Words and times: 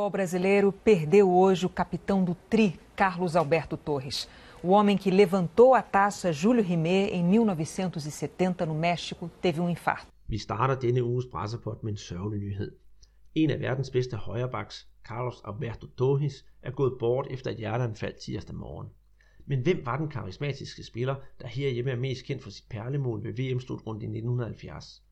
futebol 0.00 0.10
brasileiro 0.10 0.72
perdeu 0.72 1.30
hoje 1.30 1.66
o 1.66 1.68
capitão 1.68 2.24
do 2.24 2.34
Tri, 2.48 2.80
Carlos 2.96 3.36
Alberto 3.36 3.76
Torres. 3.76 4.28
O 4.62 4.68
homem 4.68 4.96
que 4.96 5.10
levantou 5.10 5.74
a 5.74 5.82
taça 5.82 6.32
Júlio 6.32 6.64
Rimet 6.64 7.10
em 7.12 7.22
1970 7.22 8.64
no 8.64 8.74
México 8.74 9.30
teve 9.42 9.60
um 9.60 9.68
infarto. 9.68 10.06
Vi 10.26 10.38
starter 10.38 10.76
denne 10.76 11.02
uges 11.02 11.26
pressepot 11.26 11.82
med 11.82 11.92
en 11.92 11.96
sørgelig 11.96 12.40
nyhed. 12.40 12.72
En 13.34 13.50
af 13.50 13.60
verdens 13.60 13.90
bedste 13.90 14.16
højrebacks, 14.16 14.88
Carlos 15.04 15.42
Alberto 15.44 15.86
Torres, 15.86 16.44
er 16.62 16.70
gået 16.70 16.98
bort 16.98 17.26
efter 17.30 17.50
et 17.50 17.56
hjerteanfald 17.56 18.14
tirsdag 18.14 18.56
morgen. 18.56 18.88
Men 19.46 19.62
hvem 19.62 19.86
var 19.86 19.96
den 19.96 20.08
karismatiske 20.08 20.84
spiller, 20.84 21.14
der 21.40 21.46
herhjemme 21.46 21.90
er 21.90 21.96
mest 21.96 22.24
kendt 22.24 22.42
for 22.42 22.50
sit 22.50 22.68
perlemål 22.70 23.24
ved 23.24 23.32
VM-slutrunde 23.32 24.02
i 24.02 24.08
1970? 24.08 25.02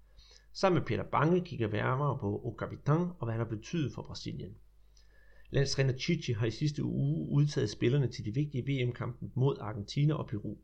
Sammen 0.52 0.78
med 0.78 0.86
Peter 0.86 1.04
Bange 1.04 1.40
kigger 1.40 1.68
værmere 1.68 2.18
på 2.18 2.40
O 2.44 2.54
Capitan 2.58 3.00
og 3.18 3.24
hvad 3.24 3.32
han 3.32 3.40
har 3.40 3.56
betydet 3.56 3.92
for 3.94 4.02
Brasilien. 4.02 4.54
Landstræner 5.50 5.98
Chichi 5.98 6.32
har 6.32 6.46
i 6.46 6.50
sidste 6.50 6.84
uge 6.84 7.28
udtaget 7.30 7.70
spillerne 7.70 8.06
til 8.06 8.24
de 8.24 8.34
vigtige 8.34 8.66
VM-kampen 8.66 9.32
mod 9.34 9.56
Argentina 9.60 10.14
og 10.14 10.26
Peru. 10.26 10.56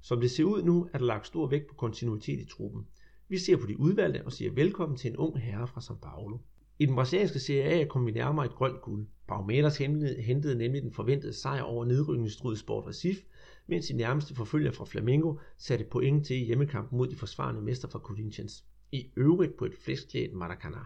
Som 0.00 0.20
det 0.20 0.30
ser 0.30 0.44
ud 0.44 0.62
nu, 0.62 0.88
er 0.92 0.98
der 0.98 1.04
lagt 1.04 1.26
stor 1.26 1.46
vægt 1.46 1.66
på 1.66 1.74
kontinuitet 1.74 2.40
i 2.40 2.44
truppen. 2.44 2.86
Vi 3.28 3.38
ser 3.38 3.56
på 3.56 3.66
de 3.66 3.78
udvalgte 3.78 4.24
og 4.24 4.32
siger 4.32 4.52
velkommen 4.52 4.98
til 4.98 5.10
en 5.10 5.16
ung 5.16 5.38
herre 5.40 5.68
fra 5.68 5.80
São 5.80 5.98
Paulo. 5.98 6.38
I 6.78 6.86
den 6.86 6.94
brasilianske 6.94 7.38
Serie 7.38 7.80
A 7.80 7.84
kom 7.84 8.06
vi 8.06 8.10
nærmere 8.10 8.46
et 8.46 8.54
grønt 8.54 8.80
guld. 8.80 9.06
Barometers 9.28 9.76
hentede 10.18 10.58
nemlig 10.58 10.82
den 10.82 10.92
forventede 10.92 11.32
sejr 11.32 11.62
over 11.62 11.84
nedrykningsstrudet 11.84 12.58
Sport 12.58 12.86
Recife, 12.86 13.22
mens 13.66 13.86
de 13.86 13.96
nærmeste 13.96 14.34
forfølger 14.34 14.72
fra 14.72 14.84
Flamengo 14.84 15.36
satte 15.56 15.84
point 15.84 16.26
til 16.26 16.36
i 16.36 16.44
hjemmekampen 16.44 16.98
mod 16.98 17.08
de 17.08 17.16
forsvarende 17.16 17.62
mester 17.62 17.88
fra 17.88 17.98
Corinthians. 17.98 18.64
I 18.92 19.10
øvrigt 19.16 19.56
på 19.56 19.64
et 19.64 19.74
flæskklædt 19.74 20.32
Maracanã. 20.32 20.84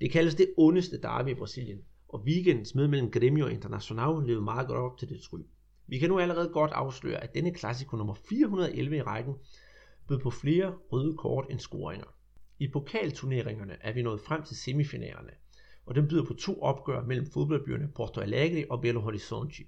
Det 0.00 0.10
kaldes 0.10 0.34
det 0.34 0.54
ondeste 0.56 1.00
derby 1.00 1.28
i 1.28 1.34
Brasilien, 1.34 1.78
og 2.14 2.20
weekendens 2.20 2.74
møde 2.74 2.88
mellem 2.88 3.10
Gremio 3.10 3.44
og 3.44 3.52
Internacional 3.52 4.26
levede 4.26 4.44
meget 4.44 4.66
godt 4.66 4.78
op 4.78 4.98
til 4.98 5.08
det 5.08 5.20
try. 5.20 5.38
Vi 5.86 5.98
kan 5.98 6.08
nu 6.08 6.18
allerede 6.18 6.48
godt 6.48 6.70
afsløre, 6.70 7.22
at 7.22 7.34
denne 7.34 7.54
klassiko 7.54 7.96
nummer 7.96 8.14
411 8.14 8.96
i 8.96 9.02
rækken 9.02 9.34
bød 10.08 10.18
på 10.18 10.30
flere 10.30 10.74
røde 10.92 11.16
kort 11.16 11.46
end 11.50 11.58
scoringer. 11.58 12.16
I 12.58 12.68
pokalturneringerne 12.68 13.76
er 13.80 13.92
vi 13.92 14.02
nået 14.02 14.20
frem 14.20 14.42
til 14.42 14.56
semifinalerne, 14.56 15.30
og 15.86 15.94
den 15.94 16.08
byder 16.08 16.24
på 16.24 16.34
to 16.34 16.62
opgør 16.62 17.02
mellem 17.02 17.26
fodboldbyerne 17.26 17.92
Porto 17.96 18.20
Alegre 18.20 18.66
og 18.70 18.80
Belo 18.80 19.00
Horizonte. 19.00 19.64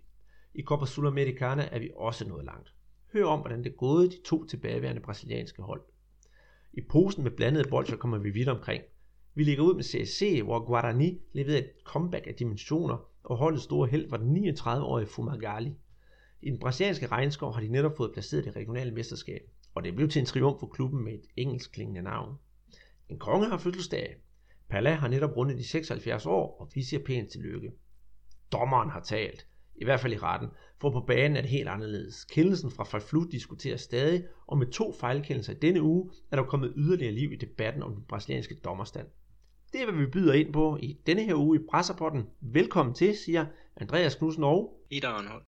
I 0.54 0.62
Copa 0.62 0.86
Sudamericana 0.86 1.68
er 1.72 1.78
vi 1.78 1.90
også 1.96 2.28
nået 2.28 2.44
langt. 2.44 2.72
Hør 3.12 3.24
om, 3.24 3.40
hvordan 3.40 3.64
det 3.64 3.76
gået 3.76 4.10
de 4.12 4.22
to 4.24 4.44
tilbageværende 4.44 5.02
brasilianske 5.02 5.62
hold. 5.62 5.82
I 6.72 6.80
posen 6.80 7.22
med 7.22 7.30
blandede 7.30 7.68
bolcher 7.68 7.96
kommer 7.96 8.18
vi 8.18 8.30
vidt 8.30 8.48
omkring. 8.48 8.82
Vi 9.36 9.44
ligger 9.44 9.64
ud 9.64 9.74
med 9.74 9.84
CSC, 9.84 10.40
hvor 10.44 10.66
Guarani 10.66 11.20
leverede 11.32 11.58
et 11.58 11.70
comeback 11.84 12.26
af 12.26 12.34
dimensioner, 12.34 13.08
og 13.24 13.36
holdets 13.36 13.64
store 13.64 13.88
held 13.88 14.10
var 14.10 14.16
den 14.16 14.48
39-årige 14.48 15.06
Fumagalli. 15.06 15.74
I 16.42 16.50
den 16.50 16.58
brasilianske 16.58 17.06
regnskov 17.06 17.54
har 17.54 17.60
de 17.60 17.68
netop 17.68 17.96
fået 17.96 18.12
placeret 18.12 18.44
det 18.44 18.56
regionale 18.56 18.90
mesterskab, 18.90 19.40
og 19.74 19.84
det 19.84 19.94
blev 19.94 20.08
til 20.08 20.20
en 20.20 20.26
triumf 20.26 20.60
for 20.60 20.66
klubben 20.66 21.04
med 21.04 21.12
et 21.12 21.26
engelsk 21.36 21.72
klingende 21.72 22.02
navn. 22.02 22.34
En 23.08 23.18
konge 23.18 23.48
har 23.48 23.58
fødselsdag. 23.58 24.16
Pala 24.68 24.94
har 24.94 25.08
netop 25.08 25.36
rundet 25.36 25.58
de 25.58 25.64
76 25.64 26.26
år, 26.26 26.60
og 26.60 26.70
vi 26.74 26.82
siger 26.82 27.04
pænt 27.04 27.30
tillykke. 27.30 27.72
Dommeren 28.52 28.90
har 28.90 29.00
talt, 29.00 29.46
i 29.74 29.84
hvert 29.84 30.00
fald 30.00 30.12
i 30.12 30.18
retten, 30.18 30.48
for 30.80 30.90
på 30.90 31.00
banen 31.00 31.36
er 31.36 31.40
det 31.40 31.50
helt 31.50 31.68
anderledes. 31.68 32.24
Kendelsen 32.24 32.70
fra 32.70 32.84
Falflut 32.84 33.32
diskuteres 33.32 33.80
stadig, 33.80 34.24
og 34.46 34.58
med 34.58 34.66
to 34.66 34.92
fejlkendelser 34.92 35.52
i 35.52 35.56
denne 35.56 35.82
uge 35.82 36.10
er 36.30 36.36
der 36.36 36.42
kommet 36.42 36.72
yderligere 36.76 37.12
liv 37.12 37.32
i 37.32 37.36
debatten 37.36 37.82
om 37.82 37.94
den 37.94 38.04
brasilianske 38.08 38.54
dommerstand. 38.54 39.06
Det 39.76 39.82
er, 39.82 39.92
hvad 39.92 40.04
vi 40.04 40.10
byder 40.10 40.32
ind 40.32 40.52
på 40.52 40.78
i 40.82 40.96
denne 41.06 41.22
her 41.22 41.34
uge 41.34 41.58
i 41.58 41.60
Presserpotten. 41.70 42.26
Velkommen 42.40 42.94
til, 42.94 43.16
siger 43.16 43.46
Andreas 43.76 44.14
Knudsen 44.14 44.44
og 44.44 44.80
Ida 44.90 45.06
Arnhold. 45.06 45.42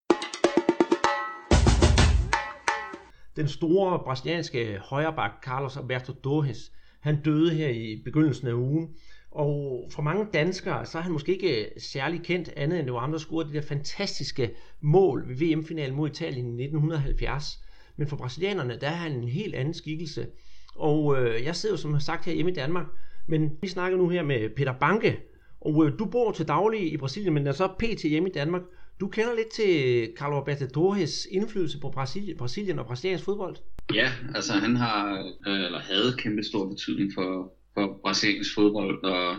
Den 3.35 3.47
store 3.47 3.99
brasilianske 3.99 4.79
højreback 4.79 5.43
Carlos 5.43 5.77
Alberto 5.77 6.13
Torres, 6.13 6.71
han 6.99 7.21
døde 7.23 7.53
her 7.53 7.69
i 7.69 8.01
begyndelsen 8.05 8.47
af 8.47 8.53
ugen. 8.53 8.95
Og 9.31 9.83
for 9.91 10.01
mange 10.01 10.27
danskere, 10.33 10.85
så 10.85 10.97
er 10.97 11.01
han 11.01 11.11
måske 11.11 11.31
ikke 11.31 11.69
særlig 11.77 12.21
kendt 12.21 12.49
andet 12.57 12.79
end 12.79 12.85
det 12.85 12.93
var 12.93 12.99
ham, 12.99 13.11
der 13.11 13.19
scorede 13.19 13.47
det 13.47 13.55
der 13.55 13.67
fantastiske 13.67 14.51
mål 14.81 15.29
ved 15.29 15.35
VM-finalen 15.35 15.95
mod 15.95 16.09
Italien 16.09 16.59
i 16.59 16.63
1970. 16.63 17.59
Men 17.97 18.07
for 18.07 18.17
brasilianerne, 18.17 18.79
der 18.81 18.87
er 18.87 18.95
han 18.95 19.11
en 19.11 19.27
helt 19.27 19.55
anden 19.55 19.73
skikkelse. 19.73 20.27
Og 20.75 21.17
øh, 21.17 21.43
jeg 21.43 21.55
sidder 21.55 21.73
jo 21.73 21.77
som 21.77 21.99
sagt 21.99 22.25
her 22.25 22.33
hjemme 22.33 22.51
i 22.51 22.55
Danmark, 22.55 22.85
men 23.29 23.51
vi 23.61 23.67
snakker 23.67 23.97
nu 23.97 24.09
her 24.09 24.23
med 24.23 24.49
Peter 24.55 24.73
Banke, 24.73 25.19
og 25.61 25.85
øh, 25.85 25.99
du 25.99 26.05
bor 26.05 26.31
til 26.31 26.47
daglig 26.47 26.93
i 26.93 26.97
Brasilien, 26.97 27.33
men 27.33 27.47
er 27.47 27.51
så 27.51 27.67
pt. 27.79 28.01
hjemme 28.01 28.29
i 28.29 28.31
Danmark. 28.31 28.61
Du 28.99 29.07
kender 29.07 29.35
lidt 29.35 29.51
til 29.51 29.73
Carlo 30.17 30.39
Alberto 30.39 30.67
Torres 30.73 31.27
indflydelse 31.31 31.79
på 31.79 31.89
Brasilien, 31.89 32.37
Brasilien 32.37 32.79
og 32.79 32.85
brasiliansk 32.85 33.25
fodbold? 33.25 33.55
Ja, 33.93 34.11
altså 34.35 34.53
han 34.53 34.75
har, 34.75 35.19
øh, 35.47 35.65
eller 35.65 35.79
havde 35.79 36.15
kæmpe 36.17 36.43
stor 36.43 36.69
betydning 36.69 37.11
for, 37.13 37.53
for 37.73 37.99
brasiliansk 38.01 38.55
fodbold, 38.55 39.03
og 39.03 39.35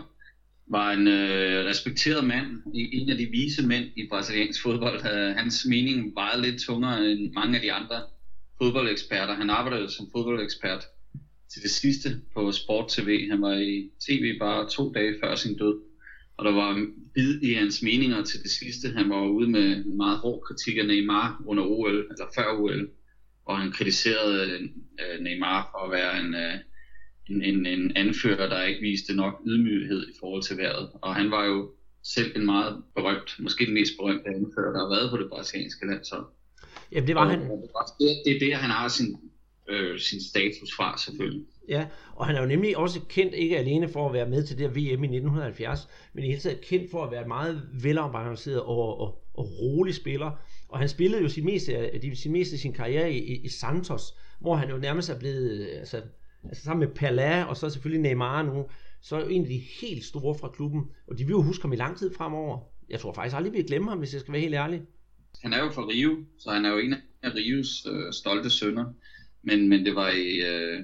var 0.67 0.91
en 0.91 1.07
øh, 1.07 1.65
respekteret 1.65 2.23
mand, 2.23 2.47
en 2.73 3.09
af 3.09 3.17
de 3.17 3.25
vise 3.25 3.67
mænd 3.67 3.85
i 3.95 4.07
brasiliansk 4.09 4.63
fodbold. 4.63 4.95
Øh, 5.13 5.35
hans 5.35 5.65
mening 5.69 6.15
vejede 6.15 6.41
lidt 6.41 6.61
tungere 6.61 7.11
end 7.11 7.33
mange 7.33 7.55
af 7.55 7.61
de 7.61 7.73
andre 7.73 8.01
fodboldeksperter. 8.61 9.33
Han 9.33 9.49
arbejdede 9.49 9.89
som 9.89 10.07
fodboldekspert 10.15 10.83
til 11.53 11.61
det 11.63 11.71
sidste 11.71 12.09
på 12.33 12.51
Sport 12.51 12.89
TV. 12.89 13.29
Han 13.29 13.41
var 13.41 13.53
i 13.53 13.89
tv 14.07 14.39
bare 14.39 14.69
to 14.69 14.91
dage 14.93 15.15
før 15.23 15.35
sin 15.35 15.57
død. 15.57 15.79
Og 16.37 16.45
der 16.45 16.51
var 16.51 16.87
bid 17.13 17.41
i 17.41 17.53
hans 17.53 17.81
meninger 17.83 18.23
til 18.23 18.43
det 18.43 18.51
sidste. 18.51 18.87
Han 18.89 19.09
var 19.09 19.27
ude 19.27 19.49
med 19.49 19.85
en 19.85 19.97
meget 19.97 20.17
hård 20.17 20.41
kritik 20.41 20.77
af 20.77 20.85
Neymar 20.85 21.43
under 21.45 21.63
OL, 21.63 21.97
eller 22.11 22.25
før 22.35 22.59
OL. 22.59 22.89
Og 23.45 23.57
han 23.59 23.71
kritiserede 23.71 24.59
øh, 25.01 25.19
Neymar 25.21 25.69
for 25.71 25.85
at 25.85 25.91
være 25.91 26.19
en, 26.19 26.35
øh, 26.35 26.55
en, 27.29 27.43
en, 27.43 27.65
en 27.65 27.97
anfører, 27.97 28.49
der 28.49 28.63
ikke 28.63 28.81
viste 28.81 29.15
nok 29.15 29.41
ydmyghed 29.47 30.07
i 30.09 30.13
forhold 30.19 30.43
til 30.43 30.57
vejret. 30.57 30.89
Og 31.01 31.15
han 31.15 31.31
var 31.31 31.45
jo 31.45 31.71
selv 32.03 32.31
en 32.35 32.45
meget 32.45 32.83
berømt, 32.95 33.35
måske 33.39 33.65
den 33.65 33.73
mest 33.73 33.93
berømte 33.99 34.29
anfører, 34.29 34.71
der 34.71 34.79
har 34.79 34.89
været 34.95 35.09
på 35.09 35.17
det 35.17 35.29
brasilianske 35.29 35.87
landshold. 35.87 36.25
Jamen 36.91 37.07
det 37.07 37.15
var 37.15 37.25
og, 37.25 37.31
han. 37.31 37.39
Det, 37.99 38.09
det 38.25 38.35
er 38.35 38.39
det, 38.39 38.55
han 38.55 38.69
har 38.69 38.87
sin, 38.87 39.30
øh, 39.71 39.99
sin 39.99 40.21
status 40.21 40.75
fra 40.75 40.97
selvfølgelig. 40.97 41.45
Ja, 41.69 41.87
og 42.15 42.25
han 42.25 42.35
er 42.35 42.41
jo 42.41 42.47
nemlig 42.47 42.77
også 42.77 42.99
kendt 43.09 43.33
ikke 43.33 43.57
alene 43.57 43.89
for 43.89 44.07
at 44.07 44.13
være 44.13 44.29
med 44.29 44.43
til 44.43 44.57
det 44.57 44.65
her 44.65 44.73
VM 44.73 45.03
i 45.03 45.07
1970, 45.07 45.87
men 46.13 46.23
i 46.23 46.27
hele 46.27 46.39
taget 46.39 46.61
kendt 46.61 46.91
for 46.91 47.03
at 47.03 47.11
være 47.11 47.27
meget 47.27 47.61
velafbalanceret 47.83 48.61
og, 48.61 48.99
og, 48.99 49.23
og 49.33 49.45
rolig 49.61 49.95
spiller. 49.95 50.31
Og 50.69 50.79
han 50.79 50.89
spillede 50.89 51.21
jo 51.21 51.29
sin 51.29 51.45
meste, 51.45 51.77
af, 51.77 52.11
sin 52.13 52.31
meste 52.31 52.53
af 52.53 52.59
sin 52.59 52.73
karriere 52.73 53.13
i, 53.13 53.35
i 53.35 53.49
Santos, 53.49 54.13
hvor 54.39 54.55
han 54.55 54.69
jo 54.69 54.77
nærmest 54.77 55.09
er 55.09 55.19
blevet, 55.19 55.69
altså, 55.73 56.01
altså 56.43 56.63
sammen 56.63 56.87
med 56.87 56.95
Pala 56.95 57.43
og 57.43 57.57
så 57.57 57.69
selvfølgelig 57.69 58.01
Neymar 58.01 58.43
nu, 58.43 58.65
så 59.01 59.15
er 59.15 59.19
jo 59.19 59.27
en 59.27 59.41
af 59.41 59.47
de 59.47 59.61
helt 59.81 60.05
store 60.05 60.35
fra 60.39 60.49
klubben, 60.49 60.81
og 61.07 61.17
de 61.17 61.23
vil 61.23 61.31
jo 61.31 61.41
huske 61.41 61.61
ham 61.61 61.73
i 61.73 61.75
lang 61.75 61.97
tid 61.97 62.13
fremover. 62.13 62.59
Jeg 62.89 62.99
tror 62.99 63.13
faktisk 63.13 63.35
aldrig, 63.35 63.53
vi 63.53 63.57
vil 63.57 63.67
glemme 63.67 63.89
ham, 63.89 63.99
hvis 63.99 64.13
jeg 64.13 64.21
skal 64.21 64.31
være 64.31 64.41
helt 64.41 64.55
ærlig. 64.55 64.81
Han 65.43 65.53
er 65.53 65.63
jo 65.63 65.69
fra 65.69 65.81
Rio, 65.81 66.25
så 66.39 66.51
han 66.51 66.65
er 66.65 66.69
jo 66.69 66.77
en 66.77 66.93
af 67.21 67.35
Rios 67.35 67.87
øh, 67.91 68.13
stolte 68.13 68.49
sønner. 68.49 68.93
Men, 69.43 69.69
men 69.69 69.85
det 69.85 69.95
var 69.95 70.09
i 70.09 70.41
øh, 70.51 70.79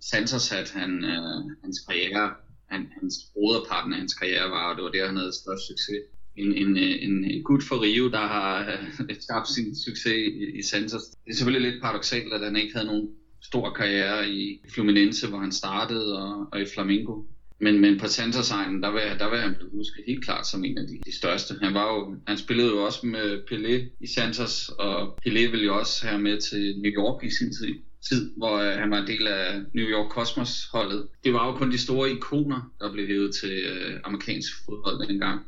Santos, 0.00 0.52
at 0.52 0.70
han, 0.70 1.04
øh, 1.04 1.56
hans 1.62 1.80
karriere, 1.80 2.34
han, 2.66 2.88
hans 3.00 3.14
broderpartner, 3.32 3.96
hans 3.96 4.14
karriere 4.14 4.50
var, 4.50 4.70
og 4.70 4.76
det 4.76 4.84
var 4.84 4.90
der, 4.90 5.06
han 5.06 5.16
havde 5.16 5.32
størst 5.32 5.66
succes. 5.66 6.00
En, 6.36 6.54
en, 6.54 6.76
øh, 6.76 7.02
en, 7.02 7.24
en 7.24 7.42
gut 7.42 7.62
for 7.62 7.82
Rio, 7.82 8.10
der 8.10 8.26
har 8.36 8.72
øh, 8.72 9.16
skabt 9.26 9.48
sin 9.48 9.76
succes 9.76 10.16
i, 10.16 10.58
i 10.58 10.62
Santos. 10.62 11.02
Det 11.02 11.30
er 11.30 11.34
selvfølgelig 11.34 11.70
lidt 11.70 11.82
paradoxalt, 11.82 12.32
at 12.32 12.40
han 12.40 12.56
ikke 12.56 12.74
havde 12.74 12.86
nogen 12.86 13.08
stor 13.42 13.70
karriere 13.70 14.30
i 14.30 14.60
Fluminense, 14.68 15.28
hvor 15.28 15.38
han 15.38 15.52
startede, 15.52 16.18
og, 16.18 16.48
og 16.52 16.60
i 16.60 16.66
Flamengo. 16.74 17.22
Men, 17.60 17.80
men 17.80 17.98
på 17.98 18.06
santos 18.08 18.48
der 18.48 18.90
vil, 18.90 19.18
der 19.18 19.30
vil 19.30 19.38
han 19.38 19.54
blive 19.54 19.70
husket 19.70 20.04
helt 20.06 20.24
klart 20.24 20.46
som 20.46 20.64
en 20.64 20.78
af 20.78 20.86
de, 20.86 20.98
de 21.06 21.16
største. 21.16 21.54
Han, 21.62 21.74
var 21.74 21.86
jo, 21.94 22.16
han 22.26 22.38
spillede 22.38 22.68
jo 22.68 22.84
også 22.84 23.06
med 23.06 23.42
Pelé 23.50 23.96
i 24.00 24.06
Santos, 24.06 24.68
og 24.68 25.18
Pelé 25.26 25.50
ville 25.50 25.64
jo 25.64 25.78
også 25.78 26.06
have 26.06 26.20
med 26.20 26.40
til 26.40 26.78
New 26.78 26.92
York 26.92 27.24
i 27.24 27.30
sin 27.30 27.52
tid 27.52 27.74
tid, 28.08 28.32
hvor 28.36 28.58
øh, 28.58 28.78
han 28.78 28.90
var 28.90 28.98
en 28.98 29.06
del 29.06 29.26
af 29.26 29.60
New 29.74 29.84
York 29.84 30.10
Cosmos 30.10 30.68
holdet. 30.72 31.08
Det 31.24 31.32
var 31.32 31.46
jo 31.46 31.52
kun 31.52 31.72
de 31.72 31.78
store 31.78 32.10
ikoner, 32.10 32.72
der 32.80 32.92
blev 32.92 33.06
hævet 33.06 33.34
til 33.34 33.52
øh, 33.52 34.00
amerikansk 34.04 34.64
fodbold 34.64 35.08
dengang. 35.08 35.40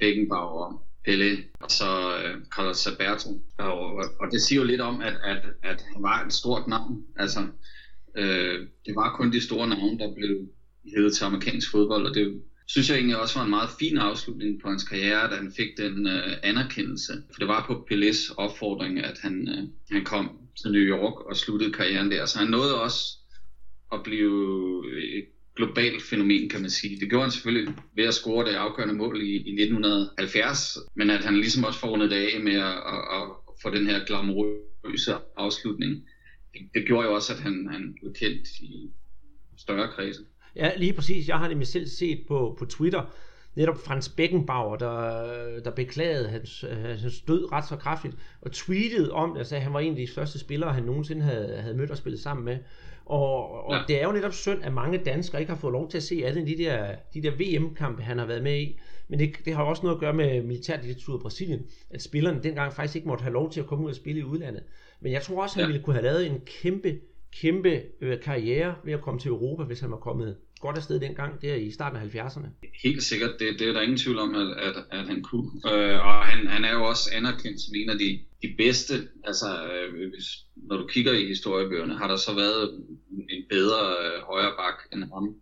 Beckenbauer, 0.00 0.84
Pelle 1.04 1.44
og 1.60 1.70
så 1.70 2.16
øh, 2.16 2.44
Carlos 2.54 2.86
Alberto. 2.86 3.42
Og, 3.58 3.94
og 4.20 4.32
det 4.32 4.40
siger 4.42 4.60
jo 4.60 4.66
lidt 4.66 4.80
om, 4.80 5.00
at, 5.00 5.14
at, 5.24 5.42
at 5.62 5.84
han 5.92 6.02
var 6.02 6.24
et 6.24 6.32
stort 6.32 6.68
navn. 6.68 7.04
Altså, 7.16 7.40
øh, 8.16 8.66
det 8.86 8.94
var 8.96 9.16
kun 9.16 9.32
de 9.32 9.40
store 9.40 9.68
navne, 9.68 9.98
der 9.98 10.14
blev 10.14 10.48
hævet 10.96 11.14
til 11.14 11.24
amerikansk 11.24 11.70
fodbold, 11.70 12.06
og 12.06 12.14
det 12.14 12.42
synes 12.66 12.88
jeg 12.88 12.96
egentlig 12.96 13.16
også 13.16 13.38
var 13.38 13.44
en 13.44 13.50
meget 13.50 13.70
fin 13.78 13.98
afslutning 13.98 14.60
på 14.62 14.68
hans 14.68 14.84
karriere, 14.84 15.30
da 15.30 15.34
han 15.36 15.52
fik 15.56 15.68
den 15.76 16.06
øh, 16.06 16.36
anerkendelse. 16.42 17.12
For 17.32 17.38
det 17.38 17.48
var 17.48 17.64
på 17.66 17.86
Pelés 17.90 18.34
opfordring, 18.36 18.98
at 18.98 19.18
han, 19.22 19.48
øh, 19.48 19.68
han 19.90 20.04
kom 20.04 20.38
til 20.62 20.72
New 20.72 20.82
York 20.82 21.20
og 21.20 21.36
sluttede 21.36 21.72
karrieren 21.72 22.10
der. 22.10 22.26
Så 22.26 22.38
han 22.38 22.48
nåede 22.48 22.80
også 22.80 23.16
at 23.92 24.02
blive 24.02 24.84
et 25.18 25.24
globalt 25.56 26.02
fænomen, 26.02 26.48
kan 26.48 26.60
man 26.60 26.70
sige. 26.70 27.00
Det 27.00 27.08
gjorde 27.08 27.22
han 27.22 27.30
selvfølgelig 27.30 27.74
ved 27.96 28.04
at 28.04 28.14
score 28.14 28.44
det 28.44 28.54
afgørende 28.54 28.94
mål 28.94 29.20
i, 29.22 29.30
i 29.30 29.62
1970, 29.62 30.78
men 30.94 31.10
at 31.10 31.24
han 31.24 31.36
ligesom 31.36 31.64
også 31.64 31.78
får 31.78 31.88
rundet 31.88 32.12
af 32.12 32.40
med 32.40 32.54
at, 32.54 32.76
at, 32.94 33.22
at 33.48 33.54
få 33.62 33.70
den 33.70 33.86
her 33.86 34.04
glamourøse 34.04 35.14
afslutning. 35.36 35.92
Det, 36.52 36.60
det 36.74 36.86
gjorde 36.86 37.08
jo 37.08 37.14
også, 37.14 37.32
at 37.32 37.40
han, 37.40 37.68
han 37.70 37.94
blev 38.00 38.12
kendt 38.12 38.48
i 38.60 38.90
større 39.56 39.88
kredse. 39.92 40.20
Ja, 40.56 40.70
lige 40.76 40.92
præcis. 40.92 41.28
Jeg 41.28 41.38
har 41.38 41.48
nemlig 41.48 41.66
selv 41.66 41.86
set 41.86 42.24
på, 42.28 42.56
på 42.58 42.64
Twitter, 42.64 43.02
netop 43.54 43.78
Frans 43.78 44.08
Beckenbauer, 44.08 44.76
der, 44.76 45.60
der 45.60 45.70
beklagede 45.70 46.28
hans, 46.28 46.64
hans 46.98 47.20
død 47.20 47.52
ret 47.52 47.68
så 47.68 47.76
kraftigt, 47.76 48.16
og 48.40 48.52
tweetede 48.52 49.12
om, 49.12 49.36
altså, 49.36 49.56
at 49.56 49.62
han 49.62 49.72
var 49.72 49.80
en 49.80 49.90
af 49.90 49.96
de 49.96 50.08
første 50.14 50.38
spillere, 50.38 50.72
han 50.72 50.82
nogensinde 50.82 51.22
havde, 51.22 51.56
havde 51.56 51.76
mødt 51.76 51.90
og 51.90 51.96
spillet 51.96 52.20
sammen 52.20 52.44
med. 52.44 52.58
Og, 53.06 53.64
og 53.66 53.74
ja. 53.74 53.82
det 53.88 54.02
er 54.02 54.06
jo 54.06 54.12
netop 54.12 54.32
synd, 54.32 54.62
at 54.62 54.72
mange 54.72 54.98
danskere 54.98 55.40
ikke 55.40 55.52
har 55.52 55.58
fået 55.60 55.72
lov 55.72 55.90
til 55.90 55.96
at 55.98 56.02
se 56.02 56.22
alle 56.24 56.46
de 56.46 56.58
der, 56.58 56.94
de 57.14 57.22
der 57.22 57.30
VM-kampe, 57.30 58.02
han 58.02 58.18
har 58.18 58.26
været 58.26 58.42
med 58.42 58.60
i. 58.60 58.80
Men 59.08 59.18
det, 59.18 59.36
det 59.44 59.54
har 59.54 59.62
også 59.62 59.82
noget 59.82 59.96
at 59.96 60.00
gøre 60.00 60.12
med 60.12 60.42
militærdiktaturet 60.42 61.18
i 61.18 61.22
Brasilien, 61.22 61.62
at 61.90 62.02
spillerne 62.02 62.42
dengang 62.42 62.72
faktisk 62.72 62.96
ikke 62.96 63.08
måtte 63.08 63.22
have 63.22 63.32
lov 63.32 63.50
til 63.50 63.60
at 63.60 63.66
komme 63.66 63.84
ud 63.84 63.90
og 63.90 63.96
spille 63.96 64.20
i 64.20 64.24
udlandet. 64.24 64.62
Men 65.00 65.12
jeg 65.12 65.22
tror 65.22 65.42
også, 65.42 65.54
han 65.54 65.62
ja. 65.62 65.66
ville 65.66 65.82
kunne 65.82 65.94
have 65.94 66.04
lavet 66.04 66.26
en 66.26 66.40
kæmpe, 66.62 66.98
kæmpe 67.40 67.82
øh, 68.00 68.20
karriere 68.20 68.74
ved 68.84 68.92
at 68.92 69.00
komme 69.00 69.20
til 69.20 69.28
Europa, 69.28 69.62
hvis 69.64 69.80
han 69.80 69.90
var 69.90 69.96
kommet 69.96 70.36
godt 70.60 70.76
afsted 70.76 71.00
dengang, 71.00 71.42
der 71.42 71.54
i 71.54 71.70
starten 71.70 71.98
af 71.98 72.14
70'erne. 72.14 72.48
Helt 72.82 73.02
sikkert, 73.02 73.30
det, 73.38 73.58
det 73.58 73.68
er 73.68 73.72
der 73.72 73.80
ingen 73.80 73.98
tvivl 73.98 74.18
om, 74.18 74.34
at, 74.34 74.48
at, 74.66 74.74
at 74.90 75.06
han 75.06 75.22
kunne. 75.22 75.50
Øh, 75.72 76.06
og 76.06 76.14
han, 76.30 76.46
han 76.46 76.64
er 76.64 76.72
jo 76.72 76.84
også 76.84 77.10
anerkendt 77.12 77.60
som 77.60 77.74
en 77.74 77.90
af 77.90 77.98
de, 77.98 78.18
de 78.42 78.54
bedste, 78.58 78.94
altså 79.24 79.46
øh, 79.72 80.10
hvis, 80.10 80.26
når 80.56 80.76
du 80.76 80.86
kigger 80.86 81.12
i 81.12 81.26
historiebøgerne, 81.26 81.98
har 81.98 82.08
der 82.08 82.16
så 82.16 82.34
været 82.34 82.84
en 83.30 83.44
bedre 83.50 83.82
øh, 84.04 84.22
højre 84.30 84.52
bak 84.58 84.78
end 84.92 85.04
ham. 85.14 85.36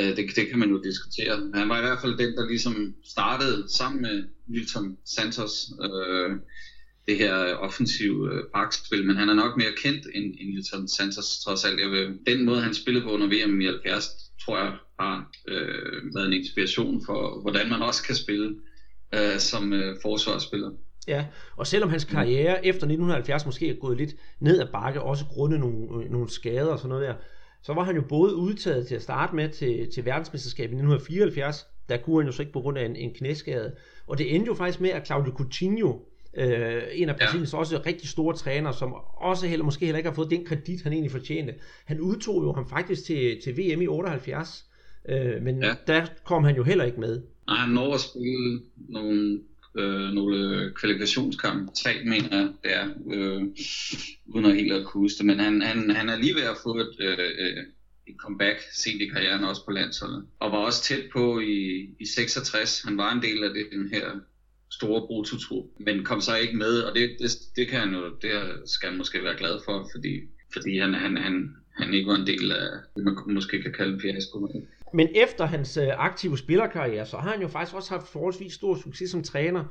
Øh, 0.00 0.16
det, 0.16 0.36
det 0.36 0.48
kan 0.50 0.58
man 0.58 0.70
jo 0.70 0.82
diskutere. 0.82 1.50
Han 1.54 1.68
var 1.68 1.78
i 1.78 1.86
hvert 1.86 2.00
fald 2.02 2.18
den, 2.18 2.36
der 2.36 2.48
ligesom 2.48 2.94
startede 3.04 3.76
sammen 3.78 4.02
med 4.02 4.24
Milton 4.46 4.96
Santos, 5.04 5.52
øh, 5.86 6.30
det 7.06 7.16
her 7.16 7.44
øh, 7.46 7.62
offensive 7.62 8.32
øh, 8.32 8.44
bakspil, 8.54 9.06
men 9.06 9.16
han 9.16 9.28
er 9.28 9.34
nok 9.34 9.56
mere 9.56 9.72
kendt 9.82 10.06
end, 10.14 10.34
end 10.40 10.54
Milton 10.54 10.88
Santos 10.88 11.40
trods 11.44 11.64
alt. 11.64 11.80
Jeg 11.80 11.90
vil, 11.90 12.18
den 12.26 12.44
måde, 12.44 12.60
han 12.60 12.74
spillede 12.74 13.04
på 13.04 13.10
under 13.10 13.26
VM 13.26 13.60
i 13.60 13.64
70, 13.64 14.04
tror 14.44 14.58
jeg 14.58 14.72
har 15.00 15.30
øh, 15.48 16.14
været 16.14 16.26
en 16.26 16.32
inspiration 16.32 17.02
for, 17.06 17.40
hvordan 17.40 17.68
man 17.68 17.82
også 17.82 18.02
kan 18.02 18.14
spille 18.14 18.56
øh, 19.14 19.38
som 19.38 19.72
øh, 19.72 19.96
forsvarsspiller. 20.02 20.70
Ja, 21.08 21.26
og 21.56 21.66
selvom 21.66 21.90
hans 21.90 22.04
karriere 22.04 22.54
mm. 22.54 22.68
efter 22.68 22.86
1970 22.86 23.46
måske 23.46 23.68
er 23.68 23.74
gået 23.74 23.96
lidt 23.96 24.14
ned 24.40 24.60
ad 24.60 24.66
bakke, 24.72 25.02
også 25.02 25.24
grundet 25.24 25.60
nogle, 25.60 26.04
øh, 26.04 26.10
nogle 26.10 26.30
skader 26.30 26.72
og 26.72 26.78
sådan 26.78 26.88
noget 26.88 27.08
der, 27.08 27.14
så 27.62 27.72
var 27.72 27.84
han 27.84 27.96
jo 27.96 28.02
både 28.08 28.34
udtaget 28.34 28.86
til 28.86 28.94
at 28.94 29.02
starte 29.02 29.36
med 29.36 29.48
til, 29.48 29.90
til 29.94 30.04
verdensmesterskabet 30.04 30.72
i 30.72 30.82
1974, 30.82 31.66
der 31.88 31.96
kunne 31.96 32.16
han 32.22 32.26
jo 32.26 32.32
så 32.32 32.42
ikke 32.42 32.52
på 32.52 32.60
grund 32.60 32.78
af 32.78 32.84
en, 32.84 32.96
en 32.96 33.14
knæskade, 33.14 33.74
og 34.06 34.18
det 34.18 34.34
endte 34.34 34.48
jo 34.48 34.54
faktisk 34.54 34.80
med, 34.80 34.90
at 34.90 35.06
Claudio 35.06 35.32
Coutinho, 35.36 35.98
øh, 36.36 36.82
en 36.92 37.08
af 37.08 37.16
Brasiliens 37.16 37.52
ja. 37.52 37.58
også 37.58 37.82
rigtig 37.86 38.08
store 38.08 38.36
træner, 38.36 38.72
som 38.72 38.94
også 39.16 39.46
heller, 39.46 39.64
måske 39.64 39.84
heller 39.84 39.98
ikke 39.98 40.10
har 40.10 40.14
fået 40.14 40.30
den 40.30 40.44
kredit, 40.44 40.82
han 40.82 40.92
egentlig 40.92 41.10
fortjente. 41.10 41.54
Han 41.84 42.00
udtog 42.00 42.42
jo 42.42 42.52
ham 42.52 42.68
faktisk 42.68 43.04
til, 43.04 43.40
til 43.44 43.58
VM 43.58 43.82
i 43.82 43.86
78, 43.86 44.64
øh, 45.08 45.42
men 45.42 45.62
ja. 45.62 45.74
der 45.86 46.06
kom 46.24 46.44
han 46.44 46.56
jo 46.56 46.62
heller 46.62 46.84
ikke 46.84 47.00
med. 47.00 47.22
Nej, 47.46 47.56
han 47.56 47.74
når 47.74 47.94
at 47.94 48.00
spille 48.00 48.60
nogle, 48.88 49.40
øh, 49.78 50.12
nogle 50.12 50.70
kvalifikationskampe, 50.74 51.72
tre 51.74 51.90
mener 52.04 52.36
jeg, 52.36 52.48
det 52.64 52.76
er, 52.76 52.88
øh, 53.12 53.42
uden 54.26 54.46
at 54.46 54.54
helt 54.54 54.72
at 54.72 54.84
kunne 54.84 55.00
huske 55.00 55.18
det, 55.18 55.26
men 55.26 55.38
han, 55.38 55.62
han, 55.62 55.90
han 55.90 56.08
er 56.08 56.16
lige 56.16 56.34
ved 56.34 56.42
at 56.42 56.56
få 56.62 56.76
et, 56.76 56.96
øh, 57.00 57.64
et 58.06 58.14
comeback 58.18 58.58
sent 58.72 59.02
i 59.02 59.06
karrieren 59.06 59.44
også 59.44 59.64
på 59.64 59.70
landsholdet. 59.70 60.24
Og 60.40 60.52
var 60.52 60.58
også 60.58 60.82
tæt 60.82 61.04
på 61.12 61.40
i, 61.40 61.88
i 62.00 62.06
66. 62.06 62.82
Han 62.82 62.96
var 62.96 63.12
en 63.12 63.22
del 63.22 63.44
af 63.44 63.50
det, 63.54 63.66
den 63.72 63.88
her 63.92 64.10
store 64.74 65.06
brutotrup, 65.06 65.64
men 65.78 66.04
kom 66.04 66.20
så 66.20 66.36
ikke 66.36 66.56
med, 66.56 66.80
og 66.80 66.94
det, 66.94 67.16
det, 67.20 67.30
det, 67.56 67.68
kan 67.68 67.80
han 67.80 67.94
jo, 67.94 68.02
det 68.22 68.30
skal 68.64 68.88
han 68.88 68.98
måske 68.98 69.24
være 69.24 69.36
glad 69.38 69.60
for, 69.64 69.88
fordi, 69.94 70.20
fordi 70.52 70.78
han, 70.78 70.94
han, 70.94 71.16
han, 71.16 71.54
han 71.76 71.94
ikke 71.94 72.10
var 72.10 72.16
en 72.16 72.26
del 72.26 72.52
af 72.52 72.66
det, 72.96 73.04
man 73.04 73.16
måske 73.26 73.62
kan 73.62 73.72
kalde 73.72 73.94
en 73.94 74.00
fiasko. 74.00 74.48
Men 74.94 75.08
efter 75.14 75.46
hans 75.46 75.76
øh, 75.76 75.88
aktive 75.96 76.38
spillerkarriere, 76.38 77.06
så 77.06 77.16
har 77.16 77.30
han 77.30 77.40
jo 77.40 77.48
faktisk 77.48 77.76
også 77.76 77.90
haft 77.90 78.08
forholdsvis 78.08 78.52
stor 78.52 78.80
succes 78.84 79.10
som 79.10 79.22
træner, 79.22 79.64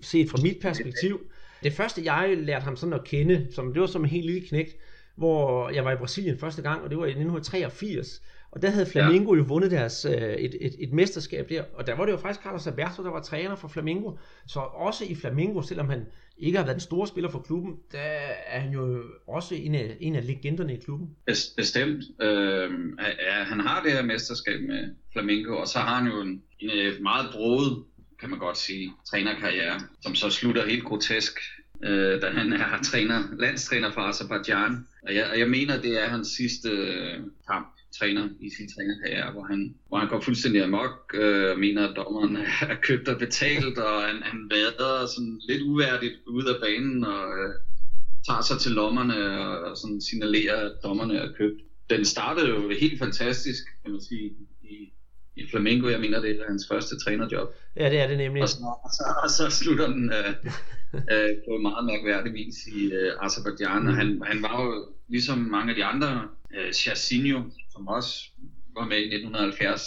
set 0.00 0.30
fra 0.30 0.38
mit 0.42 0.56
perspektiv. 0.62 1.20
Det 1.62 1.72
første, 1.72 2.02
jeg 2.04 2.36
lærte 2.36 2.64
ham 2.64 2.76
sådan 2.76 2.92
at 2.92 3.04
kende, 3.04 3.46
som, 3.50 3.72
det 3.72 3.80
var 3.80 3.86
som 3.86 4.02
en 4.04 4.10
helt 4.10 4.26
lille 4.26 4.48
knægt, 4.48 4.76
hvor 5.16 5.70
jeg 5.70 5.84
var 5.84 5.92
i 5.92 5.96
Brasilien 5.96 6.38
første 6.38 6.62
gang, 6.62 6.82
og 6.82 6.90
det 6.90 6.98
var 6.98 7.04
i 7.04 7.08
1983. 7.08 8.22
Og 8.54 8.62
der 8.62 8.70
havde 8.70 8.86
Flamengo 8.86 9.34
ja. 9.34 9.38
jo 9.38 9.44
vundet 9.48 9.70
deres, 9.70 10.04
øh, 10.04 10.12
et, 10.12 10.56
et, 10.60 10.74
et 10.78 10.92
mesterskab 10.92 11.48
der, 11.48 11.62
og 11.74 11.86
der 11.86 11.94
var 11.94 12.04
det 12.04 12.12
jo 12.12 12.16
faktisk 12.16 12.42
Carlos 12.42 12.66
Alberto, 12.66 13.04
der 13.04 13.10
var 13.10 13.22
træner 13.22 13.56
for 13.56 13.68
Flamengo. 13.68 14.12
Så 14.46 14.60
også 14.60 15.04
i 15.04 15.14
Flamengo, 15.14 15.62
selvom 15.62 15.88
han 15.88 16.06
ikke 16.38 16.58
har 16.58 16.64
været 16.64 16.74
den 16.74 16.80
store 16.80 17.06
spiller 17.06 17.30
for 17.30 17.38
klubben, 17.38 17.76
der 17.92 17.98
er 18.46 18.60
han 18.60 18.72
jo 18.72 19.02
også 19.26 19.54
en 19.54 19.74
af, 19.74 19.96
en 20.00 20.16
af 20.16 20.26
legenderne 20.26 20.74
i 20.74 20.80
klubben. 20.80 21.08
Bestemt. 21.56 22.04
Øh, 22.20 22.70
ja, 22.98 23.44
han 23.44 23.60
har 23.60 23.82
det 23.82 23.92
her 23.92 24.02
mesterskab 24.02 24.60
med 24.60 24.94
Flamengo, 25.12 25.56
og 25.56 25.68
så 25.68 25.78
har 25.78 26.00
han 26.00 26.12
jo 26.12 26.20
en, 26.20 26.42
en 26.60 27.02
meget 27.02 27.26
broet, 27.32 27.84
kan 28.20 28.30
man 28.30 28.38
godt 28.38 28.58
sige, 28.58 28.92
trænerkarriere, 29.10 29.80
som 30.00 30.14
så 30.14 30.30
slutter 30.30 30.66
helt 30.66 30.84
grotesk 30.84 31.38
øh, 31.84 32.22
da 32.22 32.30
han 32.30 32.52
er 32.52 32.82
træner, 32.82 33.22
landstræner 33.38 33.92
for 33.92 34.00
Azerbaijan. 34.00 34.86
Og 35.02 35.14
jeg, 35.14 35.26
og 35.32 35.38
jeg 35.38 35.50
mener, 35.50 35.80
det 35.80 36.02
er 36.02 36.08
hans 36.08 36.28
sidste 36.28 36.68
øh, 36.68 37.20
kamp 37.50 37.73
træner 37.98 38.28
i 38.40 38.50
sin 38.56 38.68
trænerkarriere, 38.74 39.32
hvor 39.32 39.44
han, 39.44 39.74
hvor 39.88 39.98
han 39.98 40.08
går 40.08 40.20
fuldstændig 40.20 40.62
amok, 40.62 41.14
øh, 41.14 41.50
og 41.50 41.58
mener, 41.58 41.88
at 41.88 41.96
dommeren 41.96 42.36
er 42.72 42.76
købt 42.82 43.08
og 43.08 43.18
betalt, 43.18 43.78
og 43.78 44.02
han, 44.02 44.22
han 44.22 44.50
vader 44.50 45.06
sådan 45.06 45.40
lidt 45.48 45.62
uværdigt 45.62 46.14
ud 46.26 46.44
af 46.44 46.56
banen, 46.60 47.04
og 47.04 47.24
øh, 47.38 47.54
tager 48.26 48.42
sig 48.42 48.58
til 48.60 48.72
lommerne 48.72 49.40
og, 49.40 49.70
og 49.70 49.76
sådan 49.76 50.00
signalerer, 50.00 50.56
at 50.66 50.72
dommerne 50.84 51.16
er 51.18 51.32
købt. 51.38 51.60
Den 51.90 52.04
startede 52.04 52.48
jo 52.48 52.70
helt 52.80 52.98
fantastisk, 52.98 53.62
kan 53.82 53.92
man 53.92 54.00
sige, 54.00 54.32
i, 54.62 54.92
i 55.36 55.50
Flamengo. 55.50 55.88
Jeg 55.88 56.00
mener, 56.00 56.20
det 56.20 56.30
er 56.30 56.46
hans 56.48 56.66
første 56.70 56.98
trænerjob. 56.98 57.48
Ja, 57.76 57.90
det 57.90 58.00
er 58.00 58.06
det 58.06 58.18
nemlig. 58.18 58.42
Og 58.42 58.48
så, 58.48 58.56
og 58.84 58.90
så, 58.92 59.04
og 59.22 59.30
så 59.30 59.56
slutter 59.58 59.86
den 59.86 60.12
øh, 60.12 60.34
øh, 60.94 61.30
på 61.48 61.58
meget 61.62 61.84
mærkværdig 61.84 62.32
vis 62.32 62.66
i 62.66 62.92
øh, 62.92 63.12
Azerbaijan, 63.20 63.82
mm. 63.82 63.88
og 63.88 63.94
han, 63.94 64.22
han 64.26 64.42
var 64.42 64.64
jo 64.64 64.88
ligesom 65.08 65.38
mange 65.38 65.70
af 65.70 65.76
de 65.76 65.84
andre, 65.84 66.28
øh, 66.56 66.72
som 67.74 67.88
også 67.88 68.14
var 68.76 68.86
med 68.92 68.98
i 68.98 69.08
1970. 69.14 69.82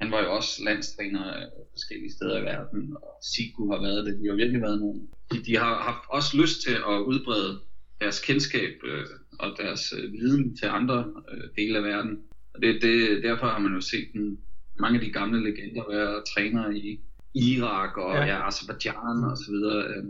Han 0.00 0.10
var 0.10 0.20
jo 0.24 0.34
også 0.38 0.64
landstræner 0.64 1.24
forskellige 1.70 2.12
steder 2.12 2.38
i 2.38 2.42
verden, 2.42 2.96
og 2.96 3.18
Siku 3.22 3.70
har 3.72 3.80
været 3.80 4.06
det. 4.06 4.20
De 4.20 4.28
har 4.28 4.34
virkelig 4.34 4.62
været 4.62 4.80
nogle. 4.80 5.00
De, 5.32 5.44
de 5.44 5.56
har 5.56 5.74
haft 5.88 6.04
også 6.08 6.36
lyst 6.36 6.62
til 6.62 6.74
at 6.74 6.98
udbrede 7.10 7.60
deres 8.00 8.20
kendskab 8.20 8.74
øh, 8.84 9.06
og 9.38 9.48
deres 9.58 9.94
øh, 9.98 10.12
viden 10.12 10.56
til 10.56 10.66
andre 10.66 10.98
øh, 11.32 11.44
dele 11.56 11.78
af 11.78 11.84
verden. 11.84 12.18
Og 12.54 12.62
det, 12.62 12.82
det, 12.82 13.22
derfor 13.22 13.46
har 13.46 13.58
man 13.58 13.74
jo 13.74 13.80
set 13.80 14.08
den, 14.12 14.38
mange 14.78 14.98
af 14.98 15.04
de 15.04 15.12
gamle 15.12 15.44
legender 15.44 15.84
være 15.90 16.22
træner 16.34 16.70
i 16.70 17.00
Irak 17.34 17.96
og 17.96 18.14
ja. 18.14 18.24
Ja, 18.24 18.46
Azerbaijan 18.48 19.24
og 19.30 19.36
så 19.36 19.50
videre. 19.50 19.84
Øh, 19.88 20.04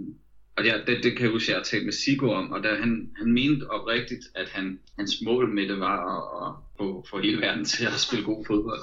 og 0.57 0.65
ja, 0.65 0.75
det, 0.87 1.05
det 1.05 1.13
kan 1.17 1.23
jeg 1.23 1.31
huske, 1.31 1.45
at 1.45 1.49
jeg 1.49 1.57
har 1.57 1.65
talt 1.65 1.85
med 1.85 1.93
Sigo 1.93 2.31
om, 2.31 2.53
og 2.53 2.63
der, 2.63 2.77
han, 2.77 3.11
han 3.19 3.33
mente 3.33 3.71
oprigtigt, 3.71 4.25
at 4.35 4.49
han, 4.49 4.79
hans 4.99 5.23
mål 5.25 5.55
med 5.55 5.69
det 5.69 5.81
var 5.81 5.99
at, 6.17 6.49
at 6.49 6.55
få, 6.79 7.07
få 7.11 7.21
hele 7.21 7.41
verden 7.41 7.65
til 7.65 7.87
at 7.87 7.93
spille 7.93 8.25
god 8.25 8.45
fodbold. 8.47 8.81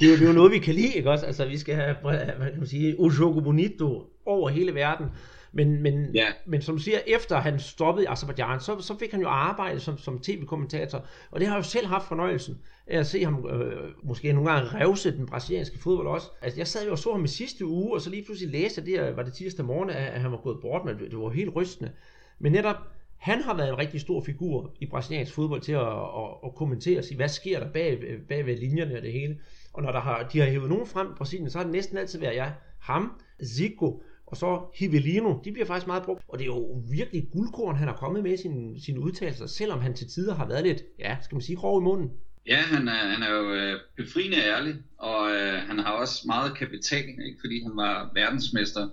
Det 0.00 0.06
er, 0.06 0.10
jo, 0.10 0.16
det 0.16 0.22
er 0.22 0.28
jo 0.28 0.32
noget, 0.32 0.52
vi 0.52 0.58
kan 0.58 0.74
lide, 0.74 0.94
ikke 0.96 1.10
også? 1.10 1.26
Altså, 1.26 1.46
vi 1.46 1.58
skal 1.58 1.74
have, 1.74 1.96
hvad 2.02 2.50
kan 2.50 2.58
man 2.58 2.66
sige, 2.66 3.00
Ujogo 3.00 3.40
Bonito 3.40 4.12
over 4.26 4.48
hele 4.50 4.74
verden. 4.74 5.06
Men, 5.52 5.82
men, 5.82 6.14
ja. 6.14 6.26
men 6.46 6.62
som 6.62 6.76
du 6.76 6.82
siger, 6.82 6.98
efter 7.06 7.36
han 7.36 7.60
stoppede 7.60 8.04
i 8.04 8.08
Azerbaijan, 8.10 8.60
så, 8.60 8.80
så 8.80 8.98
fik 8.98 9.10
han 9.10 9.20
jo 9.20 9.28
arbejde 9.28 9.80
som, 9.80 9.98
som 9.98 10.18
tv-kommentator. 10.18 11.04
Og 11.30 11.40
det 11.40 11.48
har 11.48 11.54
jeg 11.54 11.64
jo 11.64 11.68
selv 11.68 11.86
haft 11.86 12.08
fornøjelsen 12.08 12.58
af 12.86 12.98
at 12.98 13.06
se 13.06 13.24
ham 13.24 13.46
øh, 13.50 13.90
måske 14.02 14.32
nogle 14.32 14.50
gange 14.50 14.68
revse 14.68 15.16
den 15.16 15.26
brasilianske 15.26 15.78
fodbold 15.78 16.08
også. 16.08 16.26
Altså, 16.42 16.60
jeg 16.60 16.66
sad 16.66 16.84
jo 16.84 16.92
og 16.92 16.98
så 16.98 17.12
ham 17.12 17.24
i 17.24 17.28
sidste 17.28 17.66
uge, 17.66 17.94
og 17.94 18.00
så 18.00 18.10
lige 18.10 18.24
pludselig 18.24 18.52
læste 18.52 18.80
jeg 18.80 18.86
det, 18.86 18.98
her, 18.98 19.14
var 19.14 19.22
det 19.22 19.32
tirsdag 19.32 19.64
morgen, 19.64 19.90
at 19.90 20.20
han 20.20 20.30
var 20.32 20.40
gået 20.42 20.58
bort, 20.60 20.84
men 20.84 20.98
det 20.98 21.18
var 21.18 21.30
helt 21.30 21.56
rystende. 21.56 21.92
Men 22.38 22.52
netop, 22.52 22.76
han 23.16 23.42
har 23.42 23.56
været 23.56 23.68
en 23.68 23.78
rigtig 23.78 24.00
stor 24.00 24.20
figur 24.24 24.70
i 24.80 24.86
brasiliansk 24.86 25.34
fodbold 25.34 25.60
til 25.60 25.72
at, 25.72 25.88
at, 25.88 26.28
at 26.44 26.54
kommentere 26.54 26.98
og 26.98 27.04
sige, 27.04 27.16
hvad 27.16 27.28
sker 27.28 27.60
der 27.60 27.72
bag, 27.72 28.00
bag 28.28 28.46
ved 28.46 28.56
linjerne 28.56 28.96
og 28.96 29.02
det 29.02 29.12
hele. 29.12 29.38
Og 29.72 29.82
når 29.82 29.92
der 29.92 30.00
har, 30.00 30.28
de 30.32 30.38
har 30.38 30.46
hævet 30.46 30.68
nogen 30.68 30.86
frem 30.86 31.06
i 31.06 31.14
Brasilien, 31.16 31.50
så 31.50 31.58
har 31.58 31.64
det 31.64 31.72
næsten 31.72 31.98
altid 31.98 32.18
været 32.20 32.36
jeg, 32.36 32.52
ham, 32.78 33.12
Zico, 33.44 34.02
og 34.32 34.38
så 34.38 34.70
Hivelino, 34.74 35.40
de 35.44 35.52
bliver 35.52 35.66
faktisk 35.66 35.86
meget 35.86 36.02
brugt. 36.02 36.22
Og 36.28 36.38
det 36.38 36.44
er 36.44 36.54
jo 36.56 36.84
virkelig 36.90 37.28
guldkorn, 37.32 37.76
han 37.76 37.88
har 37.88 37.96
kommet 37.96 38.22
med 38.22 38.32
i 38.32 38.36
sine, 38.36 38.82
sine 38.84 39.00
udtalelser, 39.00 39.46
selvom 39.46 39.80
han 39.80 39.94
til 39.94 40.08
tider 40.08 40.34
har 40.34 40.48
været 40.48 40.64
lidt, 40.64 40.82
ja, 40.98 41.16
skal 41.22 41.34
man 41.34 41.42
sige, 41.42 41.56
grov 41.56 41.80
i 41.80 41.84
munden. 41.84 42.10
Ja, 42.46 42.56
han 42.56 42.88
er, 42.88 43.02
han 43.14 43.22
er 43.22 43.30
jo 43.30 43.52
øh, 43.52 43.80
befriende 43.96 44.36
ærlig, 44.36 44.74
og 44.98 45.30
øh, 45.30 45.54
han 45.68 45.78
har 45.78 45.92
også 45.92 46.22
meget 46.26 46.56
kapital, 46.56 47.08
ikke? 47.08 47.38
fordi 47.40 47.62
han 47.62 47.76
var 47.76 48.10
verdensmester 48.14 48.88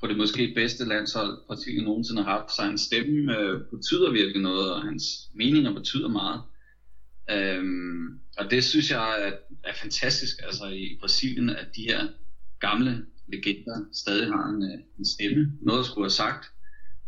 på 0.00 0.06
det 0.06 0.16
måske 0.16 0.52
bedste 0.56 0.84
landshold, 0.84 1.46
Brasilien 1.46 1.84
nogensinde 1.84 2.22
har 2.22 2.38
haft. 2.38 2.52
Så 2.52 2.62
hans 2.62 2.80
stemme 2.80 3.38
øh, 3.38 3.60
betyder 3.70 4.10
virkelig 4.12 4.42
noget, 4.42 4.74
og 4.74 4.82
hans 4.82 5.04
meninger 5.34 5.74
betyder 5.74 6.08
meget. 6.08 6.40
Øhm, 7.30 8.20
og 8.38 8.50
det 8.50 8.64
synes 8.64 8.90
jeg, 8.90 9.16
at 9.18 9.34
er 9.64 9.74
fantastisk, 9.74 10.36
altså 10.46 10.66
i 10.66 10.98
Brasilien, 11.00 11.50
at 11.50 11.66
de 11.76 11.82
her 11.82 12.08
gamle 12.60 13.06
legender 13.32 13.84
stadig 13.92 14.28
har 14.28 14.48
en, 14.48 14.62
øh, 14.62 14.78
en 14.98 15.04
stemme, 15.04 15.52
noget 15.60 15.80
at 15.80 15.86
skulle 15.86 16.04
have 16.04 16.10
sagt. 16.10 16.46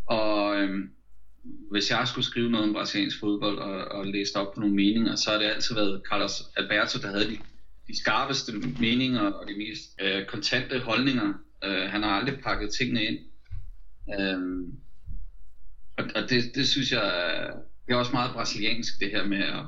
Og 0.06 0.56
øhm, 0.56 0.90
hvis 1.70 1.90
jeg 1.90 2.08
skulle 2.08 2.24
skrive 2.24 2.50
noget 2.50 2.68
om 2.68 2.74
brasiliansk 2.74 3.20
fodbold 3.20 3.58
og, 3.58 3.84
og 3.84 4.06
læse 4.06 4.36
op 4.36 4.54
på 4.54 4.60
nogle 4.60 4.74
meninger, 4.74 5.16
så 5.16 5.30
har 5.30 5.38
det 5.38 5.46
altid 5.46 5.74
været 5.74 6.02
Carlos 6.10 6.42
Alberto, 6.56 6.98
der 6.98 7.08
havde 7.08 7.30
de, 7.30 7.38
de 7.88 8.00
skarpeste 8.00 8.52
meninger 8.80 9.20
og 9.20 9.48
de 9.48 9.56
mest 9.58 10.00
øh, 10.00 10.26
kontante 10.26 10.78
holdninger. 10.78 11.34
Øh, 11.64 11.82
han 11.90 12.02
har 12.02 12.10
aldrig 12.10 12.40
pakket 12.42 12.70
tingene 12.74 13.04
ind. 13.04 13.18
Øhm, 14.20 14.78
og 15.98 16.04
og 16.14 16.30
det, 16.30 16.54
det 16.54 16.68
synes 16.68 16.92
jeg 16.92 17.04
det 17.86 17.92
er 17.92 17.96
også 17.96 18.12
meget 18.12 18.32
brasiliansk, 18.32 19.00
det 19.00 19.10
her 19.10 19.26
med 19.26 19.42
at, 19.42 19.64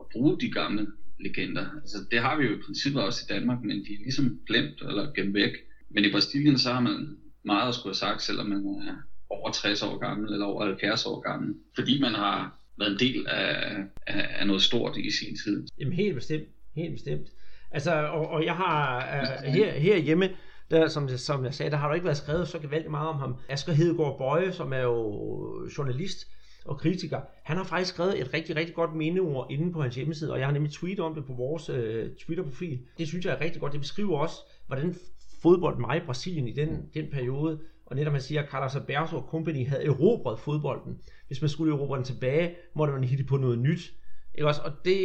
at 0.00 0.06
bruge 0.12 0.40
de 0.40 0.52
gamle 0.52 0.86
legender. 1.22 1.66
Altså, 1.80 1.98
det 2.10 2.20
har 2.20 2.36
vi 2.36 2.44
jo 2.44 2.56
i 2.56 2.62
princippet 2.66 3.02
også 3.02 3.24
i 3.24 3.32
Danmark, 3.34 3.58
men 3.62 3.76
de 3.76 3.92
er 3.92 3.98
ligesom 3.98 4.40
glemt 4.46 4.82
eller 4.88 5.12
gemt 5.12 5.34
væk. 5.34 5.52
Men 5.90 6.04
i 6.04 6.12
Brasilien, 6.12 6.58
så 6.58 6.72
har 6.72 6.80
man 6.80 7.16
meget 7.44 7.68
at 7.68 7.74
skulle 7.74 7.90
have 7.90 8.04
sagt, 8.06 8.22
selvom 8.22 8.46
man 8.46 8.58
er 8.58 8.96
over 9.30 9.50
60 9.50 9.82
år 9.82 9.98
gammel 9.98 10.32
eller 10.32 10.46
over 10.46 10.66
70 10.66 11.06
år 11.06 11.20
gammel. 11.20 11.54
Fordi 11.74 12.00
man 12.00 12.14
har 12.14 12.58
været 12.78 12.92
en 12.92 12.98
del 12.98 13.26
af, 13.26 13.76
af, 14.06 14.28
af 14.38 14.46
noget 14.46 14.62
stort 14.62 14.96
i 14.96 15.10
sin 15.10 15.36
tid. 15.44 15.66
Jamen 15.78 15.92
helt 15.92 16.14
bestemt. 16.14 16.48
Helt 16.76 16.92
bestemt. 16.92 17.26
Altså, 17.70 17.92
og, 17.92 18.28
og 18.28 18.44
jeg 18.44 18.56
har 18.56 18.98
uh, 19.46 19.52
her, 19.52 19.72
herhjemme, 19.72 20.28
der, 20.70 20.88
som, 20.88 21.08
som 21.08 21.44
jeg 21.44 21.54
sagde, 21.54 21.70
der 21.70 21.76
har 21.76 21.88
der 21.88 21.94
ikke 21.94 22.04
været 22.04 22.16
skrevet 22.16 22.48
så 22.48 22.58
gevaldigt 22.58 22.90
meget 22.90 23.08
om 23.08 23.18
ham. 23.18 23.36
Asger 23.48 23.72
Hedegaard 23.72 24.18
Bøje, 24.18 24.52
som 24.52 24.72
er 24.72 24.82
jo 24.82 25.68
journalist, 25.78 26.26
og 26.64 26.78
kritiker. 26.78 27.20
Han 27.42 27.56
har 27.56 27.64
faktisk 27.64 27.94
skrevet 27.94 28.20
et 28.20 28.34
rigtig, 28.34 28.56
rigtig 28.56 28.74
godt 28.74 28.94
mindeord 28.94 29.46
inde 29.50 29.72
på 29.72 29.82
hans 29.82 29.94
hjemmeside, 29.94 30.32
og 30.32 30.38
jeg 30.38 30.46
har 30.46 30.52
nemlig 30.52 30.72
tweetet 30.72 31.04
om 31.04 31.14
det 31.14 31.26
på 31.26 31.32
vores 31.32 31.68
øh, 31.68 32.10
Twitter-profil. 32.14 32.80
Det 32.98 33.08
synes 33.08 33.24
jeg 33.24 33.34
er 33.34 33.40
rigtig 33.40 33.60
godt. 33.60 33.72
Det 33.72 33.80
beskriver 33.80 34.18
også, 34.18 34.36
hvordan 34.66 34.94
fodbold 35.42 35.78
mig 35.78 35.96
i 35.96 36.00
Brasilien 36.06 36.48
i 36.48 36.52
den, 36.52 36.88
den 36.94 37.10
periode, 37.10 37.60
og 37.86 37.96
netop 37.96 38.12
man 38.12 38.22
siger, 38.22 38.42
at 38.42 38.50
Carlos 38.50 38.76
Alberto 38.76 39.16
og 39.16 39.26
company 39.30 39.66
havde 39.66 39.84
erobret 39.84 40.40
fodbolden. 40.40 40.98
Hvis 41.26 41.40
man 41.40 41.48
skulle 41.48 41.74
erobre 41.74 41.96
den 41.96 42.04
tilbage, 42.04 42.54
måtte 42.74 42.94
man 42.94 43.04
hitte 43.04 43.24
på 43.24 43.36
noget 43.36 43.58
nyt. 43.58 43.92
Ikke 44.34 44.46
også? 44.46 44.62
Og 44.64 44.72
det, 44.84 44.96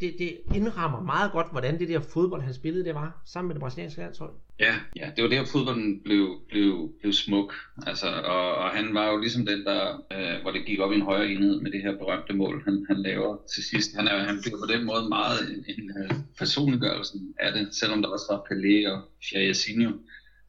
det, 0.00 0.14
det 0.18 0.38
indrammer 0.54 1.00
meget 1.00 1.32
godt, 1.32 1.50
hvordan 1.50 1.78
det 1.78 1.88
der 1.88 2.00
fodbold, 2.00 2.42
han 2.42 2.54
spillede, 2.54 2.84
det 2.84 2.94
var, 2.94 3.22
sammen 3.24 3.48
med 3.48 3.54
det 3.54 3.60
brasilianske 3.60 4.00
landshold. 4.00 4.32
Ja, 4.60 4.74
ja, 4.96 5.10
det 5.16 5.24
var 5.24 5.30
der 5.30 5.44
fodbolden 5.44 6.00
blev, 6.04 6.40
blev, 6.48 6.92
blev 7.00 7.12
smuk. 7.12 7.54
Altså, 7.86 8.06
og, 8.06 8.54
og 8.54 8.70
han 8.70 8.94
var 8.94 9.10
jo 9.10 9.16
ligesom 9.18 9.46
den, 9.46 9.64
der, 9.64 9.82
øh, 10.12 10.42
hvor 10.42 10.50
det 10.50 10.66
gik 10.66 10.80
op 10.80 10.92
i 10.92 10.94
en 10.94 11.02
højere 11.02 11.30
enhed 11.30 11.60
med 11.60 11.70
det 11.70 11.82
her 11.82 11.98
berømte 11.98 12.32
mål, 12.32 12.62
han, 12.64 12.86
han 12.88 13.02
laver 13.02 13.36
til 13.54 13.62
sidst. 13.64 13.96
Han, 13.96 14.08
er, 14.08 14.18
han 14.18 14.38
blev 14.42 14.58
på 14.58 14.72
den 14.72 14.84
måde 14.84 15.08
meget 15.08 15.38
en, 15.50 15.64
en 15.68 15.90
uh, 15.98 16.16
personliggørelse 16.38 17.18
af 17.38 17.52
det, 17.52 17.68
selvom 17.74 18.02
der 18.02 18.08
også 18.08 18.26
var 18.30 18.46
Pelé 18.48 18.90
og 18.92 18.98
Jairzinho 19.32 19.92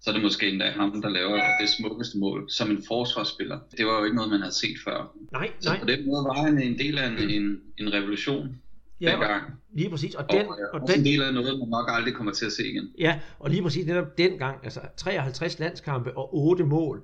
så 0.02 0.10
er 0.10 0.14
det 0.14 0.24
måske 0.24 0.50
endda 0.50 0.70
ham, 0.70 1.02
der 1.02 1.10
laver 1.10 1.42
det 1.62 1.70
smukkeste 1.70 2.18
mål 2.18 2.52
som 2.52 2.72
en 2.72 2.84
forsvarsspiller. 2.88 3.60
Det 3.78 3.86
var 3.86 4.00
jo 4.00 4.04
ikke 4.04 4.16
noget, 4.16 4.32
man 4.32 4.42
havde 4.42 4.56
set 4.56 4.78
før. 4.84 5.16
Nej, 5.32 5.52
så 5.60 5.70
nej. 5.70 5.80
på 5.80 5.86
den 5.86 6.06
måde 6.06 6.24
var 6.24 6.34
han 6.46 6.62
en 6.62 6.78
del 6.78 6.98
af 6.98 7.08
en, 7.08 7.30
en, 7.30 7.62
en 7.78 7.94
revolution 7.94 8.62
ja, 9.02 9.12
dengang. 9.12 9.44
Lige 9.74 9.90
præcis. 9.90 10.16
Og, 10.16 10.26
den, 10.32 10.48
og, 10.48 10.58
og 10.74 10.88
den, 10.88 11.00
en 11.00 11.06
del 11.06 11.22
af 11.22 11.34
noget, 11.34 11.60
man 11.60 11.70
nok 11.70 11.86
aldrig 11.88 12.14
kommer 12.14 12.34
til 12.34 12.46
at 12.46 12.52
se 12.52 12.68
igen. 12.68 12.90
Ja, 13.00 13.20
og 13.40 13.50
lige 13.50 13.62
præcis 13.62 13.86
netop 13.86 14.18
dengang, 14.18 14.60
altså 14.64 14.80
53 14.98 15.60
landskampe 15.60 16.18
og 16.18 16.36
8 16.38 16.64
mål 16.64 17.04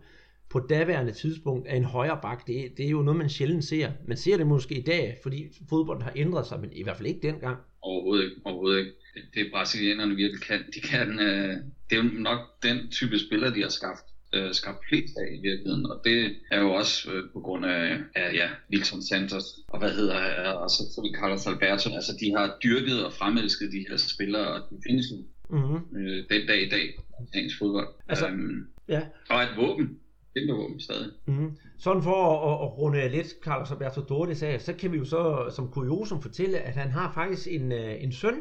på 0.50 0.60
daværende 0.60 1.12
tidspunkt 1.12 1.68
af 1.68 1.76
en 1.76 1.84
højre 1.84 2.20
bak, 2.22 2.48
det, 2.48 2.78
det 2.78 2.86
er 2.86 2.90
jo 2.90 3.02
noget, 3.02 3.18
man 3.18 3.30
sjældent 3.30 3.66
ser. 3.66 3.92
Man 4.08 4.18
ser 4.18 4.38
det 4.38 4.48
måske 4.48 4.76
i 4.76 4.82
dag, 4.82 5.18
fordi 5.24 5.46
fodbolden 5.70 6.04
har 6.04 6.14
ændret 6.16 6.48
sig, 6.48 6.60
men 6.60 6.70
i 6.74 6.84
hvert 6.84 6.98
fald 6.98 7.08
ikke 7.08 7.28
dengang. 7.28 7.58
Overhovedet 7.82 8.24
ikke, 8.24 8.36
overhovedet 8.46 8.80
ikke. 8.80 8.92
Det, 9.14 9.22
det 9.34 9.52
brasilianerne 9.52 10.16
virkelig 10.16 10.42
kan. 10.42 10.60
De 10.76 10.82
kan 10.82 11.20
øh, 11.20 11.58
det 11.90 11.98
er 11.98 12.04
jo 12.04 12.10
nok 12.20 12.40
den 12.64 12.92
type 12.92 13.20
spiller, 13.20 13.54
de 13.54 13.62
har 13.62 13.70
skabt 13.70 14.15
øh, 14.36 14.54
skabt 14.54 14.86
flest 14.90 15.18
af 15.18 15.28
i 15.38 15.42
virkeligheden, 15.42 15.86
og 15.92 16.02
det 16.04 16.36
er 16.52 16.60
jo 16.60 16.70
også 16.74 17.12
øh, 17.12 17.24
på 17.34 17.40
grund 17.40 17.66
af, 17.66 17.98
af 18.16 18.34
ja, 18.34 18.48
Wilson 18.72 19.02
Santos, 19.02 19.46
og 19.68 19.80
hvad 19.80 19.92
hedder 19.92 20.18
øh, 20.18 20.62
og 20.62 20.70
så 20.70 20.78
selvfølgelig 20.84 21.20
Carlos 21.20 21.48
Alberto, 21.48 21.90
altså 21.90 22.14
de 22.20 22.36
har 22.38 22.58
dyrket 22.64 23.06
og 23.06 23.14
fremelsket 23.14 23.72
de 23.72 23.86
her 23.90 23.98
spillere, 23.98 24.48
og 24.48 24.60
de 24.70 24.76
findes 24.88 25.06
jo 25.12 25.18
mm-hmm. 25.50 25.98
øh, 25.98 26.18
den 26.30 26.48
dag 26.48 26.62
i 26.68 26.70
dag 26.70 26.86
i 27.22 27.26
dansk 27.34 27.58
fodbold. 27.60 27.88
Altså, 28.08 28.28
øhm, 28.28 28.68
ja. 28.88 29.02
Og 29.30 29.44
et 29.44 29.50
våben, 29.58 30.00
kæmpe 30.36 30.54
våben 30.54 30.80
stadig. 30.80 31.10
Mm-hmm. 31.26 31.58
Sådan 31.78 32.04
for 32.04 32.16
at, 32.32 32.52
at, 32.52 32.68
at 32.68 32.78
runde 32.78 33.10
lidt 33.10 33.36
Carlos 33.44 33.72
Alberto 33.72 34.02
Dorte 34.02 34.36
sagde, 34.36 34.60
så 34.60 34.74
kan 34.74 34.92
vi 34.92 34.98
jo 34.98 35.06
så 35.06 35.52
som 35.56 35.68
kuriosum 35.68 36.22
fortælle, 36.22 36.58
at 36.58 36.74
han 36.74 36.92
har 36.92 37.12
faktisk 37.14 37.48
en, 37.52 37.72
øh, 37.72 38.04
en 38.04 38.12
søn, 38.12 38.36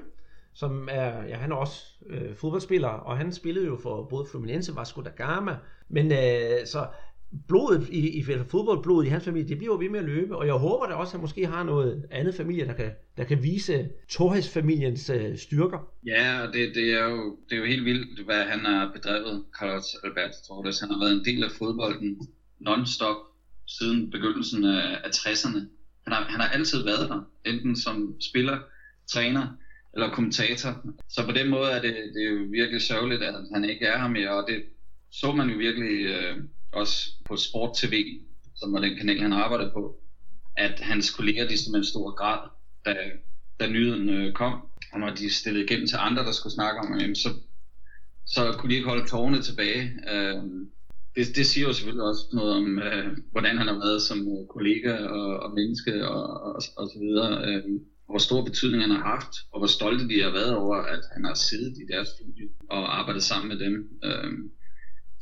som 0.55 0.89
er, 0.91 1.25
ja, 1.27 1.37
han 1.37 1.53
er 1.53 1.57
også 1.57 1.83
øh, 2.11 2.37
fodboldspiller, 2.37 2.89
og 2.89 3.19
han 3.19 3.33
spillede 3.33 3.67
jo 3.67 3.79
for 3.83 4.07
både 4.11 4.27
Fluminense, 4.31 4.77
Vasco 4.77 5.03
da 5.03 5.11
Gama, 5.11 5.57
men 5.89 6.13
øh, 6.13 6.67
så 6.67 6.87
blodet 7.49 7.89
i, 7.91 8.19
i 8.19 8.25
fodboldblodet 8.25 9.07
i 9.07 9.09
hans 9.11 9.25
familie, 9.25 9.49
det 9.49 9.59
bliver 9.59 9.75
jo 9.75 9.79
ved 9.79 9.91
med 9.91 9.99
at 9.99 10.05
løbe, 10.05 10.37
og 10.37 10.47
jeg 10.47 10.55
håber 10.55 10.87
da 10.87 10.95
også, 10.95 11.11
at 11.11 11.13
han 11.13 11.21
måske 11.21 11.47
har 11.47 11.63
noget 11.63 12.07
andet 12.11 12.35
familie, 12.35 12.67
der 12.67 12.73
kan, 12.73 12.91
der 13.17 13.25
kan 13.25 13.43
vise 13.43 13.89
Torres-familiens 14.09 15.11
øh, 15.11 15.39
styrker. 15.39 15.79
Ja, 16.07 16.47
og 16.47 16.55
det, 16.55 16.75
det, 16.75 16.91
er 16.93 17.05
jo, 17.05 17.37
det 17.49 17.57
er 17.57 17.61
jo 17.61 17.67
helt 17.67 17.85
vildt, 17.85 18.25
hvad 18.25 18.45
han 18.45 18.61
har 18.61 18.91
bedrevet, 18.95 19.45
Carlos 19.59 19.97
Alberto 20.05 20.37
Torres. 20.47 20.81
Han 20.81 20.91
har 20.91 20.99
været 20.99 21.13
en 21.13 21.25
del 21.25 21.45
af 21.45 21.51
fodbolden 21.51 22.29
non-stop 22.61 23.17
siden 23.67 24.11
begyndelsen 24.11 24.65
af, 24.65 25.01
af 25.05 25.09
60'erne. 25.09 25.59
Han 26.05 26.13
har, 26.13 26.25
han 26.25 26.41
har 26.41 26.49
altid 26.49 26.85
været 26.85 27.09
der, 27.09 27.21
enten 27.45 27.77
som 27.77 28.17
spiller, 28.21 28.59
træner, 29.07 29.47
eller 29.95 30.11
kommentator. 30.11 30.73
Så 31.09 31.25
på 31.27 31.33
den 31.33 31.51
måde 31.51 31.71
er 31.71 31.83
det, 31.83 31.95
det 32.15 32.23
er 32.27 32.31
jo 32.31 32.47
virkelig 32.51 32.83
sørgeligt, 32.83 33.23
at 33.23 33.35
han 33.55 33.65
ikke 33.65 33.87
er 33.87 33.99
her 33.99 34.09
mere, 34.09 34.31
og 34.31 34.45
det 34.49 34.65
så 35.21 35.33
man 35.33 35.51
jo 35.51 35.57
virkelig 35.59 36.07
øh, 36.07 36.37
også 36.73 37.11
på 37.25 37.37
Sport 37.37 37.77
TV, 37.77 38.21
som 38.57 38.73
var 38.73 38.81
den 38.81 38.97
kanal, 38.97 39.21
han 39.21 39.33
arbejdede 39.33 39.71
på, 39.71 40.01
at 40.57 40.81
hans 40.81 41.11
kolleger, 41.11 41.49
de 41.49 41.59
som 41.59 41.75
en 41.75 41.85
stor 41.85 42.11
grad, 42.11 42.49
da, 42.87 42.97
da 43.61 43.67
nyheden 43.69 44.09
øh, 44.09 44.33
kom, 44.33 44.53
og 44.93 45.01
når 45.01 45.11
de 45.15 45.35
stillede 45.35 45.65
igennem 45.65 45.87
til 45.87 45.97
andre, 46.01 46.25
der 46.25 46.33
skulle 46.33 46.53
snakke 46.53 46.81
om 46.81 47.01
ham, 47.01 47.15
så, 47.15 47.29
så 48.27 48.55
kunne 48.59 48.71
de 48.71 48.77
ikke 48.77 48.89
holde 48.89 49.07
tårerne 49.07 49.43
tilbage. 49.43 49.83
Øh, 50.13 50.43
det, 51.17 51.37
det 51.37 51.47
siger 51.47 51.67
jo 51.67 51.73
selvfølgelig 51.73 52.05
også 52.05 52.25
noget 52.33 52.53
om, 52.55 52.79
øh, 52.79 53.19
hvordan 53.33 53.59
han 53.59 53.67
har 53.67 53.75
været 53.75 54.03
som 54.03 54.19
øh, 54.19 54.47
kollega 54.47 54.95
og, 55.07 55.41
og 55.45 55.55
menneske 55.55 56.09
og, 56.09 56.23
og, 56.41 56.55
og 56.77 56.87
så 56.93 56.99
videre. 57.01 57.31
Øh, 57.49 57.65
hvor 58.09 58.19
stor 58.19 58.45
betydning 58.45 58.83
han 58.83 58.91
har 58.91 59.05
haft, 59.15 59.35
og 59.53 59.61
hvor 59.61 59.67
stolte 59.67 60.09
de 60.09 60.23
har 60.23 60.31
været 60.31 60.57
over, 60.57 60.77
at 60.77 61.01
han 61.15 61.25
har 61.25 61.35
siddet 61.35 61.75
i 61.83 61.93
deres 61.93 62.09
studie 62.09 62.49
og 62.71 62.99
arbejdet 62.99 63.23
sammen 63.23 63.49
med 63.49 63.59
dem. 63.65 63.75
Øh, 64.05 64.33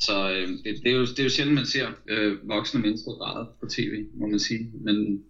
så 0.00 0.30
øh, 0.30 0.48
det, 0.48 0.82
det, 0.82 0.92
er 0.92 0.96
jo, 0.96 1.02
det 1.02 1.18
er 1.18 1.24
jo 1.24 1.30
sjældent, 1.30 1.54
man 1.54 1.66
ser 1.66 1.88
øh, 2.08 2.48
voksne 2.48 2.80
mennesker 2.80 3.12
græde 3.18 3.48
på 3.60 3.66
tv, 3.66 3.94
må 4.20 4.26
man 4.26 4.38
sige. 4.38 4.70
Men, 4.84 5.22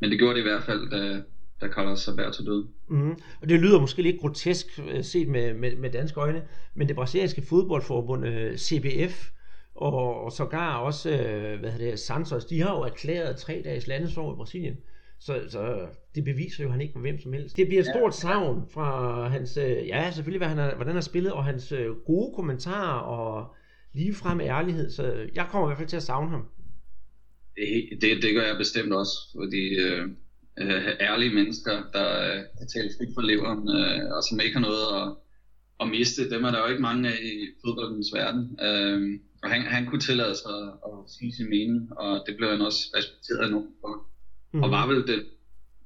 men 0.00 0.10
det 0.10 0.18
gjorde 0.18 0.34
det 0.34 0.40
i 0.40 0.48
hvert 0.48 0.62
fald, 0.62 0.90
da, 0.90 1.22
da 1.60 1.72
Carlos 1.74 2.08
Alberto 2.08 2.44
døde. 2.44 2.66
Mm. 2.90 3.10
Og 3.40 3.48
det 3.48 3.60
lyder 3.60 3.80
måske 3.80 4.02
lidt 4.02 4.20
grotesk 4.20 4.66
øh, 4.88 5.04
set 5.04 5.28
med, 5.28 5.54
med, 5.54 5.76
med 5.76 5.90
danske 5.90 6.20
øjne, 6.20 6.42
men 6.74 6.88
det 6.88 6.96
brasilianske 6.96 7.42
fodboldforbund, 7.42 8.26
øh, 8.26 8.56
CBF, 8.56 9.30
og, 9.76 10.24
og 10.24 10.32
sågar 10.32 10.78
også, 10.78 11.10
øh, 11.10 11.60
hvad 11.60 11.70
hedder 11.70 11.90
det, 11.90 11.98
Santos, 11.98 12.44
de 12.44 12.60
har 12.60 12.76
jo 12.76 12.82
erklæret 12.82 13.36
tre 13.36 13.62
dages 13.64 13.86
landesorg 13.86 14.34
i 14.34 14.36
Brasilien. 14.36 14.76
Så, 15.20 15.40
så 15.48 15.86
det 16.14 16.24
beviser 16.24 16.64
jo, 16.64 16.68
at 16.68 16.72
han 16.72 16.80
ikke 16.80 16.94
var 16.94 17.00
hvem 17.00 17.20
som 17.20 17.32
helst. 17.32 17.56
Det 17.56 17.66
bliver 17.66 17.82
et 17.82 17.86
stort 17.86 18.14
savn 18.14 18.64
fra 18.74 19.28
hans, 19.28 19.56
øh, 19.56 19.86
ja 19.86 20.10
selvfølgelig, 20.10 20.38
hvad 20.38 20.48
han 20.48 20.58
har, 20.58 20.68
hvordan 20.68 20.86
han 20.86 20.96
har 20.96 21.00
spillet, 21.00 21.32
og 21.32 21.44
hans 21.44 21.72
øh, 21.72 21.90
gode 22.06 22.34
kommentarer 22.34 23.00
og 23.00 23.54
ligefrem 23.94 24.40
ærlighed. 24.40 24.90
Så 24.90 25.28
jeg 25.34 25.46
kommer 25.50 25.66
i 25.66 25.68
hvert 25.68 25.78
fald 25.78 25.88
til 25.88 25.96
at 25.96 26.02
savne 26.02 26.30
ham. 26.30 26.44
Det, 27.56 28.02
det, 28.02 28.22
det 28.22 28.34
gør 28.34 28.42
jeg 28.42 28.56
bestemt 28.58 28.92
også, 28.92 29.16
fordi 29.34 29.64
øh, 29.84 30.08
øh, 30.60 30.88
ærlige 31.00 31.34
mennesker, 31.34 31.72
der 31.92 32.08
øh, 32.26 32.40
kan 32.58 32.68
tale 32.74 32.90
frit 32.98 33.14
for 33.14 33.22
leveren, 33.22 33.62
øh, 33.78 34.16
og 34.16 34.22
som 34.28 34.40
ikke 34.40 34.56
har 34.58 34.66
noget 34.68 34.86
at, 35.00 35.06
at 35.80 35.88
miste, 35.88 36.30
dem 36.30 36.44
er 36.44 36.50
der 36.50 36.58
jo 36.58 36.70
ikke 36.72 36.82
mange 36.82 37.08
af 37.08 37.18
i 37.22 37.34
fodboldens 37.64 38.10
verden. 38.14 38.44
Øh, 38.68 39.20
og 39.46 39.52
han, 39.52 39.62
han 39.62 39.86
kunne 39.86 40.00
tillade 40.00 40.34
sig 40.34 40.54
at, 40.62 40.72
at 40.88 40.98
sige 41.16 41.32
sin 41.36 41.48
mening, 41.54 41.98
og 41.98 42.22
det 42.26 42.36
blev 42.36 42.48
han 42.50 42.60
også 42.60 42.80
respekteret 42.96 43.38
af 43.44 43.50
nogen 43.50 43.68
for 43.80 43.92
mm. 44.52 44.62
og 44.62 44.70
var 44.70 44.86
vel 44.86 45.06
den 45.12 45.22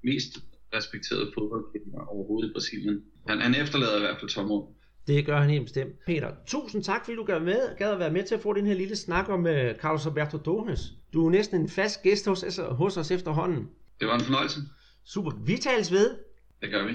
mest 0.04 0.32
respekterede 0.74 1.30
fodboldspiller 1.34 2.00
overhovedet 2.14 2.50
i 2.50 2.52
Brasilien. 2.52 2.96
Han, 3.28 3.40
han 3.40 3.54
efterlader 3.62 3.96
i 3.96 4.00
hvert 4.00 4.18
fald 4.20 4.30
tomrum. 4.30 4.64
Det 5.06 5.26
gør 5.26 5.40
han 5.40 5.50
helt 5.50 5.62
bestemt. 5.62 5.92
Peter, 6.06 6.30
tusind 6.46 6.84
tak, 6.84 7.04
fordi 7.04 7.16
du 7.16 7.24
gad, 7.24 7.40
med, 7.40 7.76
gad 7.78 7.90
at 7.92 7.98
være 7.98 8.12
med 8.12 8.24
til 8.24 8.34
at 8.34 8.40
få 8.40 8.52
den 8.52 8.66
her 8.66 8.74
lille 8.74 8.96
snak 8.96 9.28
om 9.28 9.40
uh, 9.40 9.50
Carlos 9.80 10.06
Alberto 10.06 10.36
Dones. 10.36 10.80
Du 11.12 11.26
er 11.26 11.30
næsten 11.30 11.60
en 11.60 11.68
fast 11.68 12.02
gæst 12.02 12.26
hos, 12.26 12.42
altså, 12.42 12.64
hos 12.64 12.96
os 12.96 13.10
efterhånden. 13.10 13.68
Det 14.00 14.08
var 14.08 14.14
en 14.14 14.20
fornøjelse. 14.20 14.60
Super. 15.04 15.30
Vi 15.46 15.56
tales 15.56 15.92
ved. 15.92 16.16
Det 16.62 16.70
gør 16.70 16.86
vi. 16.86 16.92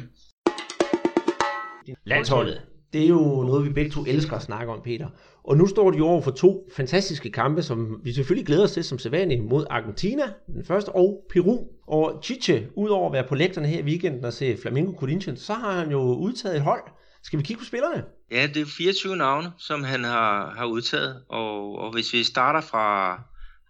Landsholdet 2.06 2.62
Det 2.94 3.04
er 3.04 3.08
jo 3.08 3.44
noget, 3.44 3.66
vi 3.66 3.74
begge 3.74 3.92
to 3.92 4.06
elsker 4.06 4.36
at 4.36 4.42
snakke 4.42 4.74
om, 4.74 4.82
Peter. 4.82 5.10
Og 5.48 5.58
nu 5.58 5.68
står 5.68 5.92
de 5.92 6.02
over 6.02 6.22
for 6.22 6.32
to 6.32 6.70
fantastiske 6.76 7.32
kampe, 7.32 7.64
som 7.64 8.00
vi 8.04 8.14
selvfølgelig 8.14 8.46
glæder 8.46 8.64
os 8.64 8.72
til 8.72 8.84
som 8.84 9.00
sædvanligt 9.00 9.44
mod 9.44 9.66
Argentina, 9.70 10.24
den 10.48 10.66
første, 10.66 10.90
og 10.90 11.26
Peru. 11.34 11.68
Og 11.88 12.20
Chiche, 12.24 12.68
udover 12.76 13.08
at 13.08 13.14
være 13.14 13.28
på 13.28 13.36
lægterne 13.36 13.68
her 13.68 13.80
i 13.80 13.84
weekenden 13.84 14.26
og 14.26 14.34
se 14.34 14.58
Flamengo 14.62 15.00
Corinthians, 15.00 15.42
så 15.42 15.54
har 15.54 15.72
han 15.72 15.92
jo 15.92 16.00
udtaget 16.00 16.56
et 16.56 16.62
hold. 16.62 16.82
Skal 17.24 17.40
vi 17.40 17.44
kigge 17.44 17.60
på 17.60 17.66
spillerne? 17.66 18.04
Ja, 18.32 18.48
det 18.54 18.62
er 18.62 18.66
24 18.78 19.16
navne, 19.16 19.52
som 19.58 19.84
han 19.84 20.04
har, 20.04 20.54
har 20.58 20.66
udtaget. 20.66 21.24
Og, 21.30 21.80
og 21.80 21.92
hvis 21.92 22.14
vi 22.14 22.24
starter 22.24 22.62
fra, 22.62 23.16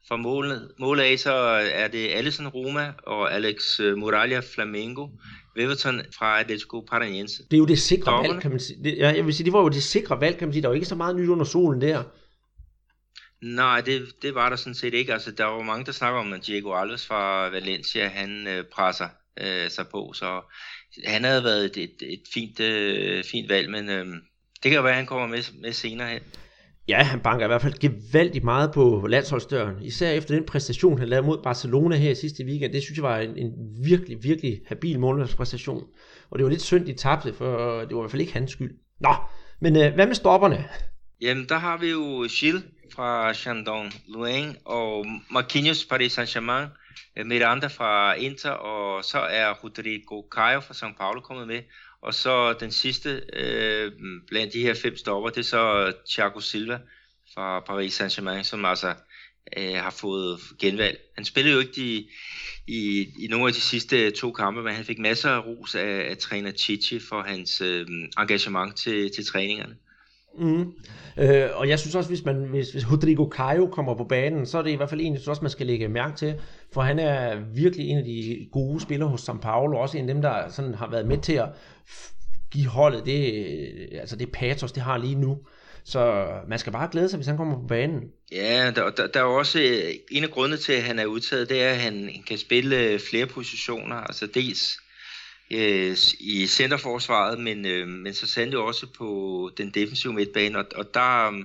fra 0.07 0.15
målet, 0.15 0.71
målet 0.79 1.03
af, 1.03 1.19
så 1.19 1.33
er 1.73 1.87
det 1.87 2.07
Alisson 2.07 2.47
Roma 2.47 2.93
og 3.07 3.33
Alex 3.33 3.79
øh, 3.79 3.97
Muralla 3.97 4.41
Flamengo. 4.55 5.07
Everton 5.57 6.01
fra 6.17 6.39
Atletico 6.39 6.81
Paranaense. 6.81 7.43
Det 7.43 7.53
er 7.53 7.57
jo 7.57 7.65
det 7.65 7.79
sikre 7.79 8.11
Dobberne. 8.11 8.29
valg, 8.29 8.41
kan 8.41 8.51
man 8.51 8.59
sige. 8.59 8.83
Det, 8.83 8.97
ja, 8.97 9.15
jeg 9.15 9.25
vil 9.25 9.33
sige, 9.33 9.45
det 9.45 9.53
var 9.53 9.61
jo 9.61 9.69
det 9.69 9.83
sikre 9.83 10.21
valg, 10.21 10.37
kan 10.37 10.47
man 10.47 10.53
sige. 10.53 10.61
Der 10.61 10.67
var 10.67 10.75
ikke 10.75 10.87
så 10.87 10.95
meget 10.95 11.15
nyt 11.15 11.29
under 11.29 11.45
solen 11.45 11.81
der. 11.81 12.03
Nej, 13.41 13.81
det, 13.81 14.21
det 14.21 14.35
var 14.35 14.49
der 14.49 14.55
sådan 14.55 14.75
set 14.75 14.93
ikke. 14.93 15.13
Altså, 15.13 15.31
der 15.31 15.45
var 15.45 15.63
mange, 15.63 15.85
der 15.85 15.91
snakker 15.91 16.19
om, 16.19 16.33
at 16.33 16.45
Diego 16.47 16.73
Alves 16.73 17.05
fra 17.05 17.49
Valencia, 17.49 18.07
han 18.07 18.47
øh, 18.47 18.63
presser 18.73 19.07
øh, 19.41 19.69
sig 19.69 19.87
på, 19.87 20.13
så 20.13 20.41
han 21.05 21.23
havde 21.23 21.43
været 21.43 21.65
et, 21.65 21.77
et, 21.77 22.13
et 22.13 22.21
fint, 22.33 22.59
øh, 22.59 23.23
fint 23.23 23.49
valg, 23.49 23.69
men 23.71 23.89
øh, 23.89 24.05
det 24.63 24.71
kan 24.71 24.73
jo 24.73 24.81
være, 24.81 24.91
at 24.91 24.97
han 24.97 25.05
kommer 25.05 25.27
med, 25.27 25.43
med 25.61 25.73
senere 25.73 26.09
hen. 26.09 26.21
Ja, 26.87 27.03
han 27.03 27.19
banker 27.19 27.45
i 27.45 27.47
hvert 27.47 27.61
fald 27.61 27.79
gevaldigt 27.79 28.43
meget 28.43 28.71
på 28.73 29.07
landsholdsdøren. 29.09 29.81
Især 29.81 30.11
efter 30.11 30.35
den 30.35 30.45
præstation, 30.45 30.99
han 30.99 31.07
lavede 31.07 31.27
mod 31.27 31.43
Barcelona 31.43 31.95
her 31.95 32.11
i 32.11 32.15
sidste 32.15 32.45
weekend. 32.45 32.73
Det 32.73 32.83
synes 32.83 32.97
jeg 32.97 33.03
var 33.03 33.17
en, 33.17 33.37
en 33.37 33.51
virkelig, 33.83 34.23
virkelig 34.23 34.61
habil 34.67 34.99
målmandspræstation. 34.99 35.83
Og 36.29 36.39
det 36.39 36.43
var 36.45 36.51
lidt 36.51 36.61
synd, 36.61 36.85
de 36.85 36.93
tabte, 36.93 37.33
for 37.33 37.45
det 37.79 37.95
var 37.95 38.01
i 38.01 38.03
hvert 38.03 38.11
fald 38.11 38.21
ikke 38.21 38.33
hans 38.33 38.51
skyld. 38.51 38.77
Nå, 38.99 39.15
men 39.59 39.75
øh, 39.75 39.93
hvad 39.93 40.07
med 40.07 40.15
stopperne? 40.15 40.65
Jamen, 41.21 41.45
der 41.49 41.57
har 41.57 41.77
vi 41.77 41.89
jo 41.89 42.27
Gilles 42.39 42.63
fra 42.95 43.33
Shandong 43.33 43.93
Luang 44.07 44.57
og 44.65 45.05
Marquinhos 45.31 45.85
Paris 45.85 46.17
Saint-Germain, 46.17 46.67
øh, 47.17 47.25
Miranda 47.25 47.67
fra 47.67 48.13
Inter, 48.13 48.49
og 48.49 49.03
så 49.03 49.19
er 49.19 49.53
Rodrigo 49.63 50.21
Caio 50.35 50.59
fra 50.59 50.73
São 50.73 50.97
Paulo 50.97 51.19
kommet 51.21 51.47
med. 51.47 51.59
Og 52.05 52.13
så 52.13 52.53
den 52.53 52.71
sidste 52.71 53.21
øh, 53.33 53.91
blandt 54.27 54.53
de 54.53 54.61
her 54.61 54.73
fem 54.73 54.97
stopper, 54.97 55.29
det 55.29 55.37
er 55.37 55.43
så 55.43 55.93
Thiago 56.09 56.39
Silva 56.39 56.79
fra 57.33 57.59
Paris 57.59 58.01
Saint-Germain, 58.01 58.43
som 58.43 58.65
altså 58.65 58.93
øh, 59.57 59.73
har 59.73 59.89
fået 59.89 60.39
genvalg. 60.59 60.99
Han 61.15 61.25
spillede 61.25 61.53
jo 61.53 61.59
ikke 61.59 61.73
de, 61.75 62.07
i, 62.67 63.09
i 63.19 63.27
nogle 63.27 63.47
af 63.47 63.53
de 63.53 63.61
sidste 63.61 64.11
to 64.11 64.31
kampe, 64.31 64.63
men 64.63 64.75
han 64.75 64.85
fik 64.85 64.99
masser 64.99 65.29
af 65.29 65.45
ros 65.45 65.75
af, 65.75 66.09
af 66.09 66.17
træner 66.17 66.51
Chichi 66.51 66.99
for 66.99 67.21
hans 67.21 67.61
øh, 67.61 67.87
engagement 68.17 68.75
til, 68.75 69.11
til 69.15 69.25
træningerne. 69.25 69.75
Mm. 70.37 70.73
Øh, 71.17 71.49
og 71.53 71.69
jeg 71.69 71.79
synes 71.79 71.95
også, 71.95 72.09
hvis, 72.09 72.25
man, 72.25 72.35
hvis, 72.35 72.71
hvis 72.71 72.91
Rodrigo 72.91 73.29
Caio 73.31 73.67
kommer 73.67 73.95
på 73.95 74.03
banen, 74.03 74.45
så 74.45 74.57
er 74.57 74.61
det 74.61 74.71
i 74.71 74.75
hvert 74.75 74.89
fald 74.89 75.01
en, 75.01 75.13
jeg 75.13 75.19
synes 75.19 75.27
også, 75.27 75.41
man 75.41 75.51
skal 75.51 75.65
lægge 75.67 75.87
mærke 75.87 76.15
til, 76.15 76.35
for 76.73 76.81
han 76.81 76.99
er 76.99 77.35
virkelig 77.53 77.89
en 77.89 77.97
af 77.97 78.03
de 78.03 78.47
gode 78.51 78.79
spillere 78.79 79.09
hos 79.09 79.29
São 79.29 79.39
Paulo, 79.39 79.77
også 79.77 79.97
en 79.97 80.09
af 80.09 80.13
dem, 80.13 80.21
der 80.21 80.49
sådan 80.49 80.73
har 80.73 80.89
været 80.91 81.07
med 81.07 81.17
til 81.17 81.33
at 81.33 81.49
give 82.51 82.67
holdet 82.67 83.05
det, 83.05 83.33
øh, 83.33 83.99
altså 83.99 84.15
det 84.15 84.31
patos, 84.31 84.71
det 84.71 84.83
har 84.83 84.97
lige 84.97 85.15
nu. 85.15 85.37
Så 85.87 86.27
man 86.47 86.59
skal 86.59 86.71
bare 86.73 86.89
glæde 86.91 87.09
sig, 87.09 87.17
hvis 87.17 87.27
han 87.27 87.37
kommer 87.37 87.59
på 87.59 87.67
banen. 87.67 88.01
Ja, 88.31 88.71
der, 88.75 88.89
der, 88.89 89.07
der 89.07 89.19
er 89.19 89.23
også 89.23 89.59
øh, 89.59 89.93
en 90.11 90.23
af 90.23 90.29
grundene 90.29 90.57
til, 90.57 90.73
at 90.73 90.83
han 90.83 90.99
er 90.99 91.05
udtaget, 91.05 91.49
det 91.49 91.63
er, 91.63 91.69
at 91.69 91.77
han 91.77 92.09
kan 92.27 92.37
spille 92.37 92.77
øh, 92.77 92.99
flere 92.99 93.25
positioner. 93.25 93.95
Altså 93.95 94.27
dels 94.33 94.77
øh, 95.51 95.97
i 96.19 96.47
centerforsvaret, 96.47 97.39
men, 97.39 97.65
øh, 97.65 97.87
men 97.87 98.13
så 98.13 98.27
sandelig 98.27 98.59
også 98.59 98.87
på 98.97 99.51
den 99.57 99.69
defensive 99.69 100.13
midtbane, 100.13 100.57
og, 100.57 100.65
og 100.75 100.93
der, 100.93 101.43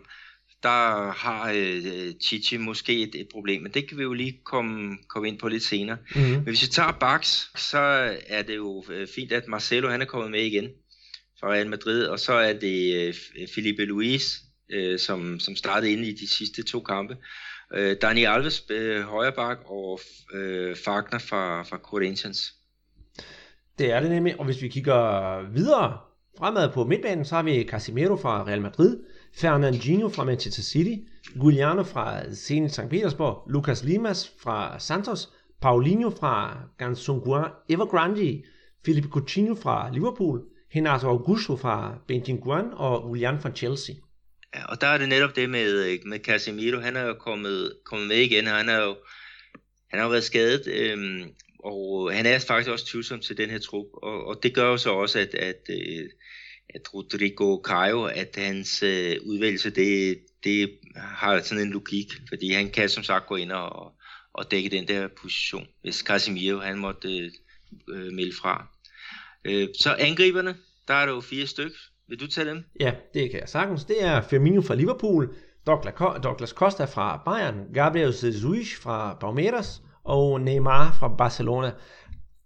der 0.62 1.12
har 1.12 1.52
øh, 1.57 2.12
Chichi 2.23 2.57
måske 2.57 3.02
et, 3.02 3.14
et 3.14 3.28
problem, 3.33 3.62
men 3.62 3.73
det 3.73 3.88
kan 3.88 3.99
vi 3.99 4.02
jo 4.02 4.12
lige 4.12 4.40
komme, 4.45 4.99
komme 5.09 5.28
ind 5.28 5.38
på 5.38 5.49
lidt 5.49 5.62
senere. 5.62 5.97
Mm-hmm. 6.14 6.30
Men 6.30 6.42
hvis 6.42 6.62
vi 6.62 6.66
tager 6.66 6.92
Bax, 6.92 7.45
så 7.57 7.78
er 8.26 8.42
det 8.42 8.57
jo 8.57 8.85
øh, 8.90 9.09
fint, 9.14 9.33
at 9.33 9.49
Marcelo 9.49 9.88
han 9.88 10.02
er 10.02 10.07
kommet 10.07 10.30
med 10.30 10.42
igen 10.42 10.69
fra 11.40 11.52
Real 11.52 11.69
Madrid, 11.69 12.04
og 12.04 12.21
så 12.21 12.33
er 12.33 12.52
det 12.52 13.09
øh, 13.09 13.14
Felipe 13.54 13.85
Luis, 13.85 14.40
øh, 14.72 14.98
som, 14.98 15.40
som 15.40 15.57
startede 15.57 15.92
inde 15.92 16.09
i 16.09 16.12
de 16.12 16.29
sidste 16.29 16.62
to 16.62 16.81
kampe. 16.81 17.16
Øh, 17.74 17.96
Dani 18.03 18.24
Alves, 18.24 18.64
øh, 18.70 19.03
højre 19.03 19.33
bak, 19.33 19.59
og 19.64 20.01
øh, 20.35 20.77
Fagner 20.77 21.18
fra, 21.18 21.62
fra 21.62 21.79
Corinthians. 21.79 22.55
Det 23.81 23.93
er 23.93 24.01
det 24.01 24.11
nemlig, 24.11 24.38
og 24.38 24.45
hvis 24.45 24.62
vi 24.62 24.69
kigger 24.69 25.43
videre 25.53 25.99
fremad 26.38 26.73
på 26.73 26.85
midtbanen, 26.85 27.25
så 27.25 27.35
har 27.35 27.43
vi 27.43 27.64
Casemiro 27.64 28.16
fra 28.16 28.45
Real 28.47 28.61
Madrid, 28.61 28.99
Fernandinho 29.35 30.09
fra 30.09 30.25
Manchester 30.25 30.62
City, 30.62 30.97
Giuliano 31.35 31.83
fra 31.83 32.35
Zenit 32.35 32.71
St. 32.71 32.88
Petersborg, 32.90 33.51
Lucas 33.51 33.85
Limas 33.85 34.33
fra 34.43 34.79
Santos, 34.79 35.29
Paulinho 35.61 36.11
fra 36.11 36.59
Gansungua 36.79 37.45
Evergrande, 37.69 38.43
Felipe 38.87 39.09
Coutinho 39.09 39.55
fra 39.55 39.90
Liverpool, 39.93 40.43
Renato 40.77 41.09
Augusto 41.09 41.57
fra 41.57 41.95
Benjinguan 42.09 42.66
og 42.73 43.09
Julian 43.09 43.40
fra 43.40 43.51
Chelsea. 43.51 43.95
Ja, 44.55 44.64
og 44.64 44.81
der 44.81 44.87
er 44.87 44.99
det 44.99 45.09
netop 45.09 45.37
det 45.37 45.51
med, 45.51 45.85
øh, 45.85 45.99
med 46.07 46.19
Casemiro, 46.19 46.81
han 46.81 46.97
er 46.97 47.03
jo 47.03 47.14
kommet, 47.14 47.73
kommet 47.85 48.09
med 48.09 48.16
igen, 48.16 48.47
og 48.47 48.53
han 48.53 48.69
er 48.69 48.85
jo 48.85 48.97
han 49.90 49.99
har 49.99 50.07
jo 50.07 50.11
været 50.11 50.25
skadet, 50.25 50.66
øhm, 50.66 51.25
og 51.64 52.12
han 52.14 52.27
er 52.27 52.38
faktisk 52.38 52.70
også 52.70 52.87
tvivlsom 52.87 53.20
til 53.20 53.37
den 53.37 53.51
her 53.51 53.59
trup, 53.59 53.87
og, 53.92 54.27
og 54.27 54.42
det 54.42 54.55
gør 54.55 54.68
jo 54.68 54.77
så 54.77 54.90
også, 54.90 55.18
at, 55.18 55.35
at, 55.35 55.61
øh, 55.70 56.09
at 56.75 56.94
Rodrigo 56.94 57.61
Caio, 57.64 58.05
at 58.05 58.37
hans 58.37 58.83
øh, 58.83 59.16
udvælgelse, 59.23 59.70
det, 59.70 60.18
det 60.44 60.79
har 60.96 61.42
sådan 61.42 61.64
en 61.64 61.73
logik, 61.73 62.12
fordi 62.29 62.53
han 62.53 62.70
kan 62.70 62.88
som 62.88 63.03
sagt 63.03 63.27
gå 63.27 63.37
ind 63.37 63.53
og, 63.53 63.92
og 64.33 64.51
dække 64.51 64.68
den 64.68 64.88
der 64.88 65.09
position, 65.23 65.66
hvis 65.83 65.96
Casemiro 65.96 66.59
han 66.59 66.79
måtte 66.79 67.18
øh, 67.18 67.31
øh 67.88 68.12
melde 68.12 68.37
fra. 68.37 68.66
Øh, 69.44 69.68
så 69.79 69.96
angriberne, 69.99 70.57
der 70.88 70.94
er 70.94 71.07
der 71.07 71.12
jo 71.12 71.20
fire 71.20 71.46
stykker. 71.46 71.79
Vil 72.09 72.20
du 72.20 72.27
tage 72.27 72.51
dem? 72.51 72.64
Ja, 72.81 72.94
det 73.14 73.31
kan 73.31 73.40
jeg 73.40 73.49
sagtens. 73.49 73.85
Det 73.85 74.05
er 74.05 74.20
Firmino 74.20 74.61
fra 74.61 74.75
Liverpool, 74.75 75.35
Douglas 76.23 76.51
Costa 76.51 76.85
fra 76.85 77.23
Bayern, 77.25 77.73
Gabriel 77.75 78.07
Jesus 78.07 78.75
fra 78.75 79.16
Palmeiras 79.20 79.83
og 80.04 80.40
Neymar 80.40 80.96
fra 80.98 81.08
Barcelona. 81.08 81.72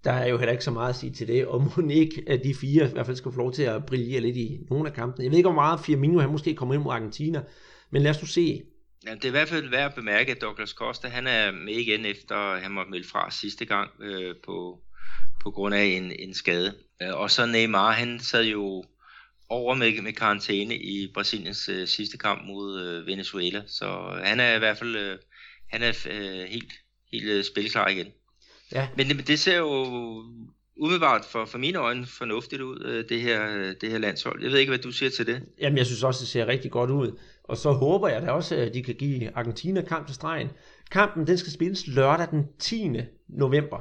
Der 0.04 0.12
er 0.12 0.28
jo 0.28 0.38
heller 0.38 0.52
ikke 0.52 0.64
så 0.64 0.70
meget 0.70 0.88
at 0.88 0.96
sige 0.96 1.12
til 1.12 1.28
det, 1.28 1.46
og 1.46 1.62
må 1.62 1.88
ikke, 1.90 2.24
at 2.26 2.40
de 2.44 2.54
fire 2.54 2.88
i 2.88 2.92
hvert 2.92 3.06
fald 3.06 3.16
skal 3.16 3.32
få 3.32 3.38
lov 3.38 3.52
til 3.52 3.62
at 3.62 3.86
brillere 3.86 4.20
lidt 4.20 4.36
i 4.36 4.58
nogle 4.70 4.88
af 4.88 4.94
kampene. 4.94 5.24
Jeg 5.24 5.30
ved 5.30 5.38
ikke, 5.38 5.48
hvor 5.48 5.54
meget 5.54 5.80
Firmino 5.80 6.20
han 6.20 6.30
måske 6.30 6.54
kommer 6.54 6.74
ind 6.74 6.82
mod 6.82 6.92
Argentina, 6.92 7.42
men 7.90 8.02
lad 8.02 8.10
os 8.10 8.22
nu 8.22 8.26
se. 8.26 8.62
Ja, 9.06 9.14
det 9.14 9.24
er 9.24 9.28
i 9.28 9.30
hvert 9.30 9.48
fald 9.48 9.70
værd 9.70 9.88
at 9.88 9.94
bemærke, 9.94 10.32
at 10.32 10.40
Douglas 10.40 10.70
Costa 10.70 11.08
han 11.08 11.26
er 11.26 11.52
med 11.52 11.74
igen 11.74 12.06
efter 12.06 12.58
han 12.58 12.70
måtte 12.70 12.90
melde 12.90 13.08
fra 13.08 13.30
sidste 13.30 13.64
gang 13.64 13.90
øh, 14.00 14.34
på, 14.44 14.80
på 15.42 15.50
grund 15.50 15.74
af 15.74 15.84
en, 15.84 16.12
en 16.18 16.34
skade. 16.34 16.74
Øh, 17.02 17.14
og 17.14 17.30
så 17.30 17.46
Neymar, 17.46 17.92
han 17.92 18.20
sad 18.20 18.44
jo 18.44 18.84
over 19.48 19.74
med, 19.74 20.02
med 20.02 20.12
karantæne 20.12 20.76
i 20.76 21.10
Brasiliens 21.14 21.68
øh, 21.68 21.86
sidste 21.86 22.18
kamp 22.18 22.46
mod 22.46 22.82
øh, 22.82 23.06
Venezuela, 23.06 23.62
så 23.66 24.18
han 24.24 24.40
er 24.40 24.56
i 24.56 24.58
hvert 24.58 24.78
fald 24.78 24.96
øh, 24.96 25.18
han 25.70 25.82
er 25.82 26.06
øh, 26.10 26.48
helt, 26.48 26.72
helt 27.14 27.30
øh, 27.30 27.44
spilklar 27.44 27.88
igen. 27.88 28.06
Ja. 28.72 28.88
Men 28.96 29.08
det, 29.08 29.28
det 29.28 29.38
ser 29.38 29.58
jo 29.58 29.84
umiddelbart 30.76 31.24
for, 31.24 31.44
for 31.44 31.58
mine 31.58 31.78
øjne 31.78 32.06
fornuftigt 32.06 32.62
ud, 32.62 32.84
øh, 32.84 33.04
det 33.08 33.20
her, 33.20 33.72
det 33.80 33.90
her 33.90 33.98
landshold. 33.98 34.42
Jeg 34.42 34.50
ved 34.50 34.58
ikke, 34.58 34.70
hvad 34.70 34.78
du 34.78 34.92
siger 34.92 35.10
til 35.10 35.26
det. 35.26 35.42
Jamen, 35.60 35.78
jeg 35.78 35.86
synes 35.86 36.02
også, 36.02 36.20
det 36.20 36.28
ser 36.28 36.46
rigtig 36.46 36.70
godt 36.70 36.90
ud. 36.90 37.18
Og 37.44 37.56
så 37.56 37.72
håber 37.72 38.08
jeg 38.08 38.22
da 38.22 38.30
også, 38.30 38.56
at 38.56 38.74
de 38.74 38.82
kan 38.82 38.94
give 38.94 39.36
Argentina 39.36 39.82
kamp 39.82 40.06
til 40.06 40.14
stregen. 40.14 40.48
Kampen, 40.90 41.26
den 41.26 41.38
skal 41.38 41.52
spilles 41.52 41.86
lørdag 41.86 42.26
den 42.30 42.44
10. 42.58 42.90
november. 43.28 43.78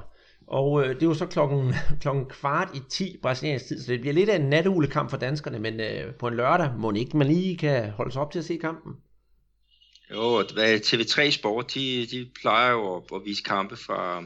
Og 0.48 0.84
øh, 0.84 0.96
det 0.96 1.04
er 1.04 1.08
jo 1.08 1.14
så 1.14 1.26
klokken, 1.26 1.74
klokken 2.02 2.26
kvart 2.26 2.70
i 2.76 2.80
10 2.90 3.18
brasiliansk 3.22 3.68
tid, 3.68 3.82
så 3.82 3.92
det 3.92 4.02
bliver 4.02 4.14
lidt 4.14 4.30
af 4.30 4.36
en 4.36 4.50
natulekamp 4.50 5.10
for 5.10 5.18
danskerne, 5.18 5.60
men 5.60 5.80
øh, 5.80 6.14
på 6.20 6.28
en 6.28 6.34
lørdag 6.34 6.72
må 6.78 6.92
ikke 6.92 7.18
man 7.18 7.28
lige 7.28 7.58
kan 7.58 7.90
holde 7.90 8.12
sig 8.12 8.22
op 8.22 8.32
til 8.32 8.40
at 8.40 8.46
se 8.46 8.58
kampen. 8.58 8.94
Jo, 10.14 10.42
TV3 10.42 11.32
Sport, 11.32 11.74
de, 11.74 12.08
de 12.12 12.30
plejer 12.42 12.72
jo 12.72 12.96
at, 12.96 13.04
at 13.16 13.22
vise 13.26 13.44
kampe 13.44 13.76
fra, 13.76 14.24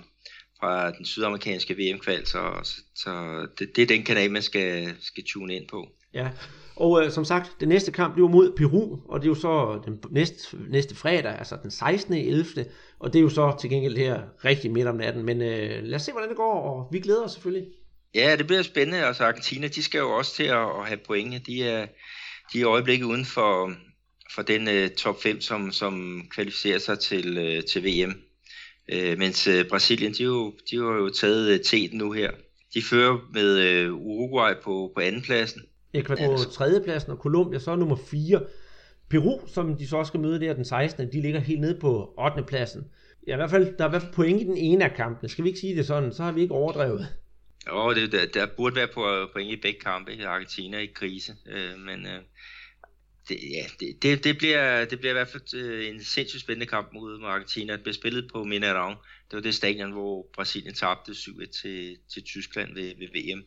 fra 0.60 0.92
den 0.92 1.06
sydamerikanske 1.06 1.74
VM-kval, 1.74 2.28
så, 2.28 2.72
så 2.96 3.42
det, 3.60 3.76
det 3.76 3.82
er 3.82 3.88
den 3.88 4.04
kanal, 4.04 4.32
man 4.32 4.42
skal, 4.42 4.96
skal 5.02 5.24
tune 5.24 5.56
ind 5.56 5.68
på. 5.68 5.88
Ja, 6.14 6.30
og 6.76 7.04
øh, 7.04 7.12
som 7.12 7.26
sagt, 7.26 7.52
det 7.60 7.68
næste 7.68 7.92
kamp 7.92 8.14
bliver 8.14 8.30
mod 8.30 8.52
Peru, 8.58 9.00
og 9.10 9.20
det 9.20 9.26
er 9.26 9.30
jo 9.30 9.36
så 9.36 9.82
den 9.86 10.00
næste, 10.12 10.58
næste 10.70 10.96
fredag, 10.96 11.36
altså 11.38 11.58
den 11.64 11.72
16. 11.72 12.14
11. 12.14 12.66
Og 13.00 13.14
det 13.14 13.20
er 13.20 13.24
jo 13.24 13.30
så 13.30 13.56
til 13.62 13.70
gengæld 13.70 13.98
her 13.98 14.22
rigtig 14.46 14.72
midt 14.72 14.88
om 14.88 14.96
natten. 14.96 15.24
Men 15.24 15.42
øh, 15.42 15.84
lad 15.84 15.96
os 15.96 16.02
se, 16.02 16.12
hvordan 16.12 16.30
det 16.30 16.38
går, 16.38 16.62
og 16.62 16.90
vi 16.92 17.00
glæder 17.00 17.24
os 17.24 17.32
selvfølgelig. 17.32 17.68
Ja, 18.16 18.36
det 18.38 18.48
bliver 18.48 18.62
spændende. 18.62 19.06
Altså 19.06 19.24
Argentina, 19.24 19.68
de 19.68 19.84
skal 19.84 20.00
jo 20.00 20.12
også 20.12 20.36
til 20.36 20.44
at, 20.44 20.68
at 20.80 20.88
have 20.88 21.00
point. 21.08 21.48
De 21.48 21.64
er, 21.64 21.86
de 22.54 22.58
er 22.58 22.62
i 22.62 22.64
øjeblikket 22.64 23.06
uden 23.06 23.26
for, 23.26 23.74
for 24.36 24.42
den 24.42 24.68
uh, 24.68 24.90
top 24.98 25.22
5, 25.22 25.42
som, 25.42 25.72
som 25.72 26.24
kvalificerer 26.32 26.80
sig 26.80 27.00
til, 27.00 27.38
uh, 27.38 27.64
til 27.64 27.84
VM. 27.84 28.14
Øh, 28.90 29.18
mens 29.18 29.48
uh, 29.48 29.68
Brasilien, 29.70 30.14
de, 30.14 30.24
jo, 30.24 30.54
de 30.72 30.78
har 30.78 30.84
jo 30.84 31.10
taget 31.10 31.60
uh, 31.60 31.66
teten 31.66 31.98
nu 31.98 32.12
her. 32.12 32.32
De 32.74 32.82
fører 32.82 33.18
med 33.34 33.88
uh, 33.88 34.02
Uruguay 34.02 34.54
på, 34.64 34.92
på 34.96 35.02
andenpladsen 35.02 35.62
Ecuador 35.94 36.38
på 36.38 36.52
tredjepladsen, 36.52 37.12
og 37.12 37.18
Colombia 37.18 37.60
så 37.60 37.72
er 37.72 37.76
nummer 37.76 37.96
4. 37.96 38.42
Peru, 39.10 39.48
som 39.48 39.78
de 39.78 39.88
så 39.88 39.98
også 39.98 40.10
skal 40.10 40.20
møde 40.20 40.40
der 40.40 40.54
den 40.54 40.66
16. 40.66 41.12
De 41.12 41.22
ligger 41.22 41.40
helt 41.40 41.62
nede 41.62 41.80
på 41.80 42.14
8. 42.18 42.44
pladsen. 42.44 42.88
Ja, 43.28 43.34
i 43.34 43.36
hvert 43.36 43.50
fald, 43.50 43.78
der 43.78 43.84
er 43.84 43.88
i 43.88 43.90
hvert 43.90 44.02
fald 44.02 44.14
point 44.14 44.42
i 44.42 44.44
den 44.44 44.58
ene 44.58 44.86
af 44.86 44.94
kampene. 44.96 45.30
Skal 45.30 45.44
vi 45.44 45.50
ikke 45.50 45.60
sige 45.60 45.76
det 45.76 45.88
sådan, 45.88 46.14
så 46.14 46.24
har 46.24 46.32
vi 46.32 46.42
ikke 46.42 46.54
overdrevet. 46.54 47.08
Jo, 47.68 47.94
det, 47.94 48.12
der, 48.12 48.26
der 48.34 48.48
burde 48.58 48.76
være 48.76 48.88
på 48.88 49.30
point 49.34 49.52
i 49.52 49.62
begge 49.62 49.80
kampe. 49.80 50.12
Argentina 50.26 50.78
i 50.78 50.86
krise, 50.86 51.36
øh, 51.50 51.80
men 51.80 52.06
øh, 52.06 52.22
det, 53.30 53.38
ja, 53.52 53.66
det, 53.80 54.04
det, 54.04 54.24
det, 54.24 54.38
bliver, 54.38 54.86
det 54.86 55.00
bliver 55.00 55.12
i 55.12 55.14
hvert 55.14 55.28
fald 55.28 55.54
øh, 55.54 55.90
en 55.90 56.04
sindssygt 56.04 56.42
spændende 56.42 56.66
kamp 56.66 56.94
mod 56.94 57.24
Argentina. 57.24 57.74
Det 57.74 57.82
bliver 57.82 57.94
spillet 57.94 58.30
på 58.34 58.44
Mineirão. 58.44 58.96
Det 59.30 59.34
var 59.34 59.40
det 59.40 59.56
stadion, 59.56 59.92
hvor 59.92 60.28
Brasilien 60.36 60.74
tabte 60.74 61.12
7-1 61.12 61.62
til, 61.62 61.98
til 62.14 62.24
Tyskland 62.24 62.74
ved, 62.74 62.94
ved 63.00 63.08
VM. 63.14 63.44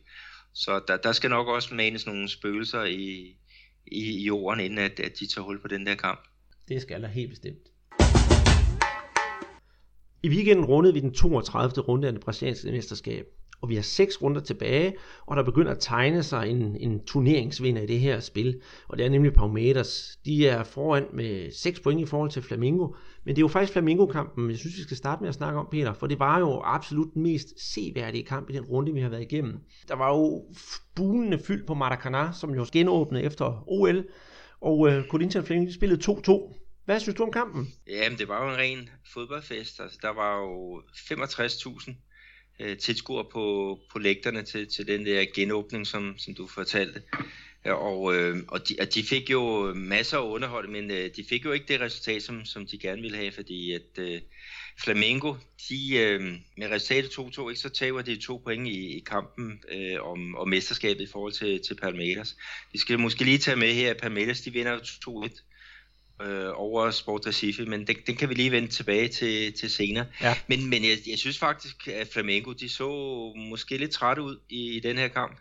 Så 0.53 0.81
der, 0.87 0.97
der 0.97 1.11
skal 1.11 1.29
nok 1.29 1.47
også 1.47 1.75
manes 1.75 2.05
nogle 2.05 2.29
spøgelser 2.29 2.83
i, 2.83 3.35
i, 3.87 4.19
i 4.19 4.23
jorden, 4.23 4.59
inden 4.59 4.79
at, 4.79 4.99
at 4.99 5.19
de 5.19 5.27
tager 5.27 5.45
hul 5.45 5.61
på 5.61 5.67
den 5.67 5.85
der 5.85 5.95
kamp. 5.95 6.27
Det 6.67 6.81
skal 6.81 7.01
der 7.01 7.07
helt 7.07 7.29
bestemt. 7.29 7.67
I 10.23 10.29
weekenden 10.29 10.65
rundede 10.65 10.93
vi 10.93 10.99
den 10.99 11.13
32. 11.13 11.85
runde 11.87 12.07
af 12.07 12.13
det 12.13 12.21
brasilianske 12.21 12.71
mesterskab 12.71 13.25
og 13.61 13.69
vi 13.69 13.75
har 13.75 13.81
seks 13.81 14.21
runder 14.21 14.41
tilbage, 14.41 14.93
og 15.25 15.37
der 15.37 15.43
begynder 15.43 15.71
at 15.71 15.79
tegne 15.79 16.23
sig 16.23 16.49
en, 16.49 16.75
en 16.79 17.05
turneringsvinder 17.05 17.81
i 17.81 17.85
det 17.85 17.99
her 17.99 18.19
spil, 18.19 18.61
og 18.87 18.97
det 18.97 19.05
er 19.05 19.09
nemlig 19.09 19.33
Palmeiras. 19.33 20.19
De 20.25 20.47
er 20.47 20.63
foran 20.63 21.05
med 21.13 21.51
6 21.51 21.79
point 21.79 22.01
i 22.01 22.05
forhold 22.05 22.29
til 22.29 22.41
Flamingo, 22.41 22.87
men 23.23 23.35
det 23.35 23.41
er 23.41 23.43
jo 23.43 23.47
faktisk 23.47 23.73
Flamingo-kampen, 23.73 24.49
jeg 24.49 24.57
synes, 24.57 24.77
vi 24.77 24.81
skal 24.81 24.97
starte 24.97 25.21
med 25.21 25.29
at 25.29 25.35
snakke 25.35 25.59
om, 25.59 25.67
Peter, 25.71 25.93
for 25.93 26.07
det 26.07 26.19
var 26.19 26.39
jo 26.39 26.61
absolut 26.63 27.13
den 27.13 27.23
mest 27.23 27.73
seværdige 27.73 28.23
kamp 28.23 28.49
i 28.49 28.53
den 28.53 28.63
runde, 28.63 28.93
vi 28.93 29.01
har 29.01 29.09
været 29.09 29.21
igennem. 29.21 29.59
Der 29.87 29.95
var 29.95 30.09
jo 30.09 30.45
bunende 30.95 31.39
fyldt 31.39 31.67
på 31.67 31.73
Maracanã, 31.73 32.39
som 32.39 32.55
jo 32.55 32.65
genåbnede 32.73 33.23
efter 33.23 33.63
OL, 33.67 34.05
og 34.61 34.87
øh, 34.89 35.07
Corinthians 35.07 35.47
Flamingo 35.47 35.71
spillede 35.71 36.11
2-2. 36.11 36.57
Hvad 36.85 36.99
synes 36.99 37.15
du 37.15 37.23
om 37.23 37.31
kampen? 37.31 37.73
Jamen, 37.87 38.17
det 38.17 38.27
var 38.27 38.43
jo 38.43 38.49
en 38.49 38.57
ren 38.57 38.89
fodboldfest. 39.13 39.79
Altså, 39.79 39.97
der 40.01 40.09
var 40.09 40.37
jo 40.37 40.81
65.000 40.81 41.93
øh, 42.61 42.77
tilskuer 42.77 43.23
på, 43.23 43.79
på 43.91 43.99
lægterne 43.99 44.43
til, 44.43 44.67
til 44.67 44.87
den 44.87 45.05
der 45.05 45.25
genåbning, 45.35 45.87
som, 45.87 46.15
som 46.17 46.33
du 46.33 46.47
fortalte. 46.47 47.01
Og, 47.65 48.15
øh, 48.15 48.37
og, 48.47 48.69
de, 48.69 48.75
og 48.79 48.93
de 48.93 49.03
fik 49.03 49.29
jo 49.29 49.73
masser 49.73 50.17
af 50.17 50.29
underhold, 50.29 50.69
men 50.69 50.91
øh, 50.91 51.09
de 51.15 51.23
fik 51.29 51.45
jo 51.45 51.51
ikke 51.51 51.65
det 51.67 51.81
resultat, 51.81 52.23
som, 52.23 52.45
som 52.45 52.67
de 52.67 52.77
gerne 52.77 53.01
ville 53.01 53.17
have, 53.17 53.31
fordi 53.31 53.73
at 53.73 53.97
øh, 53.97 54.21
Flamengo, 54.83 55.35
de, 55.69 55.97
øh, 55.97 56.21
med 56.57 56.71
resultatet 56.71 57.09
2-2, 57.09 57.49
ikke, 57.49 57.61
så 57.61 57.69
taber 57.69 58.01
de 58.01 58.15
to 58.15 58.37
point 58.37 58.67
i, 58.67 58.97
i 58.97 58.99
kampen 58.99 59.63
øh, 59.71 60.01
om, 60.01 60.35
om 60.35 60.49
mesterskabet 60.49 61.01
i 61.01 61.11
forhold 61.11 61.33
til, 61.33 61.61
til 61.67 61.75
Palmeiras. 61.75 62.37
De 62.73 62.79
skal 62.79 62.99
måske 62.99 63.23
lige 63.23 63.37
tage 63.37 63.57
med 63.57 63.73
her, 63.73 63.89
at 63.89 63.97
Palmeiras 63.97 64.41
de 64.41 64.53
vinder 64.53 64.77
2-1 64.77 65.50
øh, 66.27 66.49
over 66.55 66.91
Sport 66.91 67.27
Recife, 67.27 67.65
men 67.65 67.87
den, 67.87 67.95
den 68.07 68.15
kan 68.15 68.29
vi 68.29 68.33
lige 68.33 68.51
vende 68.51 68.67
tilbage 68.67 69.07
til, 69.07 69.53
til 69.53 69.69
senere. 69.69 70.05
Ja. 70.21 70.35
Men, 70.47 70.69
men 70.69 70.83
jeg, 70.83 70.97
jeg 71.09 71.17
synes 71.17 71.39
faktisk, 71.39 71.87
at 71.87 72.07
Flamengo 72.07 72.51
de 72.51 72.69
så 72.69 72.89
måske 73.35 73.77
lidt 73.77 73.91
trætte 73.91 74.21
ud 74.21 74.37
i, 74.49 74.77
i 74.77 74.79
den 74.79 74.97
her 74.97 75.07
kamp. 75.07 75.39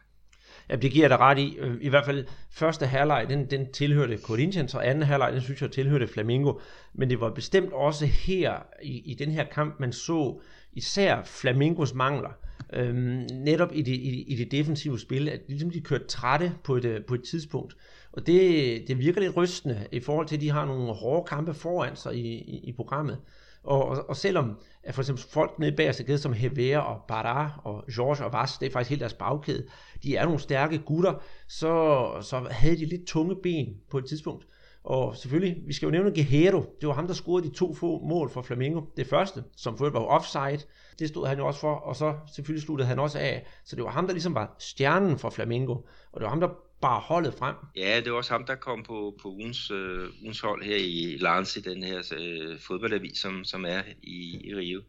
Ja, 0.71 0.77
det 0.77 0.91
giver 0.91 1.03
jeg 1.03 1.11
dig 1.11 1.19
ret 1.19 1.39
i. 1.39 1.57
Øh, 1.59 1.77
I 1.81 1.89
hvert 1.89 2.05
fald 2.05 2.27
første 2.51 2.87
halvleg, 2.87 3.27
den, 3.29 3.51
den 3.51 3.73
tilhørte 3.73 4.19
Corinthians, 4.19 4.75
og 4.75 4.89
anden 4.89 5.05
halvleg, 5.05 5.33
den 5.33 5.43
synes 5.43 5.63
jeg 5.63 5.71
tilhørte 5.71 6.09
Flamingo. 6.09 6.61
Men 6.95 7.11
det 7.11 7.21
var 7.21 7.31
bestemt 7.35 7.73
også 7.73 8.07
her 8.07 8.55
i, 8.83 9.11
i 9.11 9.15
den 9.15 9.31
her 9.31 9.45
kamp, 9.45 9.81
man 9.81 9.93
så 9.93 10.41
især 10.73 11.23
Flamingos 11.25 11.95
mangler. 11.95 12.31
Øhm, 12.73 13.27
netop 13.33 13.71
i 13.75 13.83
det, 13.83 13.93
i, 13.93 14.23
i 14.23 14.37
det 14.37 14.51
defensive 14.51 14.99
spil, 14.99 15.29
at 15.29 15.41
ligesom 15.49 15.71
de 15.71 15.81
kørte 15.81 16.07
trætte 16.07 16.53
på 16.65 16.77
et, 16.77 16.85
øh, 16.85 17.05
på 17.05 17.15
et 17.15 17.23
tidspunkt. 17.23 17.77
Og 18.13 18.27
det, 18.27 18.89
det 18.89 18.99
virker 18.99 19.21
lidt 19.21 19.37
rystende 19.37 19.87
i 19.93 20.01
forhold 20.01 20.27
til, 20.27 20.37
at 20.37 20.41
de 20.41 20.51
har 20.51 20.65
nogle 20.65 20.95
hårde 20.95 21.29
kampe 21.29 21.55
foran 21.55 21.97
sig 21.97 22.15
i, 22.15 22.29
i, 22.29 22.61
i 22.65 22.73
programmet. 22.73 23.19
Og, 23.63 23.89
og, 23.89 24.09
og 24.09 24.17
selvom 24.17 24.59
at 24.83 24.95
for 24.95 25.03
eksempel 25.03 25.25
folk 25.25 25.59
nede 25.59 25.77
bag 25.77 25.95
sig, 25.95 26.21
som 26.21 26.33
Hever 26.33 26.79
og 26.79 27.01
Barra 27.09 27.61
og 27.65 27.85
George 27.95 28.25
og 28.25 28.33
Vas, 28.33 28.59
det 28.59 28.67
er 28.67 28.71
faktisk 28.71 28.91
helt 28.91 29.01
deres 29.01 29.15
bagkæde, 29.15 29.67
de 30.03 30.17
er 30.17 30.25
nogle 30.25 30.41
stærke 30.41 30.79
gutter, 30.79 31.15
så, 31.49 32.07
så 32.21 32.47
havde 32.51 32.77
de 32.77 32.87
lidt 32.87 33.07
tunge 33.07 33.37
ben 33.43 33.77
på 33.91 33.99
et 33.99 34.05
tidspunkt. 34.05 34.47
Og 34.85 35.17
selvfølgelig, 35.17 35.63
vi 35.67 35.73
skal 35.73 35.87
jo 35.87 35.91
nævne 35.91 36.15
Guerrero. 36.15 36.65
Det 36.81 36.89
var 36.89 36.95
ham, 36.95 37.07
der 37.07 37.15
scorede 37.15 37.49
de 37.49 37.55
to 37.55 37.75
få 37.75 38.01
mål 38.05 38.31
for 38.31 38.43
Flamengo. 38.43 38.81
Det 38.97 39.07
første, 39.07 39.45
som 39.57 39.79
for 39.79 39.91
var 39.91 40.01
offside, 40.01 40.67
det 40.99 41.09
stod 41.09 41.27
han 41.27 41.39
jo 41.39 41.47
også 41.47 41.61
for, 41.61 41.75
og 41.75 41.97
så 41.97 42.15
selvfølgelig 42.35 42.63
sluttede 42.63 42.89
han 42.89 42.99
også 42.99 43.19
af. 43.19 43.47
Så 43.65 43.77
det 43.77 43.85
var 43.85 43.91
ham, 43.91 44.07
der 44.07 44.13
ligesom 44.13 44.35
var 44.35 44.57
stjernen 44.59 45.19
for 45.19 45.31
Flamengo. 45.31 45.73
Og 46.13 46.21
det 46.21 46.23
var 46.23 46.29
ham, 46.29 46.41
der 46.41 46.49
bar 46.81 47.01
holdet 47.01 47.35
frem. 47.39 47.55
Ja, 47.77 48.01
det 48.05 48.13
var 48.13 48.19
også 48.19 48.33
ham, 48.33 48.47
der 48.47 48.55
kom 48.55 48.83
på, 48.83 49.19
på 49.23 49.29
ugens, 49.29 49.71
øh, 49.71 50.09
ugens 50.23 50.41
hold 50.41 50.63
her 50.63 50.77
i 50.77 51.17
Lance, 51.21 51.63
den 51.63 51.83
her 51.83 52.13
øh, 52.19 52.59
fodboldavis, 52.61 53.19
som, 53.19 53.45
som 53.45 53.65
er 53.65 53.83
i, 54.03 54.41
i 54.45 54.55
Rio. 54.55 54.83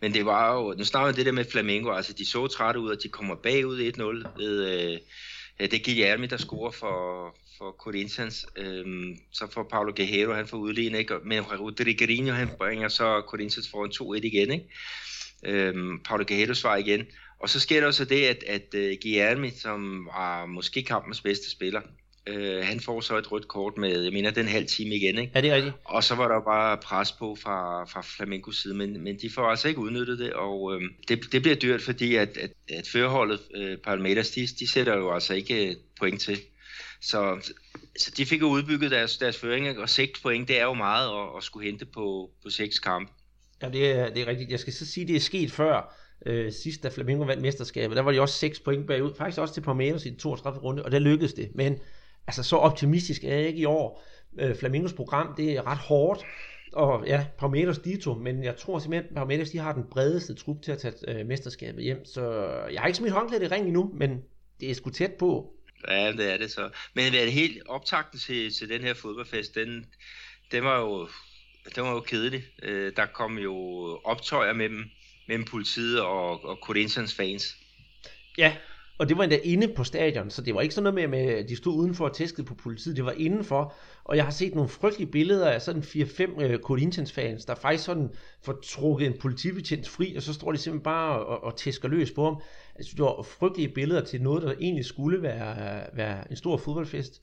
Men 0.00 0.14
det 0.14 0.26
var 0.26 0.54
jo, 0.54 0.74
nu 0.78 0.84
snakker 0.84 1.12
det 1.12 1.26
der 1.26 1.32
med 1.32 1.44
Flamengo, 1.52 1.90
altså 1.90 2.12
de 2.12 2.26
så 2.26 2.46
trætte 2.46 2.80
ud, 2.80 2.90
og 2.90 3.02
de 3.02 3.08
kommer 3.08 3.34
bagud 3.34 3.78
1-0 3.78 4.42
ved, 4.42 4.70
øh, 4.70 4.98
det 5.60 5.74
er 5.74 5.84
Guillermo, 5.84 6.26
der 6.26 6.36
scorer 6.36 6.70
for, 6.70 7.34
for 7.58 7.70
Corinthians. 7.78 8.46
Øhm, 8.56 9.16
så 9.32 9.46
får 9.52 9.62
Paulo 9.70 9.92
Guerrero, 9.96 10.32
han 10.32 10.46
får 10.46 10.56
udlignet, 10.56 10.98
ikke? 10.98 11.14
men 11.24 11.40
Rodriguinho, 11.42 12.34
han 12.34 12.48
bringer 12.58 12.88
så 12.88 13.22
Corinthians 13.26 13.70
foran 13.70 14.18
2-1 14.18 14.26
igen. 14.26 14.50
Ikke? 14.50 14.68
Øhm, 15.44 16.00
Paulo 16.04 16.24
Guerrero 16.28 16.54
svarer 16.54 16.76
igen. 16.76 17.06
Og 17.38 17.48
så 17.48 17.60
sker 17.60 17.80
der 17.80 17.86
også 17.86 18.04
det, 18.04 18.24
at, 18.24 18.44
at 18.46 18.74
uh, 18.74 18.96
Guillermo, 19.02 19.48
som 19.62 20.06
var 20.06 20.46
måske 20.46 20.82
kampens 20.82 21.20
bedste 21.20 21.50
spiller, 21.50 21.80
uh, 22.30 22.62
han 22.62 22.80
får 22.80 23.00
så 23.00 23.16
et 23.16 23.32
rødt 23.32 23.48
kort 23.48 23.78
med, 23.78 24.02
jeg 24.02 24.12
mener, 24.12 24.30
den 24.30 24.48
halv 24.48 24.66
time 24.66 24.94
igen, 24.94 25.18
ikke? 25.18 25.32
Ja, 25.34 25.40
det 25.40 25.50
er 25.50 25.54
rigtigt. 25.54 25.74
Og 25.84 26.04
så 26.04 26.14
var 26.14 26.28
der 26.28 26.40
bare 26.40 26.76
pres 26.76 27.12
på 27.12 27.36
fra, 27.42 27.84
fra 27.84 28.02
Flamencos 28.02 28.62
side, 28.62 28.74
men, 28.74 29.04
men 29.04 29.18
de 29.22 29.30
får 29.30 29.50
altså 29.50 29.68
ikke 29.68 29.80
udnyttet 29.80 30.18
det, 30.18 30.32
og 30.32 30.62
uh, 30.62 30.82
det, 31.08 31.32
det 31.32 31.42
bliver 31.42 31.56
dyrt, 31.56 31.82
fordi 31.82 32.14
at, 32.14 32.36
at, 32.36 32.50
at 32.68 32.88
førerholdet 32.92 33.40
uh, 33.58 33.82
Palmeiras, 33.84 34.30
de, 34.30 34.46
de 34.46 34.68
sætter 34.68 34.96
jo 34.96 35.14
altså 35.14 35.34
ikke 35.34 35.76
point 36.00 36.20
til. 36.20 36.38
Så, 37.00 37.50
så 37.98 38.10
de 38.16 38.26
fik 38.26 38.40
jo 38.40 38.46
udbygget 38.46 38.90
deres, 38.90 39.18
deres 39.18 39.38
føring, 39.38 39.78
og 39.78 39.88
6 39.88 40.20
point, 40.20 40.48
det 40.48 40.60
er 40.60 40.64
jo 40.64 40.74
meget 40.74 41.08
at, 41.08 41.36
at 41.36 41.42
skulle 41.42 41.66
hente 41.70 41.86
på, 41.86 42.30
på 42.42 42.50
6 42.50 42.78
kampe. 42.78 43.12
Ja, 43.62 43.68
det 43.68 43.90
er, 43.90 44.08
det 44.10 44.22
er 44.22 44.26
rigtigt. 44.26 44.50
Jeg 44.50 44.60
skal 44.60 44.72
så 44.72 44.86
sige, 44.86 45.06
det 45.06 45.16
er 45.16 45.20
sket 45.20 45.52
før, 45.52 45.94
øh, 46.26 46.52
sidst 46.52 46.82
da 46.82 46.88
Flamengo 46.88 47.24
vandt 47.24 47.42
mesterskabet, 47.42 47.96
der 47.96 48.02
var 48.02 48.12
de 48.12 48.20
også 48.20 48.38
6 48.38 48.60
point 48.60 48.86
bagud, 48.86 49.14
faktisk 49.18 49.40
også 49.40 49.54
til 49.54 49.60
Palmeiras 49.60 50.06
i 50.06 50.10
den 50.10 50.18
32. 50.18 50.60
runde, 50.60 50.84
og 50.84 50.92
der 50.92 50.98
lykkedes 50.98 51.32
det. 51.32 51.50
Men 51.54 51.78
altså, 52.26 52.42
så 52.42 52.56
optimistisk 52.56 53.24
er 53.24 53.34
jeg 53.34 53.46
ikke 53.46 53.58
i 53.58 53.64
år. 53.64 54.02
Øh, 54.38 54.56
Flamingos 54.56 54.92
program, 54.92 55.34
det 55.36 55.52
er 55.52 55.66
ret 55.66 55.78
hårdt, 55.78 56.24
og 56.72 57.06
ja, 57.06 57.26
Palmeiras 57.38 57.78
dito, 57.78 58.14
men 58.14 58.44
jeg 58.44 58.56
tror 58.56 58.78
simpelthen, 58.78 59.08
at 59.10 59.14
Palmeiras 59.14 59.50
de 59.50 59.58
har 59.58 59.72
den 59.72 59.84
bredeste 59.90 60.34
trup 60.34 60.62
til 60.62 60.72
at 60.72 60.78
tage 60.78 60.94
øh, 61.08 61.26
mesterskabet 61.26 61.84
hjem, 61.84 62.04
så 62.04 62.22
jeg 62.72 62.80
har 62.80 62.86
ikke 62.86 62.96
smidt 62.96 63.12
håndklædet 63.12 63.44
i 63.44 63.54
ring 63.54 63.66
endnu, 63.66 63.90
men 63.94 64.22
det 64.60 64.70
er 64.70 64.74
sgu 64.74 64.90
tæt 64.90 65.12
på. 65.12 65.52
Ja, 65.88 66.12
det 66.12 66.32
er 66.32 66.36
det 66.36 66.50
så. 66.50 66.70
Men 66.94 67.12
det 67.12 67.22
er 67.22 67.30
helt 67.30 67.62
optakten 67.68 68.18
til, 68.18 68.52
til 68.52 68.68
den 68.68 68.80
her 68.80 68.94
fodboldfest, 68.94 69.54
den, 69.54 69.86
den 70.52 70.64
var 70.64 70.80
jo 70.80 71.08
den 71.74 71.84
var 71.84 71.92
jo 71.92 72.00
kedelig. 72.00 72.44
Øh, 72.62 72.92
der 72.96 73.06
kom 73.06 73.38
jo 73.38 73.54
optøjer 74.04 74.52
med 74.52 74.68
dem 74.68 74.84
mellem 75.28 75.44
politiet 75.44 76.00
og, 76.00 76.44
og 76.44 76.58
Corinthians 76.62 77.14
fans. 77.14 77.56
Ja, 78.38 78.56
og 78.98 79.08
det 79.08 79.18
var 79.18 79.22
endda 79.22 79.38
inde 79.44 79.68
på 79.68 79.84
stadion, 79.84 80.30
så 80.30 80.42
det 80.42 80.54
var 80.54 80.60
ikke 80.60 80.74
sådan 80.74 80.94
noget 80.94 81.10
med, 81.10 81.18
at 81.18 81.48
de 81.48 81.56
stod 81.56 81.74
udenfor 81.74 82.08
og 82.08 82.16
tæskede 82.16 82.46
på 82.46 82.54
politiet, 82.54 82.96
det 82.96 83.04
var 83.04 83.12
indenfor, 83.12 83.74
og 84.04 84.16
jeg 84.16 84.24
har 84.24 84.30
set 84.30 84.54
nogle 84.54 84.70
frygtelige 84.70 85.10
billeder 85.10 85.50
af 85.50 85.62
sådan 85.62 85.82
4-5 85.82 86.44
uh, 86.44 86.60
Corinthians 86.60 87.12
fans, 87.12 87.44
der 87.44 87.54
faktisk 87.54 87.84
sådan 87.84 88.08
får 88.44 88.58
trukket 88.64 89.06
en 89.06 89.18
politibetjent 89.20 89.88
fri, 89.88 90.16
og 90.16 90.22
så 90.22 90.34
står 90.34 90.52
de 90.52 90.58
simpelthen 90.58 90.84
bare 90.84 91.26
og, 91.26 91.44
og 91.44 91.56
tæsker 91.56 91.88
løs 91.88 92.10
på 92.10 92.24
ham. 92.24 92.42
Altså, 92.74 92.92
det 92.96 93.02
var 93.04 93.22
frygtelige 93.22 93.74
billeder 93.74 94.04
til 94.04 94.22
noget, 94.22 94.42
der 94.42 94.52
egentlig 94.60 94.84
skulle 94.84 95.22
være, 95.22 95.86
være 95.96 96.30
en 96.30 96.36
stor 96.36 96.56
fodboldfest. 96.56 97.22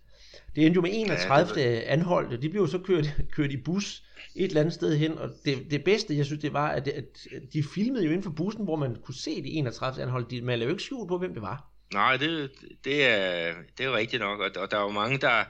Det 0.55 0.65
endte 0.65 0.75
jo 0.75 0.81
med 0.81 0.89
31. 0.93 1.61
Ja, 1.61 1.81
anholdte, 1.85 2.37
de 2.41 2.49
blev 2.49 2.67
så 2.67 2.77
kørt, 2.77 3.15
kørt 3.31 3.51
i 3.51 3.57
bus 3.57 4.03
et 4.36 4.45
eller 4.45 4.62
andet 4.62 4.73
sted 4.73 4.97
hen, 4.97 5.17
og 5.17 5.29
det, 5.45 5.71
det 5.71 5.83
bedste, 5.83 6.17
jeg 6.17 6.25
synes, 6.25 6.41
det 6.41 6.53
var, 6.53 6.69
at, 6.69 6.88
at 6.88 7.27
de 7.53 7.63
filmede 7.75 8.03
jo 8.03 8.09
inden 8.09 8.23
for 8.23 8.31
bussen, 8.31 8.63
hvor 8.63 8.75
man 8.75 8.95
kunne 8.95 9.15
se 9.15 9.43
de 9.43 9.49
31 9.49 10.03
anholdte, 10.03 10.41
man 10.41 10.59
lavede 10.59 10.69
jo 10.69 10.75
ikke 10.75 10.83
skjul 10.83 11.07
på, 11.07 11.17
hvem 11.17 11.33
det 11.33 11.41
var. 11.41 11.69
Nej, 11.93 12.17
det, 12.17 12.51
det, 12.83 13.05
er, 13.05 13.53
det 13.77 13.86
er 13.86 13.95
rigtigt 13.95 14.21
nok, 14.21 14.39
og, 14.39 14.62
og 14.62 14.71
der 14.71 14.77
er 14.77 14.81
jo 14.81 14.89
mange, 14.89 15.17
der, 15.17 15.43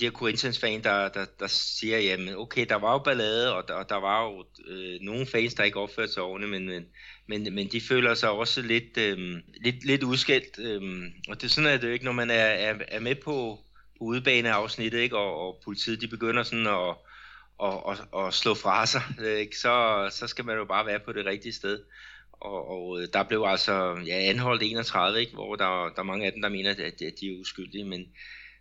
de 0.00 0.04
her 0.04 0.10
Corinthians 0.10 0.58
fan, 0.58 0.82
der, 0.82 1.08
der, 1.08 1.24
der 1.40 1.46
siger, 1.46 1.98
jamen 1.98 2.36
okay, 2.36 2.66
der 2.68 2.74
var 2.74 2.92
jo 2.92 2.98
ballade, 2.98 3.54
og 3.54 3.68
der, 3.68 3.74
og 3.74 3.88
der 3.88 3.96
var 3.96 4.24
jo 4.24 4.44
øh, 4.66 5.00
nogle 5.00 5.26
fans, 5.26 5.54
der 5.54 5.64
ikke 5.64 5.80
opførte 5.80 6.12
sig 6.12 6.22
ordentligt, 6.22 6.50
men, 6.50 6.66
men, 6.66 6.86
men, 7.26 7.54
men 7.54 7.68
de 7.72 7.80
føler 7.80 8.14
sig 8.14 8.30
også 8.30 8.62
lidt, 8.62 8.98
øh, 8.98 9.18
lidt, 9.64 9.84
lidt 9.84 10.02
udskældt, 10.02 10.58
øh, 10.58 11.02
og 11.28 11.40
det 11.40 11.44
er 11.44 11.50
sådan, 11.50 11.70
at 11.70 11.82
det 11.82 11.88
jo 11.88 11.92
ikke, 11.92 12.04
når 12.04 12.12
man 12.12 12.30
er, 12.30 12.34
er, 12.34 12.74
er 12.88 13.00
med 13.00 13.14
på, 13.14 13.58
på 13.98 14.04
udebaneafsnittet, 14.04 14.98
ikke? 14.98 15.18
Og, 15.18 15.46
og 15.46 15.60
politiet 15.64 16.00
de 16.00 16.08
begynder 16.08 16.42
sådan 16.42 16.66
at, 16.66 16.96
at, 17.62 17.74
at, 17.88 18.26
at 18.26 18.34
slå 18.34 18.54
fra 18.54 18.86
sig, 18.86 19.02
ikke? 19.38 19.58
Så, 19.58 20.06
så 20.10 20.26
skal 20.26 20.44
man 20.44 20.56
jo 20.56 20.64
bare 20.64 20.86
være 20.86 21.00
på 21.00 21.12
det 21.12 21.26
rigtige 21.26 21.52
sted. 21.52 21.80
og, 22.32 22.68
og 22.68 23.02
øh, 23.02 23.08
der 23.12 23.22
blev 23.22 23.44
altså 23.46 24.02
ja, 24.06 24.14
anholdt 24.14 24.62
31, 24.62 25.20
ikke? 25.20 25.32
hvor 25.32 25.56
der, 25.56 25.64
der 25.64 25.98
er 25.98 26.02
mange 26.02 26.26
af 26.26 26.32
dem, 26.32 26.42
der 26.42 26.48
mener, 26.48 26.70
at, 26.70 26.80
at 26.80 27.14
de 27.20 27.26
er 27.26 27.40
uskyldige, 27.40 27.84
men, 27.84 28.06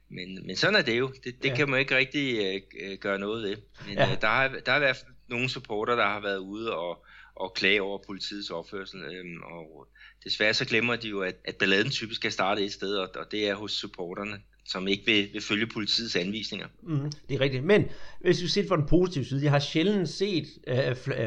men, 0.10 0.46
men 0.48 0.56
sådan 0.56 0.76
er 0.76 0.82
det 0.82 1.00
jo. 1.00 1.08
Det, 1.24 1.44
det 1.44 1.50
ja. 1.50 1.56
kan 1.56 1.70
man 1.70 1.80
ikke 1.80 1.98
rigtig 1.98 2.62
uh, 2.92 2.98
gøre 3.00 3.20
noget 3.20 3.44
ved. 3.44 3.58
Men 3.88 3.98
ja. 3.98 4.12
uh, 4.12 4.22
der, 4.22 4.28
har, 4.28 4.48
der 4.66 4.72
har 4.72 4.80
været 4.80 5.06
nogle 5.28 5.50
supporter, 5.50 5.96
der 5.96 6.06
har 6.06 6.20
været 6.20 6.38
ude 6.38 6.76
og, 6.76 7.06
og 7.36 7.54
klage 7.54 7.82
over 7.82 8.00
politiets 8.08 8.50
opførsel, 8.50 9.04
øhm, 9.04 9.42
og 9.44 9.88
desværre 10.24 10.54
så 10.54 10.66
glemmer 10.66 10.96
de 10.96 11.08
jo, 11.10 11.22
at, 11.22 11.36
at 11.46 11.56
balladen 11.56 11.92
typisk 11.92 12.20
skal 12.20 12.32
starte 12.32 12.66
et 12.66 12.74
sted, 12.74 12.96
og, 12.96 13.10
og 13.16 13.32
det 13.32 13.50
er 13.50 13.56
hos 13.56 13.72
supporterne 13.72 14.42
som 14.66 14.88
ikke 14.88 15.06
vil, 15.06 15.30
vil 15.34 15.42
følge 15.42 15.68
politiets 15.68 16.16
anvisninger. 16.16 16.68
Mm, 16.84 17.12
det 17.30 17.36
er 17.36 17.42
rigtigt. 17.42 17.64
Men 17.64 17.86
hvis 18.22 18.42
vi 18.42 18.48
ser 18.48 18.68
fra 18.68 18.78
den 18.78 18.86
positive 18.86 19.26
side, 19.26 19.44
jeg 19.44 19.52
har 19.52 19.60
sjældent 19.60 20.10
set 20.10 20.46
uh, 20.68 20.74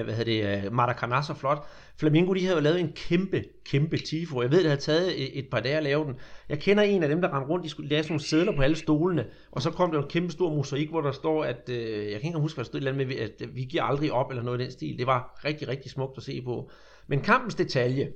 hvad 0.04 0.14
hedder 0.14 0.24
det, 0.24 0.64
øh, 0.64 0.72
Maracanã 0.72 1.22
så 1.22 1.34
flot. 1.34 1.66
Flamingo, 1.98 2.34
de 2.34 2.42
havde 2.42 2.56
jo 2.56 2.62
lavet 2.62 2.80
en 2.80 2.92
kæmpe, 2.92 3.44
kæmpe 3.64 3.96
tifo. 3.96 4.42
Jeg 4.42 4.50
ved, 4.50 4.62
det 4.62 4.70
har 4.70 4.76
taget 4.76 5.22
et, 5.22 5.38
et 5.38 5.48
par 5.50 5.60
dage 5.60 5.76
at 5.76 5.82
lave 5.82 6.04
den. 6.04 6.14
Jeg 6.48 6.58
kender 6.58 6.82
en 6.82 7.02
af 7.02 7.08
dem, 7.08 7.20
der 7.20 7.34
rendte 7.34 7.48
rundt, 7.48 7.64
de 7.64 7.70
skulle 7.70 7.88
lave 7.88 8.02
sådan 8.02 8.12
nogle 8.12 8.24
sædler 8.24 8.56
på 8.56 8.62
alle 8.62 8.76
stolene, 8.76 9.26
og 9.52 9.62
så 9.62 9.70
kom 9.70 9.92
der 9.92 10.02
en 10.02 10.08
kæmpe 10.08 10.32
stor 10.32 10.54
mosaik, 10.54 10.90
hvor 10.90 11.00
der 11.00 11.12
står, 11.12 11.44
at, 11.44 11.68
øh, 11.68 12.10
jeg 12.10 12.20
kan 12.20 12.28
ikke 12.28 12.38
huske, 12.38 12.56
hvad 12.56 12.64
der 12.64 12.68
stod 12.68 12.80
et 12.80 12.88
eller 12.88 12.92
andet 12.92 13.08
med, 13.08 13.16
at 13.16 13.54
vi 13.54 13.64
giver 13.64 13.82
aldrig 13.82 14.12
op, 14.12 14.30
eller 14.30 14.42
noget 14.42 14.60
i 14.60 14.64
den 14.64 14.72
stil. 14.72 14.98
Det 14.98 15.06
var 15.06 15.40
rigtig, 15.44 15.68
rigtig 15.68 15.90
smukt 15.90 16.16
at 16.16 16.22
se 16.22 16.42
på. 16.42 16.70
Men 17.06 17.20
kampens 17.20 17.54
detalje, 17.54 18.12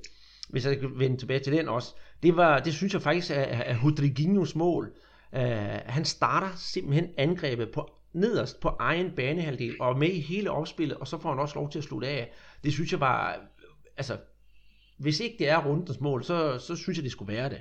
hvis 0.48 0.66
jeg 0.66 0.78
kan 0.78 0.90
vende 0.96 1.16
tilbage 1.16 1.40
til 1.40 1.52
den 1.52 1.68
også, 1.68 1.94
det, 2.22 2.36
var, 2.36 2.58
det 2.58 2.74
synes 2.74 2.92
jeg 2.92 3.02
faktisk 3.02 3.30
er, 3.30 3.34
er 3.34 3.74
Hudriginhos 3.74 4.54
mål. 4.54 4.92
Øh, 5.34 5.80
han 5.86 6.04
starter 6.04 6.56
simpelthen 6.56 7.08
angrebet 7.18 7.70
på 7.70 7.90
nederst 8.12 8.60
på 8.60 8.68
egen 8.68 9.10
banehalvdel 9.16 9.76
og 9.80 9.98
med 9.98 10.08
i 10.08 10.20
hele 10.20 10.50
opspillet, 10.50 10.96
og 10.96 11.08
så 11.08 11.18
får 11.18 11.28
han 11.28 11.38
også 11.38 11.54
lov 11.54 11.70
til 11.70 11.78
at 11.78 11.84
slutte 11.84 12.08
af. 12.08 12.32
Det 12.64 12.72
synes 12.72 12.92
jeg 12.92 13.00
var, 13.00 13.40
altså, 13.96 14.18
hvis 14.98 15.20
ikke 15.20 15.36
det 15.38 15.48
er 15.48 15.66
rundens 15.66 16.00
mål, 16.00 16.24
så, 16.24 16.58
så 16.58 16.76
synes 16.76 16.98
jeg, 16.98 17.04
det 17.04 17.12
skulle 17.12 17.32
være 17.34 17.50
det. 17.50 17.60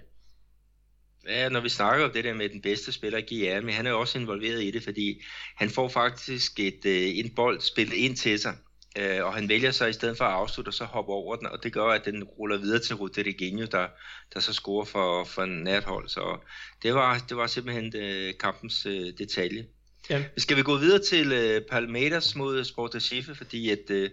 Ja, 1.27 1.49
når 1.49 1.60
vi 1.60 1.69
snakker 1.69 2.05
om 2.05 2.12
det 2.12 2.23
der 2.23 2.34
med 2.34 2.49
den 2.49 2.62
bedste 2.62 2.91
spiller, 2.91 3.21
GR, 3.21 3.65
men 3.65 3.73
han 3.73 3.86
er 3.86 3.91
jo 3.91 3.99
også 3.99 4.19
involveret 4.19 4.63
i 4.63 4.71
det, 4.71 4.84
fordi 4.84 5.21
han 5.55 5.69
får 5.69 5.88
faktisk 5.88 6.60
et, 6.60 6.86
øh, 6.86 7.17
en 7.17 7.36
bold 7.36 7.62
spillet 7.62 7.93
ind 7.93 8.15
til 8.15 8.39
sig, 8.39 8.55
øh, 8.97 9.25
og 9.25 9.34
han 9.34 9.49
vælger 9.49 9.71
så 9.71 9.86
i 9.86 9.93
stedet 9.93 10.17
for 10.17 10.25
at 10.25 10.34
afslutte, 10.34 10.71
så 10.71 10.84
hoppe 10.84 11.12
over 11.12 11.36
den, 11.36 11.47
og 11.47 11.63
det 11.63 11.73
gør, 11.73 11.86
at 11.86 12.06
den 12.06 12.23
ruller 12.23 12.58
videre 12.58 12.80
til 12.80 12.95
Rodriguinho, 12.95 13.65
der, 13.65 13.88
der 14.34 14.39
så 14.39 14.54
scorer 14.54 14.86
for, 14.86 15.23
for 15.23 15.45
nathold. 15.45 16.10
Så 16.10 16.38
det 16.84 16.93
var, 16.93 17.25
det 17.30 17.38
var 17.38 17.47
simpelthen 17.47 17.93
øh, 17.95 18.34
kampens 18.39 18.86
øh, 18.86 19.13
detalje. 19.17 19.65
Ja. 20.10 20.23
Skal 20.38 20.58
vi 20.58 20.62
gå 20.62 20.78
videre 20.78 20.99
til 20.99 21.32
øh, 21.32 21.62
Palmeiras 21.71 22.36
mod 22.36 22.63
Sport 22.63 22.95
Recife, 22.95 23.36
fordi 23.36 23.69
at, 23.69 23.89
øh, 23.89 24.10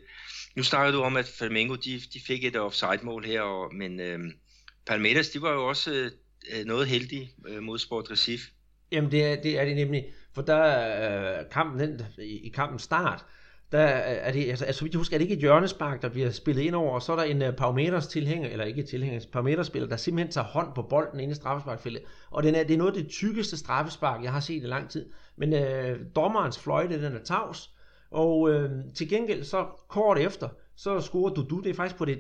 nu 0.57 0.63
snakker 0.63 0.93
du 0.93 1.03
om, 1.03 1.17
at 1.17 1.33
Flamengo 1.39 1.75
de, 1.75 2.01
de 2.15 2.21
fik 2.27 2.45
et 2.45 2.57
offside-mål 2.57 3.25
her, 3.25 3.41
og, 3.41 3.75
men 3.75 4.01
øh, 4.01 4.19
Palmeiras 4.87 5.29
de 5.29 5.43
var 5.43 5.53
jo 5.53 5.69
også 5.69 6.11
øh, 6.53 6.65
noget 6.65 6.87
heldige 6.87 7.31
øh, 7.49 7.63
mod 7.63 7.79
Sport 7.79 8.11
Recife. 8.11 8.51
Jamen 8.93 9.11
det 9.11 9.25
er, 9.25 9.43
det 9.43 9.59
er 9.59 9.65
det 9.65 9.77
nemlig, 9.77 10.05
for 10.35 10.43
der 10.43 11.39
øh, 11.39 11.51
kampen 11.51 11.81
den, 11.81 12.03
i, 12.19 12.47
i 12.47 12.49
kampens 12.49 12.83
start, 12.83 13.25
der 13.73 13.79
er 13.79 14.33
det, 14.33 14.51
altså, 14.51 14.65
altså 14.65 14.89
jeg 14.93 14.99
husker, 14.99 15.17
er 15.17 15.19
det 15.19 15.25
ikke 15.25 15.35
et 15.35 15.41
hjørnespark, 15.41 16.03
der 16.03 16.09
bliver 16.09 16.31
spillet 16.31 16.63
ind 16.63 16.75
over, 16.75 16.95
og 16.95 17.03
så 17.03 17.13
er 17.13 17.17
der 17.17 17.23
en 17.23 17.43
uh, 17.43 17.55
Parameters 17.55 18.07
tilhænger, 18.07 18.49
eller 18.49 18.65
ikke 18.65 18.83
tilhænger, 18.83 19.21
Paumeters 19.33 19.67
spiller, 19.67 19.89
der 19.89 19.97
simpelthen 19.97 20.33
tager 20.33 20.47
hånd 20.47 20.75
på 20.75 20.83
bolden 20.83 21.21
inde 21.21 21.33
i 21.33 21.35
straffesparkfældet. 21.35 22.03
Og 22.31 22.43
den 22.43 22.55
er, 22.55 22.63
det 22.63 22.75
er 22.75 22.79
noget 22.79 22.97
af 22.97 23.03
det 23.03 23.11
tykkeste 23.11 23.57
straffespark, 23.57 24.25
jeg 24.25 24.33
har 24.33 24.41
set 24.41 24.63
i 24.63 24.67
lang 24.67 24.91
tid. 24.91 25.07
Men 25.37 25.53
uh, 25.53 26.01
dommerens 26.17 26.59
fløjte, 26.59 27.05
den 27.05 27.13
er 27.13 27.23
tavs, 27.25 27.71
og 28.11 28.41
uh, 28.41 28.71
til 28.95 29.09
gengæld 29.09 29.45
så 29.45 29.67
kort 29.89 30.19
efter, 30.19 30.49
så 30.77 31.01
scorer 31.01 31.35
Dudu, 31.35 31.61
det 31.61 31.71
er 31.71 31.75
faktisk 31.75 31.97
på 31.97 32.05
det 32.05 32.19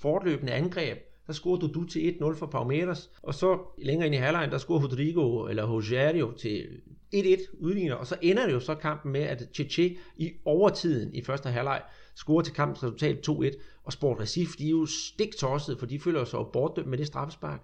fortløbende 0.00 0.52
angreb, 0.52 0.98
der 1.26 1.32
scorer 1.32 1.58
Dudu 1.58 1.84
til 1.84 2.16
1-0 2.20 2.38
for 2.38 2.46
Palmeiras, 2.46 3.10
og 3.22 3.34
så 3.34 3.58
længere 3.78 4.06
ind 4.06 4.14
i 4.14 4.18
halvlejen, 4.18 4.50
der 4.50 4.58
scorer 4.58 4.82
Rodrigo, 4.82 5.46
eller 5.46 5.64
Rogerio 5.64 6.32
til 6.32 6.66
1-1 7.14 7.56
udligner, 7.60 7.94
og 7.94 8.06
så 8.06 8.16
ender 8.22 8.46
det 8.46 8.52
jo 8.52 8.60
så 8.60 8.74
kampen 8.74 9.12
med, 9.12 9.20
at 9.20 9.48
Cheche 9.54 9.96
i 10.16 10.32
overtiden 10.44 11.14
i 11.14 11.22
første 11.22 11.48
halvleg 11.48 11.82
scorer 12.16 12.42
til 12.42 12.54
kampens 12.54 12.82
resultat 12.82 13.28
2-1, 13.28 13.58
og 13.84 13.92
Sport 13.92 14.20
Recif, 14.20 14.56
de 14.58 14.66
er 14.66 14.70
jo 14.70 14.86
stik 14.86 15.36
tosset, 15.36 15.78
for 15.78 15.86
de 15.86 16.00
føler 16.00 16.24
sig 16.24 16.38
jo 16.38 16.44
bortdømt 16.52 16.86
med 16.86 16.98
det 16.98 17.06
straffespark. 17.06 17.60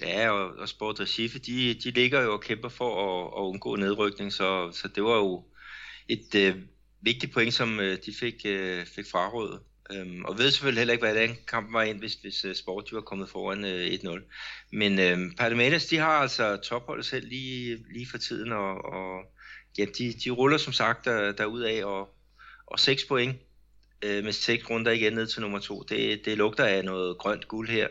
Ja, 0.00 0.30
og, 0.30 0.56
og 0.58 0.68
Sport 0.68 1.00
Recife, 1.00 1.38
de, 1.38 1.74
de 1.74 1.90
ligger 1.90 2.22
jo 2.22 2.32
og 2.32 2.40
kæmper 2.40 2.68
for 2.68 2.90
at, 2.90 3.42
at 3.42 3.48
undgå 3.48 3.76
nedrykning, 3.76 4.32
så, 4.32 4.70
så 4.72 4.88
det 4.94 5.02
var 5.02 5.16
jo 5.16 5.44
et 6.08 6.34
øh, 6.34 6.56
vigtigt 7.00 7.32
point, 7.32 7.54
som 7.54 7.80
øh, 7.80 7.98
de 8.06 8.14
fik, 8.20 8.34
øh, 8.44 8.86
fik 8.86 9.06
frarådet. 9.12 9.60
Øhm, 9.90 10.24
og 10.24 10.38
ved 10.38 10.50
selvfølgelig 10.50 10.80
heller 10.80 10.92
ikke, 10.92 11.06
hvordan 11.06 11.36
kampen 11.48 11.74
var 11.74 11.82
ind, 11.82 11.98
hvis, 11.98 12.14
hvis 12.14 12.44
øh, 12.44 12.50
uh, 12.50 12.56
Sport 12.56 12.88
var 12.92 13.00
kommet 13.00 13.28
foran 13.28 13.64
øh, 13.64 13.98
uh, 14.04 14.14
1-0. 14.14 14.20
Men 14.72 14.98
øhm, 14.98 15.34
Palmeiras, 15.34 15.86
de 15.86 15.96
har 15.96 16.10
altså 16.10 16.56
topholdet 16.56 17.06
selv 17.06 17.28
lige, 17.28 17.84
lige 17.92 18.06
for 18.10 18.18
tiden, 18.18 18.52
og, 18.52 18.84
og 18.84 19.24
ja, 19.78 19.84
de, 19.98 20.12
de 20.12 20.30
ruller 20.30 20.58
som 20.58 20.72
sagt 20.72 21.04
der, 21.04 21.32
derudad, 21.32 21.82
og, 21.82 22.08
og 22.66 22.80
6 22.80 23.04
point 23.04 23.36
øh, 24.02 24.24
med 24.24 24.32
6 24.32 24.70
runder 24.70 24.92
igen 24.92 25.12
ned 25.12 25.26
til 25.26 25.40
nummer 25.40 25.58
2. 25.58 25.82
Det, 25.82 26.24
det 26.24 26.38
lugter 26.38 26.64
af 26.64 26.84
noget 26.84 27.18
grønt 27.18 27.48
guld 27.48 27.68
her, 27.68 27.88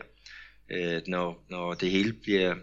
øh, 0.70 1.02
når, 1.06 1.46
når 1.50 1.74
det 1.74 1.90
hele 1.90 2.12
bliver, 2.12 2.54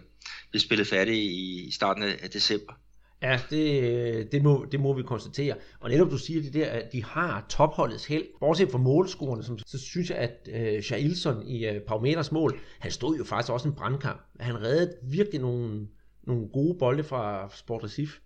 bliver 0.50 0.60
spillet 0.60 0.86
færdigt 0.86 1.16
i, 1.16 1.66
i 1.68 1.70
starten 1.70 2.02
af 2.02 2.30
december. 2.30 2.72
Ja, 3.22 3.40
det, 3.50 4.32
det, 4.32 4.42
må, 4.42 4.66
det 4.72 4.80
må 4.80 4.92
vi 4.92 5.02
konstatere. 5.02 5.56
Og 5.80 5.90
netop 5.90 6.10
du 6.10 6.18
siger 6.18 6.42
det 6.42 6.54
der, 6.54 6.70
at 6.70 6.92
de 6.92 7.04
har 7.04 7.46
topholdets 7.48 8.06
held. 8.06 8.24
Bortset 8.40 8.70
fra 8.70 8.78
målscorerne, 8.78 9.42
så, 9.42 9.62
så 9.66 9.78
synes 9.78 10.10
jeg, 10.10 10.18
at 10.18 10.48
øh, 10.52 10.82
Shailson 10.82 11.48
i 11.48 11.66
øh, 11.66 11.80
Paumeters 11.80 12.32
mål, 12.32 12.60
han 12.78 12.90
stod 12.90 13.16
jo 13.16 13.24
faktisk 13.24 13.52
også 13.52 13.68
en 13.68 13.74
brandkamp. 13.74 14.20
Han 14.40 14.62
reddede 14.62 14.96
virkelig 15.02 15.40
nogle, 15.40 15.88
nogle 16.22 16.48
gode 16.48 16.78
bolde 16.78 17.04
fra 17.04 17.50
Sport 17.56 17.84
Recif. 17.84 18.18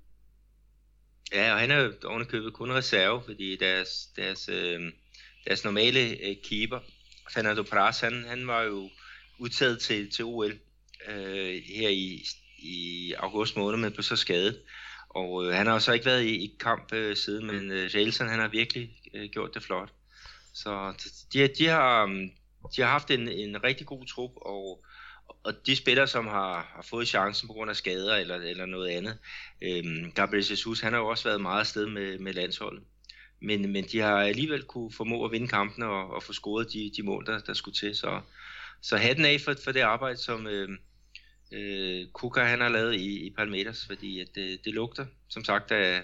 Ja, 1.32 1.52
og 1.52 1.60
han 1.60 1.70
er 1.70 1.90
ovenikøbet 2.04 2.52
kun 2.52 2.72
reserve, 2.72 3.22
fordi 3.22 3.56
deres, 3.56 4.06
deres, 4.16 4.48
øh, 4.48 4.80
deres 5.46 5.64
normale 5.64 6.00
øh, 6.00 6.36
keeper, 6.44 6.78
Fernando 7.34 7.62
Pras, 7.62 8.00
han, 8.00 8.24
han 8.28 8.46
var 8.46 8.62
jo 8.62 8.90
udtaget 9.38 9.78
til, 9.80 10.10
til 10.10 10.24
OL 10.24 10.58
øh, 11.08 11.62
her 11.74 11.88
i, 11.88 12.24
i 12.64 13.12
august 13.18 13.56
måned, 13.56 13.78
men 13.78 13.92
blev 13.92 14.02
så 14.02 14.16
skadet. 14.16 14.60
Og 15.08 15.46
øh, 15.46 15.52
han 15.52 15.66
har 15.66 15.78
så 15.78 15.92
ikke 15.92 16.06
været 16.06 16.22
i, 16.22 16.44
i 16.44 16.56
kamp 16.60 16.92
øh, 16.92 17.16
siden, 17.16 17.46
men 17.46 17.70
øh, 17.70 17.94
Jalsen, 17.94 18.28
han 18.28 18.40
har 18.40 18.48
virkelig 18.48 18.90
øh, 19.14 19.30
gjort 19.30 19.54
det 19.54 19.62
flot. 19.62 19.92
Så 20.54 20.94
de, 21.32 21.48
de, 21.48 21.66
har, 21.66 22.04
um, 22.04 22.30
de 22.76 22.82
har 22.82 22.88
haft 22.88 23.10
en, 23.10 23.28
en 23.28 23.64
rigtig 23.64 23.86
god 23.86 24.06
trup, 24.06 24.30
og, 24.36 24.84
og 25.44 25.66
de 25.66 25.76
spillere, 25.76 26.06
som 26.06 26.26
har, 26.26 26.72
har 26.74 26.86
fået 26.90 27.08
chancen 27.08 27.48
på 27.48 27.52
grund 27.52 27.70
af 27.70 27.76
skader 27.76 28.16
eller, 28.16 28.36
eller 28.36 28.66
noget 28.66 28.88
andet, 28.88 29.18
øh, 29.62 30.12
Gabriel 30.14 30.46
Jesus, 30.50 30.80
han 30.80 30.92
har 30.92 31.00
jo 31.00 31.08
også 31.08 31.24
været 31.24 31.40
meget 31.40 31.60
afsted 31.60 31.86
med, 31.86 32.18
med 32.18 32.32
landsholdet. 32.32 32.84
Men, 33.42 33.72
men 33.72 33.84
de 33.84 34.00
har 34.00 34.16
alligevel 34.16 34.62
kunne 34.62 34.92
formå 34.92 35.24
at 35.24 35.32
vinde 35.32 35.48
kampen 35.48 35.82
og, 35.82 36.10
og 36.10 36.22
få 36.22 36.32
scoret 36.32 36.72
de, 36.72 36.92
de 36.96 37.02
mål, 37.02 37.26
der, 37.26 37.38
der 37.38 37.54
skulle 37.54 37.74
til. 37.74 37.96
Så, 37.96 38.20
så 38.82 38.96
hatten 38.96 39.24
af 39.24 39.40
for, 39.40 39.54
for 39.64 39.72
det 39.72 39.80
arbejde, 39.80 40.16
som, 40.16 40.46
øh, 40.46 40.68
øh, 41.54 42.06
Kuka 42.12 42.40
han 42.40 42.60
har 42.60 42.68
lavet 42.68 42.94
i, 42.94 43.26
i 43.26 43.30
Palmeiras, 43.30 43.86
fordi 43.86 44.20
at 44.20 44.28
det, 44.34 44.58
det 44.64 44.74
lugter, 44.74 45.06
som 45.28 45.44
sagt, 45.44 45.72
af, 45.72 46.02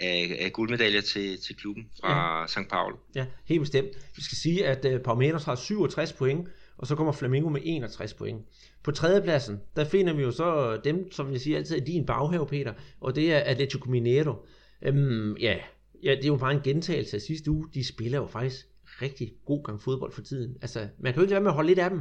af, 0.00 0.36
af 0.40 0.52
guldmedaljer 0.52 1.00
til, 1.00 1.40
til 1.40 1.56
klubben 1.56 1.90
fra 2.00 2.40
ja. 2.40 2.46
St. 2.46 2.68
Paul. 2.70 2.94
Ja, 3.14 3.26
helt 3.44 3.60
bestemt. 3.60 3.90
Vi 4.16 4.22
skal 4.22 4.36
sige, 4.36 4.66
at 4.66 4.84
uh, 4.84 5.00
Palmeiras 5.00 5.44
har 5.44 5.54
67 5.54 6.12
point, 6.12 6.48
og 6.78 6.86
så 6.86 6.94
kommer 6.94 7.12
Flamengo 7.12 7.48
med 7.48 7.60
61 7.64 8.14
point. 8.14 8.46
På 8.82 8.90
tredjepladsen, 8.90 9.60
der 9.76 9.84
finder 9.84 10.12
vi 10.12 10.22
jo 10.22 10.30
så 10.30 10.80
dem, 10.84 11.12
som 11.12 11.32
jeg 11.32 11.40
siger 11.40 11.58
altid 11.58 11.80
er 11.80 11.84
din 11.84 12.06
baghave, 12.06 12.46
Peter, 12.46 12.72
og 13.00 13.16
det 13.16 13.32
er 13.32 13.38
Atletico 13.38 13.90
Mineiro. 13.90 14.46
Øhm, 14.82 15.36
ja, 15.36 15.56
ja, 16.02 16.10
det 16.10 16.24
er 16.24 16.28
jo 16.28 16.36
bare 16.36 16.52
en 16.52 16.62
gentagelse 16.64 17.16
af 17.16 17.22
sidste 17.22 17.50
uge. 17.50 17.68
De 17.74 17.84
spiller 17.84 18.18
jo 18.18 18.26
faktisk 18.26 18.66
rigtig 19.02 19.32
god 19.44 19.64
gang 19.64 19.82
fodbold 19.82 20.12
for 20.12 20.22
tiden. 20.22 20.56
Altså, 20.62 20.88
man 20.98 21.12
kan 21.12 21.20
jo 21.20 21.22
ikke 21.22 21.30
lade 21.30 21.42
med 21.42 21.50
at 21.50 21.54
holde 21.54 21.68
lidt 21.68 21.78
af 21.78 21.90
dem. 21.90 22.00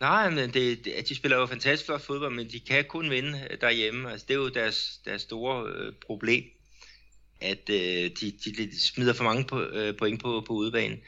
Nej, 0.00 0.30
men 0.30 0.52
det, 0.52 0.84
det, 0.84 1.08
de 1.08 1.14
spiller 1.14 1.38
jo 1.38 1.46
fantastisk 1.46 1.86
flot 1.86 2.00
fodbold, 2.00 2.34
men 2.34 2.50
de 2.50 2.60
kan 2.60 2.84
kun 2.84 3.10
vinde 3.10 3.48
øh, 3.50 3.60
derhjemme. 3.60 4.10
Altså, 4.10 4.26
det 4.28 4.34
er 4.34 4.38
jo 4.38 4.48
deres, 4.48 5.00
deres 5.04 5.22
store 5.22 5.72
øh, 5.72 5.92
problem, 6.06 6.44
at 7.40 7.70
øh, 7.70 8.10
de, 8.20 8.32
de, 8.44 8.52
de 8.56 8.80
smider 8.80 9.12
for 9.12 9.24
mange 9.24 9.44
på, 9.44 9.62
øh, 9.62 9.96
point 9.96 10.22
på, 10.22 10.44
på 10.46 10.52
udebanen. 10.52 10.98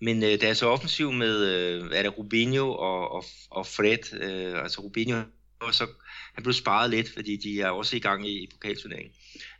Men 0.00 0.22
øh, 0.22 0.40
deres 0.40 0.62
offensiv 0.62 1.12
med, 1.12 1.46
øh, 1.46 1.90
er 1.92 2.02
det 2.02 2.18
Rubinho 2.18 2.72
og, 2.72 3.12
og, 3.12 3.24
og 3.50 3.66
Fred, 3.66 4.14
øh, 4.22 4.62
altså 4.62 4.80
Rubinho, 4.80 5.22
og 5.60 5.74
så, 5.74 5.86
han 6.34 6.42
blev 6.42 6.52
sparet 6.52 6.90
lidt, 6.90 7.12
fordi 7.14 7.36
de 7.36 7.60
er 7.60 7.70
også 7.70 7.96
i 7.96 8.00
gang 8.00 8.28
i, 8.28 8.42
i 8.42 8.48
pokalturneringen. 8.52 9.12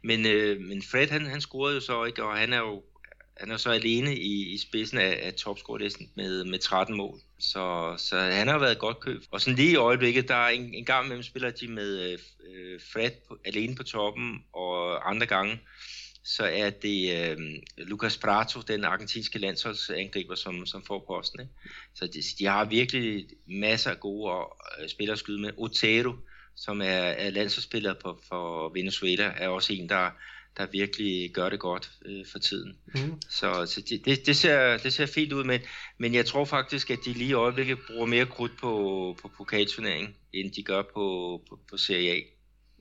Men, 0.05 0.27
øh, 0.27 0.61
men 0.61 0.83
Fred, 0.83 1.09
han, 1.09 1.27
han 1.27 1.41
scorede 1.41 1.75
jo 1.75 1.81
så 1.81 2.05
ikke, 2.05 2.25
og 2.25 2.37
han 2.37 2.53
er 2.53 2.59
jo 2.59 2.83
han 3.41 3.51
er 3.51 3.57
så 3.57 3.71
alene 3.71 4.17
i, 4.17 4.55
i 4.55 4.59
spidsen 4.59 4.99
af, 4.99 5.21
af 5.23 5.35
topscore-listen 5.35 6.11
med, 6.15 6.45
med 6.45 6.59
13 6.59 6.97
mål. 6.97 7.21
Så, 7.39 7.95
så 7.99 8.19
han 8.19 8.49
har 8.49 8.59
været 8.59 8.73
et 8.73 8.79
godt 8.79 9.01
køb. 9.01 9.23
Og 9.31 9.41
sådan 9.41 9.57
lige 9.57 9.73
i 9.73 9.77
øjeblikket, 9.77 10.29
der 10.29 10.35
er 10.35 10.49
en, 10.49 10.75
en 10.75 10.85
gang 10.85 11.05
imellem 11.05 11.23
spiller 11.23 11.51
de 11.51 11.69
med 11.69 11.99
øh, 11.99 12.19
øh, 12.51 12.81
Fred 12.93 13.11
på, 13.29 13.39
alene 13.45 13.75
på 13.75 13.83
toppen, 13.83 14.45
og 14.53 15.11
andre 15.11 15.27
gange 15.27 15.61
så 16.25 16.45
er 16.45 16.71
det 16.71 17.31
øh, 17.31 17.39
Lucas 17.79 18.19
Prato, 18.19 18.61
den 18.61 18.85
argentinske 18.85 19.39
landsholdsangriber, 19.39 20.35
som, 20.35 20.67
som 20.67 20.85
får 20.85 21.05
posten. 21.07 21.41
Ikke? 21.41 21.53
Så 21.95 22.07
de, 22.07 22.23
de 22.39 22.47
har 22.47 22.65
virkelig 22.65 23.27
masser 23.47 23.91
af 23.91 24.01
gode 24.01 24.35
øh, 24.81 24.89
spillere 24.89 25.13
at 25.13 25.19
skyde 25.19 25.41
med. 25.41 25.51
Otero, 25.57 26.13
som 26.57 26.81
er, 26.81 26.85
er 26.85 27.31
landsholdsspiller 27.31 27.95
på, 27.95 28.21
for 28.29 28.69
Venezuela, 28.69 29.33
er 29.37 29.49
også 29.49 29.73
en, 29.73 29.89
der, 29.89 30.11
der 30.57 30.67
virkelig 30.73 31.31
gør 31.31 31.49
det 31.49 31.61
godt 31.61 31.91
øh, 32.05 32.27
for 32.33 32.39
tiden. 32.39 32.77
Mm. 32.95 33.21
Så, 33.29 33.67
så 33.67 33.83
det, 34.05 34.27
det, 34.27 34.37
ser, 34.37 34.77
det 34.77 34.93
ser 34.93 35.07
fint 35.07 35.33
ud, 35.33 35.45
men, 35.45 35.61
men 35.99 36.15
jeg 36.15 36.27
tror 36.27 36.45
faktisk, 36.45 36.91
at 36.91 36.99
de 37.05 37.13
lige 37.13 37.31
i 37.31 37.33
øjeblikket 37.33 37.79
bruger 37.91 38.07
mere 38.07 38.27
krudt 38.27 38.53
på, 38.61 39.17
på 39.23 39.31
pokalturneringen, 39.37 40.15
end 40.33 40.53
de 40.53 40.63
gør 40.63 40.83
på, 40.83 41.41
på, 41.49 41.59
på 41.71 41.77
Serie 41.77 42.13
A. 42.13 42.21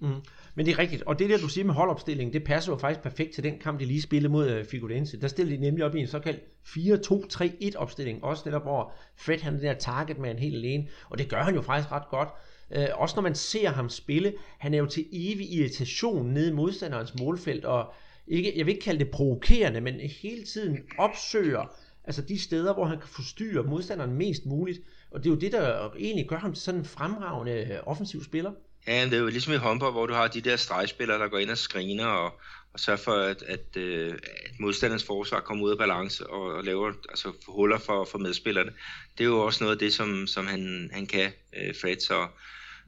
Mm. 0.02 0.22
Men 0.56 0.66
det 0.66 0.72
er 0.72 0.80
rigtigt, 0.80 1.04
og 1.04 1.20
det 1.20 1.30
der 1.30 1.38
du 1.38 1.48
siger 1.48 1.66
med 1.66 1.74
holdopstillingen, 1.74 2.34
det 2.34 2.44
passer 2.44 2.72
jo 2.72 2.78
faktisk 2.78 3.02
perfekt 3.02 3.34
til 3.34 3.44
den 3.44 3.60
kamp, 3.60 3.80
de 3.80 3.86
lige 3.86 4.02
spillede 4.02 4.32
mod 4.32 4.60
uh, 4.60 4.66
Figurense. 4.66 5.22
Der 5.22 5.28
stillede 5.28 5.58
de 5.58 5.62
nemlig 5.62 5.86
op 5.86 5.96
i 5.96 6.00
en 6.00 6.08
såkaldt 6.08 6.40
4-2-3-1 6.68 7.78
opstilling, 7.78 8.24
også 8.24 8.44
netop 8.46 8.62
hvor 8.62 8.94
Fred 9.18 9.40
han 9.40 9.56
er 9.56 9.60
der 9.60 9.74
target 9.74 10.18
med 10.18 10.32
en 10.32 10.40
helt 10.40 10.56
alene, 10.56 10.88
og 11.10 11.18
det 11.18 11.30
gør 11.30 11.44
han 11.44 11.56
jo 11.56 11.62
faktisk 11.62 11.92
ret 11.92 12.10
godt. 12.10 12.30
Øh, 12.72 12.88
også 12.94 13.16
når 13.16 13.24
man 13.24 13.36
ser 13.36 13.70
ham 13.70 13.90
spille, 13.90 14.34
han 14.58 14.74
er 14.74 14.78
jo 14.78 14.86
til 14.86 15.06
evig 15.12 15.54
irritation 15.54 16.26
nede 16.34 16.50
i 16.50 16.54
modstanderens 16.54 17.14
målfelt, 17.20 17.66
og 17.66 17.94
ikke, 18.28 18.54
jeg 18.58 18.66
vil 18.66 18.72
ikke 18.74 18.84
kalde 18.84 19.00
det 19.00 19.12
provokerende, 19.12 19.82
men 19.82 20.00
hele 20.00 20.44
tiden 20.44 20.80
opsøger 20.98 21.76
altså 22.04 22.22
de 22.22 22.40
steder, 22.40 22.74
hvor 22.74 22.86
han 22.86 23.00
kan 23.00 23.10
forstyrre 23.10 23.64
modstanderen 23.64 24.14
mest 24.14 24.46
muligt. 24.46 24.80
Og 25.12 25.24
det 25.24 25.30
er 25.30 25.34
jo 25.34 25.40
det, 25.40 25.52
der 25.52 25.92
egentlig 26.00 26.30
gør 26.30 26.38
ham 26.38 26.54
til 26.54 26.64
sådan 26.64 26.80
en 26.80 26.86
fremragende 26.86 27.52
øh, 27.52 27.80
offensiv 27.86 28.24
spiller. 28.24 28.52
Ja, 28.88 29.06
det 29.06 29.14
er 29.14 29.18
jo 29.18 29.28
ligesom 29.28 29.54
i 29.54 29.58
håndbold, 29.58 29.94
hvor 29.94 30.06
du 30.06 30.14
har 30.14 30.28
de 30.28 30.42
der 30.42 30.56
stregspillere, 30.56 31.20
der 31.20 31.28
går 31.28 31.38
ind 31.38 31.50
og 31.50 31.58
screener 31.58 32.06
og, 32.06 32.40
og 32.74 32.80
sørger 32.80 32.98
for, 32.98 33.12
at, 33.12 33.44
at, 33.44 33.78
øh, 33.78 34.14
at 34.46 34.60
modstanderens 34.60 35.04
forsvar 35.04 35.40
kommer 35.40 35.66
ud 35.66 35.72
af 35.72 35.78
balance 35.78 36.28
og, 36.28 36.42
og 36.42 36.64
laver 36.64 36.92
altså, 37.10 37.32
huller 37.48 37.78
for, 37.78 38.08
for 38.12 38.18
medspillerne. 38.18 38.72
Det 39.18 39.24
er 39.24 39.28
jo 39.28 39.40
også 39.40 39.64
noget 39.64 39.76
af 39.76 39.80
det, 39.80 39.94
som, 39.94 40.28
som 40.28 40.48
han, 40.48 40.90
han 40.94 41.08
kan, 41.08 41.32
øh, 41.58 41.76
Fred. 41.82 42.00
Så 42.00 42.28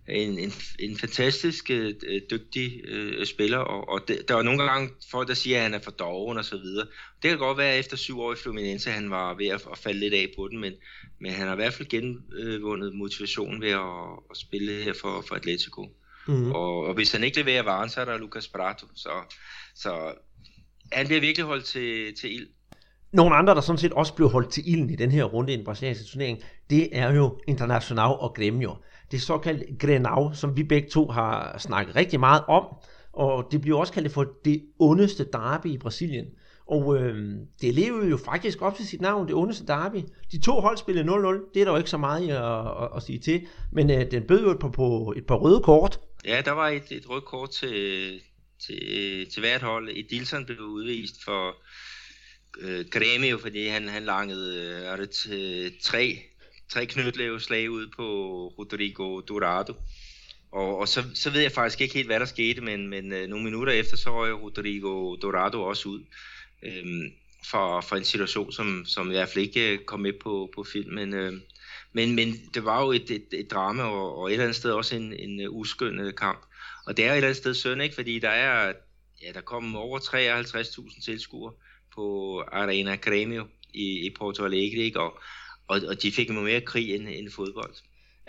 en, 0.09 0.39
en, 0.39 0.51
en 0.79 0.97
fantastisk 0.97 1.71
øh, 1.71 1.93
dygtig 2.31 2.81
øh, 2.87 3.25
spiller, 3.25 3.57
og, 3.57 3.89
og 3.89 4.01
det, 4.07 4.27
der 4.27 4.35
er 4.35 4.41
nogle 4.41 4.63
gange 4.63 4.89
folk, 5.11 5.27
der 5.27 5.33
siger, 5.33 5.57
at 5.57 5.63
han 5.63 5.73
er 5.73 5.79
for 5.79 5.91
doven 5.91 6.37
og 6.37 6.45
så 6.45 6.57
videre. 6.57 6.87
Det 7.21 7.29
kan 7.29 7.37
godt 7.37 7.57
være, 7.57 7.73
at 7.73 7.79
efter 7.79 7.97
syv 7.97 8.19
år 8.19 8.33
i 8.33 8.35
Fluminense, 8.35 8.89
han 8.89 9.09
var 9.09 9.33
ved 9.33 9.47
at, 9.47 9.61
at 9.71 9.77
falde 9.77 9.99
lidt 9.99 10.13
af 10.13 10.27
på 10.37 10.47
den, 10.47 10.59
men, 10.59 10.73
men 11.21 11.31
han 11.31 11.47
har 11.47 11.53
i 11.53 11.55
hvert 11.55 11.73
fald 11.73 11.87
genvundet 11.87 12.95
motivationen 12.95 13.61
ved 13.61 13.71
at, 13.71 14.19
at 14.31 14.37
spille 14.37 14.83
her 14.83 14.93
for, 15.01 15.23
for 15.27 15.35
Atletico. 15.35 15.87
Mm. 16.27 16.51
Og, 16.51 16.85
og 16.85 16.93
hvis 16.93 17.11
han 17.11 17.23
ikke 17.23 17.37
leverer 17.37 17.63
varen, 17.63 17.89
så 17.89 18.01
er 18.01 18.05
der 18.05 18.17
Lucas 18.17 18.47
Prato. 18.47 18.85
Så, 18.95 19.09
så 19.75 20.13
han 20.91 21.07
bliver 21.07 21.21
virkelig 21.21 21.45
holdt 21.45 21.65
til, 21.65 22.15
til 22.15 22.35
ild. 22.35 22.47
Nogle 23.11 23.35
andre, 23.35 23.55
der 23.55 23.61
sådan 23.61 23.77
set 23.77 23.93
også 23.93 24.13
blev 24.13 24.29
holdt 24.29 24.51
til 24.51 24.63
ilden 24.71 24.89
i 24.89 24.95
den 24.95 25.11
her 25.11 25.23
runde 25.23 25.53
i 25.53 25.55
den 25.55 25.65
brasilianske 25.65 26.05
turnering, 26.05 26.43
det 26.69 26.89
er 26.91 27.13
jo 27.13 27.39
International 27.47 28.05
og 28.05 28.39
Grêmio 28.39 28.75
det 29.11 29.21
såkaldte 29.21 29.65
Grenau, 29.79 30.33
som 30.33 30.57
vi 30.57 30.63
begge 30.63 30.89
to 30.89 31.07
har 31.07 31.57
snakket 31.57 31.95
rigtig 31.95 32.19
meget 32.19 32.43
om, 32.47 32.65
og 33.13 33.47
det 33.51 33.61
bliver 33.61 33.79
også 33.79 33.93
kaldt 33.93 34.11
for 34.11 34.27
det 34.45 34.65
ondeste 34.79 35.25
derby 35.33 35.67
i 35.67 35.77
Brasilien. 35.77 36.25
Og 36.67 36.97
øh, 36.97 37.35
det 37.61 37.73
lever 37.73 38.05
jo 38.05 38.17
faktisk 38.17 38.61
op 38.61 38.75
til 38.75 38.87
sit 38.87 39.01
navn, 39.01 39.27
det 39.27 39.35
ondeste 39.35 39.65
derby. 39.65 39.97
De 40.31 40.41
to 40.41 40.59
hold 40.59 40.77
spillede 40.77 41.07
0-0, 41.07 41.51
det 41.53 41.61
er 41.61 41.65
der 41.65 41.71
jo 41.71 41.77
ikke 41.77 41.89
så 41.89 41.97
meget 41.97 42.29
at, 42.29 42.83
at, 42.83 42.89
at 42.95 43.03
sige 43.03 43.19
til, 43.19 43.47
men 43.71 43.91
øh, 43.91 44.11
den 44.11 44.23
bød 44.23 44.41
jo 44.41 44.51
et 44.51 44.59
par, 44.59 44.69
på 44.69 45.13
et 45.17 45.25
par 45.25 45.35
røde 45.35 45.61
kort. 45.63 45.99
Ja, 46.25 46.41
der 46.45 46.51
var 46.51 46.67
et, 46.67 46.91
et 46.91 47.09
rødt 47.09 47.25
kort 47.25 47.49
til, 47.49 48.21
til, 48.65 49.31
til 49.31 49.39
hvert 49.39 49.61
hold. 49.61 49.89
Edilson 49.89 50.45
blev 50.45 50.59
udvist 50.59 51.23
for 51.23 51.55
øh, 52.61 52.85
Grêmio, 52.95 53.41
fordi 53.41 53.67
han, 53.67 53.87
han 53.87 54.03
langede 54.03 54.75
øh, 54.91 54.97
det, 54.97 55.73
tre 55.83 56.28
tre 56.69 56.85
knytlæve 56.85 57.39
slag 57.39 57.71
ud 57.71 57.87
på 57.87 58.03
Rodrigo 58.47 59.19
Dorado. 59.19 59.73
Og, 60.51 60.77
og 60.77 60.87
så, 60.87 61.03
så 61.13 61.29
ved 61.29 61.41
jeg 61.41 61.51
faktisk 61.51 61.81
ikke 61.81 61.93
helt, 61.93 62.07
hvad 62.07 62.19
der 62.19 62.25
skete, 62.25 62.61
men, 62.61 62.87
men 62.87 63.13
øh, 63.13 63.27
nogle 63.27 63.45
minutter 63.45 63.73
efter, 63.73 63.97
så 63.97 64.11
røg 64.11 64.41
Rodrigo 64.41 65.15
Dorado 65.15 65.63
også 65.63 65.89
ud 65.89 66.03
øh, 66.63 67.11
for, 67.45 67.81
for 67.81 67.95
en 67.95 68.03
situation, 68.03 68.51
som, 68.51 68.85
som 68.85 69.07
i 69.07 69.13
hvert 69.13 69.29
fald 69.29 69.45
ikke 69.45 69.73
øh, 69.73 69.79
kom 69.79 69.99
med 69.99 70.13
på, 70.13 70.51
på 70.55 70.63
filmen. 70.63 71.13
Øh, 71.13 71.33
men, 71.93 72.15
men 72.15 72.33
det 72.53 72.65
var 72.65 72.83
jo 72.83 72.91
et, 72.91 73.11
et, 73.11 73.27
et 73.31 73.51
drama, 73.51 73.83
og, 73.83 74.17
og 74.17 74.27
et 74.27 74.31
eller 74.31 74.43
andet 74.43 74.55
sted 74.55 74.71
også 74.71 74.95
en, 74.95 75.13
en 75.13 75.47
uh, 75.47 75.55
uskønnet 75.55 76.15
kamp. 76.15 76.45
Og 76.85 76.97
det 76.97 77.05
er 77.05 77.11
et 77.11 77.15
eller 77.15 77.27
andet 77.27 77.37
sted 77.37 77.53
synd, 77.53 77.81
ikke? 77.81 77.95
fordi 77.95 78.19
der 78.19 78.29
er, 78.29 78.73
ja, 79.21 79.31
der 79.31 79.41
kom 79.41 79.75
over 79.75 79.99
53.000 79.99 81.05
tilskuere 81.05 81.53
på 81.95 82.39
Arena 82.51 82.97
Grêmio 83.07 83.47
i, 83.73 84.05
i 84.05 84.09
Porto 84.19 84.45
Alegre, 84.45 84.83
ikke? 84.83 84.99
Og, 84.99 85.19
og, 85.69 85.79
og 85.87 86.01
de 86.03 86.11
fik 86.11 86.29
jo 86.29 86.33
mere 86.33 86.61
krig 86.61 86.95
end, 86.95 87.07
end 87.07 87.29
fodbold. 87.29 87.73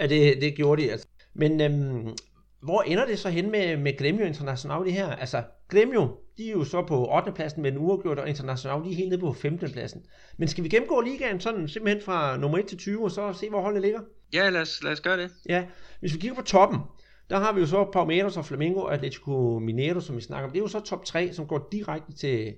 Ja, 0.00 0.07
det, 0.07 0.42
det 0.42 0.55
gjorde 0.55 0.83
de 0.83 0.90
altså. 0.90 1.07
Men 1.35 1.61
øhm, 1.61 2.16
hvor 2.62 2.83
ender 2.83 3.07
det 3.07 3.18
så 3.18 3.29
hen 3.29 3.50
med, 3.50 3.76
med 3.76 3.98
Gremio 3.98 4.24
International 4.24 4.85
det 4.85 4.92
her? 4.92 5.07
Altså, 5.07 5.42
Gremio, 5.68 6.16
de 6.38 6.48
er 6.48 6.53
jo 6.53 6.64
så 6.64 6.83
på 6.83 7.16
8. 7.16 7.33
pladsen 7.33 7.62
med 7.62 7.72
en 7.72 7.79
uafgjort, 7.79 8.18
og 8.18 8.29
International, 8.29 8.85
de 8.85 8.90
er 8.90 8.96
helt 8.96 9.09
nede 9.09 9.20
på 9.20 9.33
15. 9.33 9.70
pladsen. 9.70 10.03
Men 10.38 10.48
skal 10.48 10.64
vi 10.64 10.68
gennemgå 10.68 11.00
ligaen 11.00 11.40
sådan 11.40 11.68
simpelthen 11.68 12.03
fra 12.05 12.37
nummer 12.37 12.59
1 12.59 12.66
til 12.66 12.79
20, 12.79 13.05
og 13.05 13.11
så 13.11 13.33
se, 13.33 13.48
hvor 13.48 13.61
holdet 13.61 13.83
ligger? 13.83 14.00
Ja, 14.33 14.50
lad 14.50 14.61
os, 14.61 14.83
lad 14.83 14.92
os 14.92 15.00
gøre 15.00 15.22
det. 15.22 15.31
Ja, 15.48 15.64
hvis 16.00 16.14
vi 16.14 16.18
kigger 16.18 16.35
på 16.35 16.42
toppen, 16.42 16.79
der 17.31 17.38
har 17.38 17.53
vi 17.53 17.61
jo 17.61 17.66
så 17.66 17.90
Palmeiras 17.92 18.37
og 18.37 18.44
Flamengo 18.44 18.81
og 18.81 18.94
Atletico 18.94 19.59
Mineiro, 19.59 20.00
som 20.00 20.16
vi 20.16 20.20
snakker 20.20 20.46
om. 20.46 20.53
Det 20.53 20.59
er 20.59 20.62
jo 20.62 20.68
så 20.68 20.81
top 20.81 21.05
3, 21.05 21.33
som 21.33 21.46
går 21.46 21.68
direkte 21.72 22.12
til, 22.12 22.55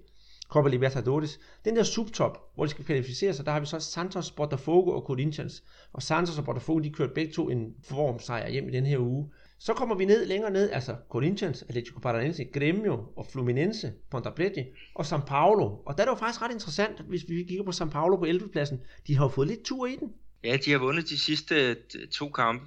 Copa 0.53 0.69
Libertadores. 0.69 1.41
Den 1.65 1.77
der 1.77 1.83
subtop, 1.83 2.55
hvor 2.55 2.65
de 2.65 2.71
skal 2.71 2.85
kvalificere 2.85 3.35
sig, 3.35 3.47
der 3.47 3.53
har 3.53 3.61
vi 3.61 3.67
så 3.67 3.81
Santos, 3.81 4.31
Botafogo 4.31 4.91
og 4.91 5.03
Corinthians. 5.07 5.65
Og 5.93 6.03
Santos 6.03 6.39
og 6.39 6.45
Botafogo, 6.45 6.79
de 6.79 6.91
kørte 6.91 7.15
begge 7.15 7.33
to 7.33 7.51
en 7.51 7.75
formsejr 7.85 8.51
hjem 8.51 8.69
i 8.69 8.73
den 8.73 8.87
her 8.87 8.99
uge. 8.99 9.31
Så 9.59 9.75
kommer 9.75 9.95
vi 9.95 10.05
ned 10.05 10.27
længere 10.27 10.51
ned, 10.51 10.71
altså 10.71 10.97
Corinthians, 11.11 11.63
Atletico 11.63 12.01
Paranaense, 12.01 12.47
Grêmio 12.57 12.91
og 12.91 13.27
Fluminense, 13.33 13.93
Ponta 14.11 14.31
Preta 14.31 14.65
og 14.95 15.05
São 15.05 15.25
Paulo. 15.27 15.65
Og 15.65 15.97
der 15.97 16.03
er 16.03 16.07
det 16.07 16.11
jo 16.13 16.19
faktisk 16.19 16.43
ret 16.43 16.53
interessant, 16.53 17.01
hvis 17.01 17.25
vi 17.29 17.45
kigger 17.49 17.65
på 17.65 17.71
São 17.71 17.89
Paulo 17.89 18.17
på 18.17 18.25
11. 18.25 18.49
pladsen. 18.49 18.81
De 19.07 19.17
har 19.17 19.25
jo 19.25 19.29
fået 19.29 19.49
lidt 19.49 19.63
tur 19.65 19.87
i 19.87 19.97
den. 19.97 20.09
Ja, 20.45 20.57
de 20.65 20.71
har 20.71 20.79
vundet 20.79 21.09
de 21.09 21.19
sidste 21.19 21.55
øh, 21.55 21.77
to 22.13 22.29
kampe. 22.29 22.65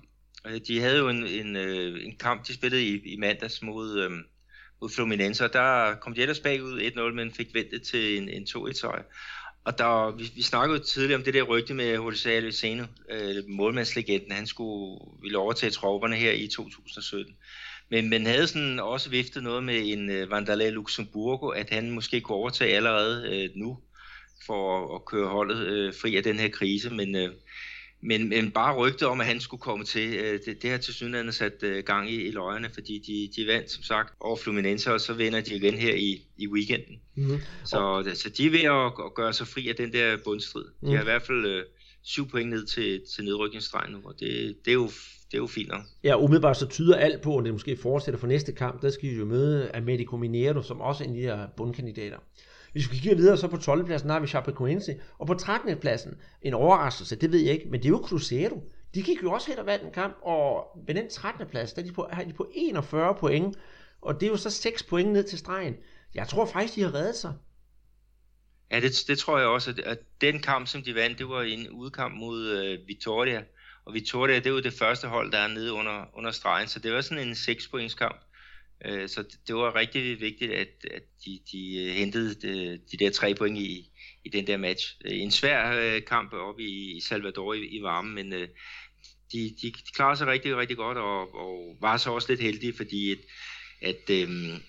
Øh, 0.48 0.60
de 0.68 0.82
havde 0.82 0.98
jo 0.98 1.10
en, 1.10 1.28
en, 1.28 1.56
øh, 1.56 2.06
en 2.06 2.18
kamp, 2.20 2.48
de 2.48 2.54
spillede 2.54 2.84
i, 2.84 3.14
i 3.14 3.18
mandags 3.18 3.62
mod, 3.64 4.00
øhm, 4.00 4.22
mod 4.86 4.90
Fluminense, 4.90 5.44
og 5.44 5.54
der 5.54 5.96
kom 5.96 6.14
de 6.14 6.22
ellers 6.22 6.40
bagud 6.40 6.82
1-0, 6.82 7.14
men 7.16 7.32
fik 7.32 7.54
ventet 7.54 7.82
til 7.84 8.18
en, 8.18 8.30
en 8.30 8.44
2-1 8.50 8.74
sejr. 8.74 9.04
Og 9.64 9.78
der, 9.78 10.16
vi, 10.18 10.32
vi 10.36 10.42
snakkede 10.42 10.80
jo 10.80 10.84
tidligere 10.84 11.18
om 11.18 11.24
det 11.24 11.34
der 11.34 11.42
rygte 11.42 11.74
med 11.74 11.94
Jose 11.94 12.32
Aliceno, 12.32 12.84
øh, 13.12 13.44
målmandslegenden, 13.48 14.32
han 14.32 14.48
skulle 14.48 15.00
ville 15.22 15.38
overtage 15.38 15.72
tropperne 15.72 16.16
her 16.16 16.32
i 16.32 16.48
2017. 16.48 17.36
Men 17.90 18.10
man 18.10 18.26
havde 18.26 18.48
sådan 18.48 18.80
også 18.80 19.10
viftet 19.10 19.44
noget 19.44 19.64
med 19.64 19.82
en 19.86 20.10
øh, 20.10 20.32
Vandalay 20.32 20.72
Luxemburgo, 20.72 21.48
at 21.48 21.70
han 21.70 21.92
måske 21.92 22.22
kunne 22.22 22.36
overtage 22.36 22.76
allerede 22.76 23.44
øh, 23.44 23.50
nu 23.56 23.80
for 24.46 24.62
at, 24.78 24.96
at 24.96 25.06
køre 25.06 25.28
holdet 25.28 25.68
øh, 25.68 25.94
fri 26.02 26.16
af 26.16 26.24
den 26.24 26.40
her 26.40 26.50
krise, 26.50 26.90
men 26.90 27.16
øh, 27.16 27.30
men, 28.06 28.30
men 28.30 28.52
bare 28.52 28.76
rygtet 28.76 29.08
om, 29.08 29.22
at 29.22 29.28
han 29.28 29.40
skulle 29.40 29.62
komme 29.62 29.86
til, 29.86 30.14
øh, 30.14 30.40
det, 30.46 30.62
det 30.62 30.70
har 30.70 30.78
til 30.78 30.94
synligheden 30.94 31.32
sat 31.32 31.64
øh, 31.64 31.84
gang 31.84 32.12
i, 32.12 32.28
i 32.28 32.32
løjerne, 32.32 32.70
fordi 32.74 33.00
de, 33.08 33.42
de 33.42 33.48
vandt 33.48 33.72
som 33.72 33.84
sagt 33.84 34.14
over 34.20 34.36
Fluminense, 34.36 34.94
og 34.94 35.02
så 35.02 35.14
vinder 35.14 35.42
de 35.42 35.56
igen 35.56 35.74
her 35.74 35.96
i, 35.96 36.22
i 36.38 36.48
weekenden. 36.48 36.96
Mm-hmm. 37.16 37.40
Så, 37.64 38.12
så 38.14 38.30
de 38.30 38.46
er 38.46 38.50
ved 38.50 38.60
at, 38.60 39.06
at 39.06 39.14
gøre 39.16 39.34
sig 39.34 39.48
fri 39.48 39.70
af 39.70 39.76
den 39.76 39.94
der 39.94 40.18
bundstrid. 40.24 40.64
De 40.64 40.72
mm. 40.82 40.92
har 40.92 41.02
i 41.02 41.04
hvert 41.04 41.22
fald 41.22 41.46
øh, 41.46 41.64
syv 42.04 42.30
point 42.30 42.50
ned 42.50 42.66
til, 42.66 43.02
til 43.16 43.26
nedrykningsstregen 43.26 43.94
nu, 43.94 44.00
og 44.06 44.14
det, 44.20 44.56
det 44.66 44.72
er 44.72 44.76
jo 44.76 44.90
det 45.32 45.38
er 45.38 45.42
jo 45.42 45.48
fint 45.48 45.70
nok. 45.70 45.82
Ja, 46.04 46.24
umiddelbart 46.24 46.58
så 46.58 46.68
tyder 46.68 46.96
alt 46.96 47.22
på, 47.22 47.38
at 47.38 47.46
det 47.46 47.54
måske 47.54 47.78
fortsætter 47.78 48.20
for 48.20 48.28
næste 48.28 48.52
kamp. 48.52 48.82
Der 48.82 48.90
skal 48.90 49.10
vi 49.10 49.16
jo 49.16 49.26
møde 49.26 49.76
Americo 49.76 50.18
Mineiro, 50.18 50.62
som 50.62 50.82
også 50.82 51.04
er 51.04 51.08
en 51.08 51.16
af 51.16 51.22
de 51.22 51.28
her 51.28 51.48
bundkandidater. 51.58 52.18
Hvis 52.76 52.92
vi 52.92 52.98
kigger 52.98 53.16
videre, 53.16 53.38
så 53.38 53.48
på 53.48 53.58
12. 53.58 53.86
pladsen 53.86 54.10
har 54.10 54.20
vi 54.20 54.28
Chapecoense, 54.28 54.96
og 55.20 55.28
på 55.28 55.34
13. 55.34 55.78
pladsen, 55.78 56.14
en 56.42 56.54
overraskelse, 56.54 57.16
det 57.16 57.32
ved 57.32 57.40
jeg 57.40 57.54
ikke, 57.54 57.66
men 57.70 57.80
det 57.80 57.86
er 57.86 57.90
jo 57.90 58.04
Cruzeiro. 58.06 58.64
De 58.96 59.04
gik 59.04 59.24
jo 59.24 59.32
også 59.32 59.48
hen 59.50 59.60
og 59.60 59.66
vandt 59.66 59.86
en 59.86 59.92
kamp, 59.92 60.18
og 60.22 60.68
ved 60.88 60.96
den 60.96 61.10
13. 61.10 61.48
plads, 61.48 61.74
der 61.74 61.82
er 61.82 61.86
de 61.86 61.92
på, 61.92 62.08
har 62.12 62.24
de 62.24 62.34
på 62.34 62.52
41 62.56 63.16
point, 63.16 63.58
og 64.02 64.14
det 64.14 64.24
er 64.24 64.30
jo 64.30 64.38
så 64.38 64.50
6 64.50 64.84
point 64.84 65.12
ned 65.12 65.24
til 65.24 65.38
stregen. 65.38 65.76
Jeg 66.16 66.28
tror 66.28 66.46
faktisk, 66.46 66.76
de 66.76 66.82
har 66.82 66.94
reddet 66.94 67.16
sig. 67.16 67.34
Ja, 68.72 68.80
det, 68.80 69.04
det 69.08 69.18
tror 69.18 69.38
jeg 69.38 69.48
også, 69.48 69.82
at 69.86 70.00
den 70.22 70.40
kamp, 70.40 70.68
som 70.68 70.84
de 70.84 70.96
vandt, 70.96 71.20
det 71.20 71.30
var 71.30 71.42
en 71.42 71.70
udkamp 71.70 72.16
mod 72.16 72.60
uh, 72.60 72.88
Vitoria, 72.88 73.44
og 73.86 73.94
Vitoria, 73.94 74.36
det 74.36 74.48
er 74.48 74.52
jo 74.52 74.60
det 74.60 74.74
første 74.74 75.08
hold, 75.08 75.32
der 75.32 75.38
er 75.38 75.48
nede 75.48 75.74
under, 75.74 76.06
under 76.18 76.32
stregen, 76.32 76.68
så 76.68 76.80
det 76.80 76.94
var 76.94 77.02
sådan 77.02 77.28
en 77.28 77.36
6 77.36 77.68
points 77.68 77.94
kamp. 77.94 78.22
Øh, 78.86 79.10
så 79.10 79.24
det 79.48 79.56
var 79.56 79.76
rigtig 79.76 80.22
vigtigt, 80.22 80.52
at, 80.52 80.86
at 80.92 81.04
de, 81.26 81.40
de 81.52 81.84
øh, 81.84 81.96
hentede 81.96 82.36
de, 82.36 82.80
de 82.92 82.98
der 82.98 83.10
tre 83.10 83.36
point 83.36 83.58
i, 83.58 83.92
i 84.26 84.30
den 84.30 84.48
der 84.48 84.58
match. 84.58 84.96
Øh, 85.06 85.18
en 85.18 85.32
svær 85.32 86.00
kamp 86.00 86.34
oppe 86.34 86.64
i 86.64 87.00
Salvador 87.00 87.54
i, 87.54 87.66
i 87.66 87.82
varmen, 87.82 88.16
men 88.16 88.32
de, 88.32 88.48
de, 89.62 89.72
de 89.72 89.92
klarede 89.96 90.18
sig 90.18 90.28
rigtig, 90.28 90.58
rigtig 90.58 90.78
godt, 90.78 90.98
og, 90.98 91.36
og 91.36 91.78
var 91.82 91.98
så 91.98 92.12
også 92.12 92.30
lidt 92.30 92.42
heldige, 92.42 92.74
fordi 92.74 93.12
at, 93.12 93.18
at 93.82 94.10
øhm, 94.10 94.62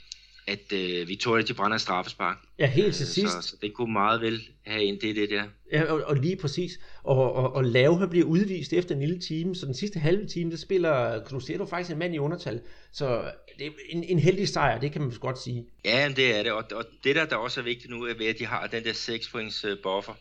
at 0.46 0.72
øh, 0.72 1.08
Victoria 1.08 1.44
de 1.44 1.54
brænder 1.54 1.78
straffespark. 1.78 2.36
Ja, 2.58 2.66
helt 2.66 2.94
til 2.94 3.06
sidst. 3.06 3.32
Så, 3.32 3.48
så 3.48 3.56
det 3.62 3.74
kunne 3.74 3.92
meget 3.92 4.20
vel 4.20 4.48
have 4.66 4.82
en 4.82 5.00
det, 5.00 5.16
det 5.16 5.30
der. 5.30 5.44
Ja, 5.72 5.82
og, 5.92 6.02
og 6.04 6.16
lige 6.16 6.36
præcis. 6.36 6.80
Og, 7.02 7.32
og, 7.32 7.54
og 7.54 7.64
Lave 7.64 8.08
bliver 8.08 8.26
udvist 8.26 8.72
efter 8.72 8.94
en 8.94 9.00
lille 9.00 9.20
time, 9.20 9.54
så 9.54 9.66
den 9.66 9.74
sidste 9.74 9.98
halve 9.98 10.26
time, 10.26 10.50
der 10.50 10.56
spiller 10.56 11.24
Cruzeiro 11.24 11.66
faktisk 11.66 11.90
en 11.90 11.98
mand 11.98 12.14
i 12.14 12.18
undertal. 12.18 12.60
Så 12.92 13.30
det 13.58 13.66
er 13.66 13.70
en, 13.88 14.04
en 14.04 14.18
heldig 14.18 14.48
sejr, 14.48 14.80
det 14.80 14.92
kan 14.92 15.00
man 15.00 15.10
godt 15.20 15.42
sige. 15.42 15.64
Ja, 15.84 16.12
det 16.16 16.36
er 16.38 16.42
det. 16.42 16.52
Og, 16.52 16.64
og 16.72 16.84
det 17.04 17.16
der, 17.16 17.24
der 17.24 17.36
også 17.36 17.60
er 17.60 17.64
vigtigt 17.64 17.90
nu, 17.90 18.04
er 18.04 18.14
ved, 18.18 18.26
at 18.26 18.38
de 18.38 18.46
har 18.46 18.66
den 18.66 18.84
der 18.84 18.92
6 18.92 19.28
points 19.28 19.66
buffer 19.82 20.14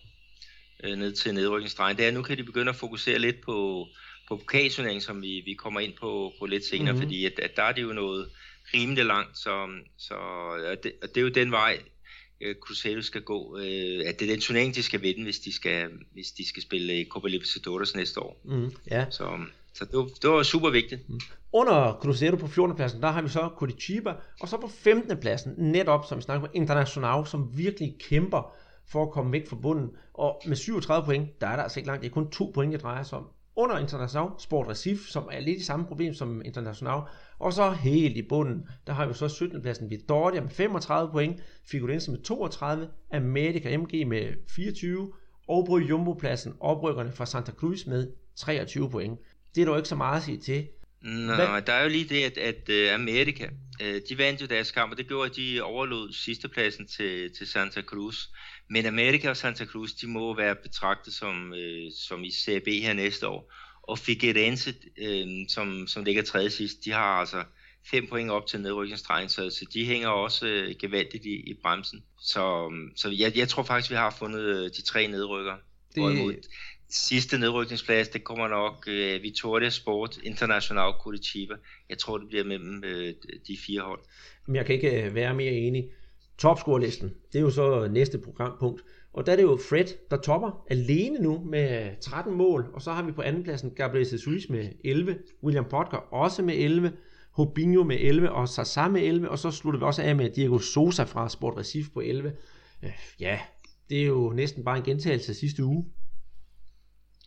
øh, 0.84 0.97
ned 0.97 1.11
til 1.11 1.34
nedrykningsstregen, 1.34 1.97
det 1.97 2.03
er, 2.03 2.07
at 2.07 2.13
nu 2.13 2.21
kan 2.21 2.38
de 2.38 2.43
begynde 2.43 2.69
at 2.69 2.76
fokusere 2.76 3.19
lidt 3.19 3.41
på, 3.41 3.88
på 4.28 4.38
pokalturneringen, 4.38 5.01
som 5.01 5.21
vi, 5.21 5.41
vi 5.45 5.53
kommer 5.53 5.80
ind 5.80 5.93
på, 5.99 6.34
på 6.39 6.45
lidt 6.45 6.65
senere, 6.65 6.91
mm-hmm. 6.91 7.01
fordi 7.01 7.26
at, 7.26 7.39
at 7.39 7.55
der 7.55 7.63
er 7.63 7.71
det 7.71 7.82
jo 7.82 7.93
noget 7.93 8.30
rimelig 8.74 9.05
langt, 9.05 9.38
så, 9.38 9.68
så 9.97 10.13
og 10.72 10.84
det, 10.84 10.91
og 11.01 11.07
det 11.09 11.18
er 11.18 11.22
jo 11.22 11.30
den 11.30 11.51
vej, 11.51 11.80
øh, 12.41 12.55
Cruzeiro 12.55 13.01
skal 13.01 13.22
gå, 13.22 13.57
øh, 13.57 14.03
at 14.07 14.20
det 14.20 14.30
er 14.30 14.34
den 14.34 14.41
turnering, 14.41 14.76
de 14.76 14.84
skal 14.84 15.01
vinde, 15.01 15.24
hvis 15.24 15.39
de 15.39 15.53
skal, 15.53 15.89
hvis 16.13 16.32
de 16.32 16.47
skal 16.47 16.63
spille 16.63 17.05
Copa 17.09 17.28
Libertadores 17.28 17.95
næste 17.95 18.20
år. 18.20 18.41
Mm, 18.45 18.72
ja. 18.91 19.05
Så, 19.09 19.39
så 19.74 19.86
det, 19.86 19.97
var, 19.97 20.09
det 20.22 20.30
var 20.30 20.43
super 20.43 20.70
vigtigt. 20.70 21.09
Mm. 21.09 21.20
Under 21.53 21.97
Cruzeiro 22.01 22.36
på 22.36 22.47
14. 22.47 22.76
pladsen, 22.76 23.01
der 23.01 23.11
har 23.11 23.22
vi 23.22 23.30
så 23.30 23.49
Curitiba, 23.57 24.13
og 24.39 24.49
så 24.49 24.57
på 24.57 24.68
15. 24.68 25.18
pladsen, 25.18 25.53
netop 25.57 26.05
som 26.09 26.18
vi 26.18 26.22
snakker 26.22 26.47
om, 26.47 26.51
International, 26.53 27.28
som 27.28 27.57
virkelig 27.57 27.95
kæmper 28.09 28.55
for 28.88 29.03
at 29.03 29.11
komme 29.11 29.32
væk 29.32 29.49
fra 29.49 29.55
bunden. 29.55 29.91
Og 30.13 30.41
med 30.47 30.55
37 30.55 31.05
point, 31.05 31.41
der 31.41 31.47
er 31.47 31.55
der 31.55 31.63
altså 31.63 31.80
ikke 31.80 31.88
langt. 31.88 32.03
Det 32.03 32.09
er 32.09 32.13
kun 32.13 32.32
to 32.32 32.51
point, 32.53 32.74
det 32.74 32.82
drejer 32.82 33.03
sig 33.03 33.18
om. 33.18 33.28
Under 33.58 33.78
International, 33.78 34.30
Sport 34.39 34.68
Recife, 34.68 35.12
som 35.12 35.30
er 35.32 35.39
lidt 35.39 35.58
i 35.58 35.64
samme 35.64 35.86
problem 35.86 36.14
som 36.14 36.41
International. 36.45 37.01
Og 37.39 37.53
så 37.53 37.72
helt 37.72 38.18
i 38.18 38.22
bunden, 38.22 38.68
der 38.88 38.93
har 38.93 39.06
vi 39.06 39.14
så 39.14 39.28
17. 39.28 39.62
pladsen 39.62 39.91
Vitória 39.91 40.41
med 40.41 40.49
35 40.49 41.12
point, 41.12 41.41
Figueirense 41.72 42.12
med 42.12 42.20
32, 42.22 42.89
America 43.14 43.78
MG 43.78 44.08
med 44.08 44.34
24, 44.56 45.14
og 45.47 45.66
på 45.66 45.78
Jumbo-pladsen 45.78 46.53
oprykkerne 46.60 47.12
fra 47.12 47.26
Santa 47.26 47.51
Cruz 47.51 47.86
med 47.86 48.12
23 48.36 48.89
point. 48.89 49.20
Det 49.56 49.62
er 49.62 49.66
dog 49.66 49.78
ikke 49.78 49.89
så 49.89 49.95
meget 49.95 50.18
at 50.18 50.24
sige 50.24 50.38
til. 50.38 50.68
Nå, 51.01 51.36
Hvad? 51.36 51.62
der 51.62 51.74
er 51.74 51.84
jo 51.84 51.89
lige 51.89 52.10
det, 52.10 52.24
at, 52.24 52.38
at 52.38 52.70
uh, 52.70 52.93
Amerika, 52.93 53.47
uh, 53.82 53.95
de 54.10 54.18
vandt 54.18 54.41
jo 54.41 54.45
deres 54.45 54.72
kamp, 54.72 54.91
og 54.91 54.97
det 54.97 55.08
gjorde, 55.08 55.30
at 55.30 55.36
de 55.36 55.62
overlod 55.62 56.12
sidstepladsen 56.12 56.88
til, 56.88 57.32
til 57.38 57.47
Santa 57.47 57.82
Cruz. 57.82 58.30
Men 58.70 58.86
Amerika 58.86 59.30
og 59.30 59.38
Santa 59.38 59.66
Cruz, 59.66 59.91
de 59.91 60.07
må 60.07 60.36
være 60.36 60.55
betragtet 60.55 61.13
som, 61.13 61.53
øh, 61.53 61.91
som 61.95 62.24
i 62.24 62.32
CB 62.32 62.68
her 62.68 62.93
næste 62.93 63.28
år. 63.28 63.53
Og 63.82 63.99
Figueirense, 63.99 64.74
øh, 64.97 65.28
som, 65.49 65.88
som 65.88 66.03
ligger 66.03 66.24
tredje 66.24 66.49
sidst, 66.49 66.86
de 66.86 66.91
har 66.91 67.20
altså 67.20 67.43
fem 67.91 68.07
point 68.07 68.32
op 68.32 68.47
til 68.47 68.61
nedrykningsstregen, 68.61 69.30
så, 69.30 69.49
så 69.49 69.66
de 69.74 69.86
hænger 69.86 70.07
også 70.07 70.47
øh, 70.47 70.76
gevaldigt 70.80 71.26
i, 71.26 71.36
i 71.36 71.53
bremsen. 71.63 72.03
Så, 72.20 72.74
så 72.95 73.09
jeg, 73.09 73.38
jeg 73.38 73.47
tror 73.47 73.63
faktisk, 73.63 73.91
vi 73.91 73.95
har 73.95 74.16
fundet 74.20 74.41
øh, 74.41 74.70
de 74.70 74.82
tre 74.82 75.07
nedrykker. 75.07 75.55
Det... 75.95 76.03
Hvorimod 76.03 76.34
sidste 76.89 77.38
nedrykningsplads, 77.38 78.07
det 78.07 78.24
kommer 78.24 78.47
nok 78.47 78.88
øh, 78.88 79.24
Victoria 79.24 79.70
Sport, 79.70 80.18
International 80.24 80.91
Curitiba. 81.01 81.53
Jeg 81.89 81.97
tror, 81.97 82.18
det 82.18 82.28
bliver 82.28 82.43
mellem 82.43 82.84
øh, 82.84 83.13
de 83.47 83.57
fire 83.66 83.82
hold. 83.82 83.99
Men 84.47 84.55
jeg 84.55 84.66
kan 84.66 84.76
ikke 84.76 85.03
øh, 85.03 85.16
være 85.16 85.34
mere 85.34 85.51
enig 85.51 85.89
topscorelisten. 86.38 87.13
Det 87.33 87.39
er 87.39 87.43
jo 87.43 87.49
så 87.49 87.88
næste 87.91 88.17
programpunkt. 88.17 88.83
Og 89.13 89.25
der 89.25 89.31
er 89.31 89.36
det 89.36 89.43
jo 89.43 89.59
Fred, 89.69 89.86
der 90.11 90.17
topper 90.17 90.65
alene 90.69 91.19
nu 91.19 91.43
med 91.45 91.91
13 92.01 92.33
mål. 92.33 92.69
Og 92.73 92.81
så 92.81 92.91
har 92.91 93.03
vi 93.03 93.11
på 93.11 93.21
andenpladsen 93.21 93.71
Gabriel 93.75 94.07
Jesus 94.11 94.49
med 94.49 94.69
11. 94.83 95.17
William 95.43 95.65
Potker 95.65 95.97
også 95.97 96.43
med 96.43 96.55
11. 96.55 96.91
Hobinho 97.31 97.83
med 97.83 97.97
11 97.99 98.31
og 98.31 98.49
Sasa 98.49 98.88
med 98.88 99.01
11. 99.01 99.29
Og 99.29 99.39
så 99.39 99.51
slutter 99.51 99.79
vi 99.79 99.86
også 99.86 100.01
af 100.01 100.15
med 100.15 100.29
Diego 100.29 100.59
Sosa 100.59 101.03
fra 101.03 101.29
Sport 101.29 101.57
Recife 101.57 101.91
på 101.91 101.99
11. 101.99 102.33
Øh, 102.83 102.91
ja, 103.19 103.39
det 103.89 104.01
er 104.01 104.05
jo 104.05 104.33
næsten 104.36 104.63
bare 104.63 104.77
en 104.77 104.83
gentagelse 104.83 105.31
af 105.31 105.36
sidste 105.36 105.63
uge. 105.63 105.86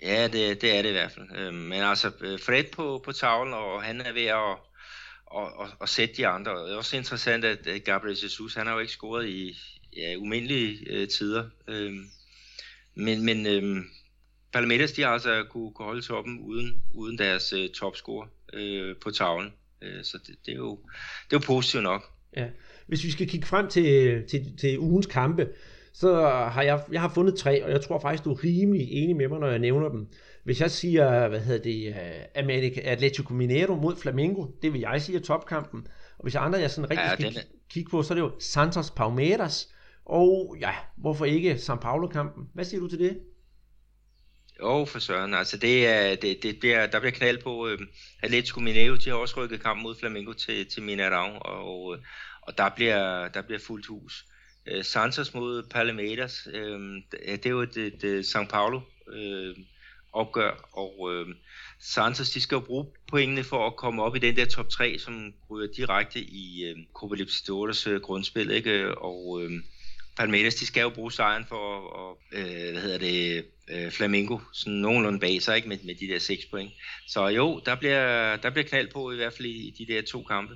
Ja, 0.02 0.24
det, 0.24 0.62
det 0.62 0.78
er 0.78 0.82
det 0.82 0.88
i 0.88 0.92
hvert 0.92 1.12
fald. 1.12 1.26
Øhm, 1.36 1.54
men 1.54 1.82
altså, 1.82 2.12
øh, 2.20 2.38
Fred 2.40 2.64
på, 2.72 3.00
på 3.04 3.12
tavlen, 3.12 3.54
og 3.54 3.82
han 3.82 4.00
er 4.00 4.12
ved 4.12 4.26
at 4.26 4.56
og, 5.30 5.52
og, 5.56 5.68
og 5.78 5.88
sætte 5.88 6.14
de 6.16 6.26
andre. 6.26 6.64
Det 6.64 6.72
er 6.72 6.76
også 6.76 6.96
interessant, 6.96 7.44
at 7.44 7.84
Gabriel 7.84 8.18
Jesus, 8.22 8.54
han 8.54 8.66
har 8.66 8.74
jo 8.74 8.80
ikke 8.80 8.92
scoret 8.92 9.28
i 9.28 9.58
ja, 9.96 10.16
umindelige 10.16 10.78
øh, 10.90 11.08
tider. 11.08 11.44
Øhm, 11.68 12.06
men 12.94 13.24
men 13.24 13.46
øhm, 13.46 13.84
Palmeiras, 14.52 14.92
de 14.92 15.02
har 15.02 15.08
altså 15.08 15.44
kunne, 15.50 15.72
kunne 15.72 15.86
holde 15.86 16.02
toppen 16.02 16.38
uden, 16.38 16.82
uden 16.94 17.18
deres 17.18 17.52
øh, 17.52 17.68
topscore 17.68 18.28
øh, 18.52 18.96
på 18.96 19.10
tavlen. 19.10 19.52
Øh, 19.82 20.04
så 20.04 20.18
det, 20.26 20.34
det, 20.46 20.52
er 20.52 20.56
jo, 20.56 20.78
det 21.30 21.36
er 21.36 21.40
jo 21.42 21.46
positivt 21.46 21.82
nok. 21.82 22.10
Ja. 22.36 22.46
Hvis 22.86 23.04
vi 23.04 23.10
skal 23.10 23.28
kigge 23.28 23.46
frem 23.46 23.68
til, 23.68 24.22
til, 24.30 24.56
til 24.58 24.78
ugens 24.78 25.06
kampe, 25.06 25.48
så 25.92 26.28
har 26.28 26.62
jeg, 26.62 26.80
jeg 26.92 27.00
har 27.00 27.12
fundet 27.14 27.34
tre, 27.36 27.64
og 27.64 27.70
jeg 27.70 27.80
tror 27.80 28.00
faktisk, 28.00 28.24
du 28.24 28.32
er 28.32 28.44
rimelig 28.44 28.88
enig 28.90 29.16
med 29.16 29.28
mig, 29.28 29.40
når 29.40 29.48
jeg 29.48 29.58
nævner 29.58 29.88
dem. 29.88 30.08
Hvis 30.48 30.60
jeg 30.60 30.70
siger, 30.70 31.28
hvad 31.28 31.40
hedder 31.40 31.62
det, 31.62 31.90
uh, 31.90 32.42
America, 32.44 32.80
Atletico 32.80 33.34
Mineiro 33.34 33.74
mod 33.74 33.96
Flamengo, 33.96 34.46
det 34.62 34.72
vil 34.72 34.80
jeg 34.80 35.02
sige 35.02 35.18
er 35.18 35.22
topkampen. 35.22 35.86
Og 36.18 36.22
hvis 36.22 36.34
andre 36.34 36.58
jeg 36.58 36.70
sådan 36.70 36.90
rigtig 36.90 37.04
ja, 37.04 37.14
skal 37.14 37.34
den... 37.34 37.42
kigge 37.70 37.90
på, 37.90 38.02
så 38.02 38.12
er 38.12 38.14
det 38.14 38.22
jo 38.22 38.32
Santos 38.40 38.90
Palmeiras, 38.90 39.68
og 40.04 40.56
ja, 40.60 40.74
hvorfor 40.96 41.24
ikke 41.24 41.54
São 41.54 41.76
Paulo-kampen? 41.80 42.44
Hvad 42.54 42.64
siger 42.64 42.80
du 42.80 42.88
til 42.88 42.98
det? 42.98 43.18
Jo, 44.60 44.84
for 44.84 44.98
søren. 44.98 45.34
Altså, 45.34 45.56
det 45.56 45.86
er, 45.86 46.16
det, 46.16 46.42
det 46.42 46.58
bliver, 46.60 46.86
der 46.86 47.00
bliver 47.00 47.12
knald 47.12 47.42
på 47.42 47.68
øh, 47.68 47.78
Atletico 48.22 48.60
Mineiro. 48.60 48.96
De 48.96 49.10
har 49.10 49.16
også 49.16 49.34
rykket 49.36 49.62
kampen 49.62 49.82
mod 49.82 49.94
Flamengo 50.00 50.32
til, 50.32 50.66
til 50.66 50.80
Mineirão, 50.80 51.38
og, 51.38 51.96
og 52.42 52.58
der, 52.58 52.70
bliver, 52.76 53.28
der 53.28 53.42
bliver 53.42 53.60
fuldt 53.66 53.86
hus. 53.86 54.24
Øh, 54.66 54.84
Santos 54.84 55.34
mod 55.34 55.62
Palmeiras, 55.70 56.48
øh, 56.54 56.80
det 57.26 57.46
er 57.46 57.50
jo 57.50 57.60
et, 57.60 57.76
et, 57.76 58.04
et 58.04 58.24
São 58.24 58.46
Paulo 58.50 58.80
øh, 59.12 59.56
opgør, 60.18 60.68
og 60.72 61.10
øh, 61.12 61.26
Santos 61.80 62.30
de 62.30 62.40
skal 62.40 62.56
jo 62.56 62.60
bruge 62.60 62.86
pointene 63.10 63.44
for 63.44 63.66
at 63.66 63.76
komme 63.76 64.02
op 64.02 64.16
i 64.16 64.18
den 64.18 64.36
der 64.36 64.44
top 64.44 64.68
3, 64.68 64.98
som 64.98 65.34
ryger 65.50 65.68
direkte 65.76 66.20
i 66.20 66.64
øh, 66.64 66.76
Copa 66.94 67.14
Libertadores 67.14 67.86
øh, 67.86 68.00
grundspil, 68.00 68.50
ikke? 68.50 68.98
og 68.98 69.42
øh, 69.42 69.50
Palmeiras 70.18 70.54
de 70.54 70.66
skal 70.66 70.80
jo 70.80 70.90
bruge 70.90 71.12
sejren 71.12 71.44
for 71.48 71.64
at, 72.02 72.38
øh, 72.40 72.72
hvad 72.72 72.82
hedder 72.82 72.98
det, 72.98 73.44
øh, 73.70 73.90
Flamingo, 73.90 74.38
sådan 74.52 74.78
nogenlunde 74.78 75.18
bag 75.18 75.42
sig, 75.42 75.56
ikke? 75.56 75.68
Med, 75.68 75.78
med 75.84 75.94
de 75.94 76.08
der 76.12 76.18
6 76.18 76.46
point. 76.46 76.70
Så 77.06 77.28
jo, 77.28 77.60
der 77.66 77.74
bliver, 77.74 78.36
der 78.36 78.50
bliver 78.50 78.66
knald 78.66 78.88
på 78.92 79.12
i 79.12 79.16
hvert 79.16 79.32
fald 79.32 79.48
i, 79.48 79.68
i 79.68 79.74
de 79.78 79.92
der 79.92 80.02
to 80.02 80.22
kampe. 80.22 80.54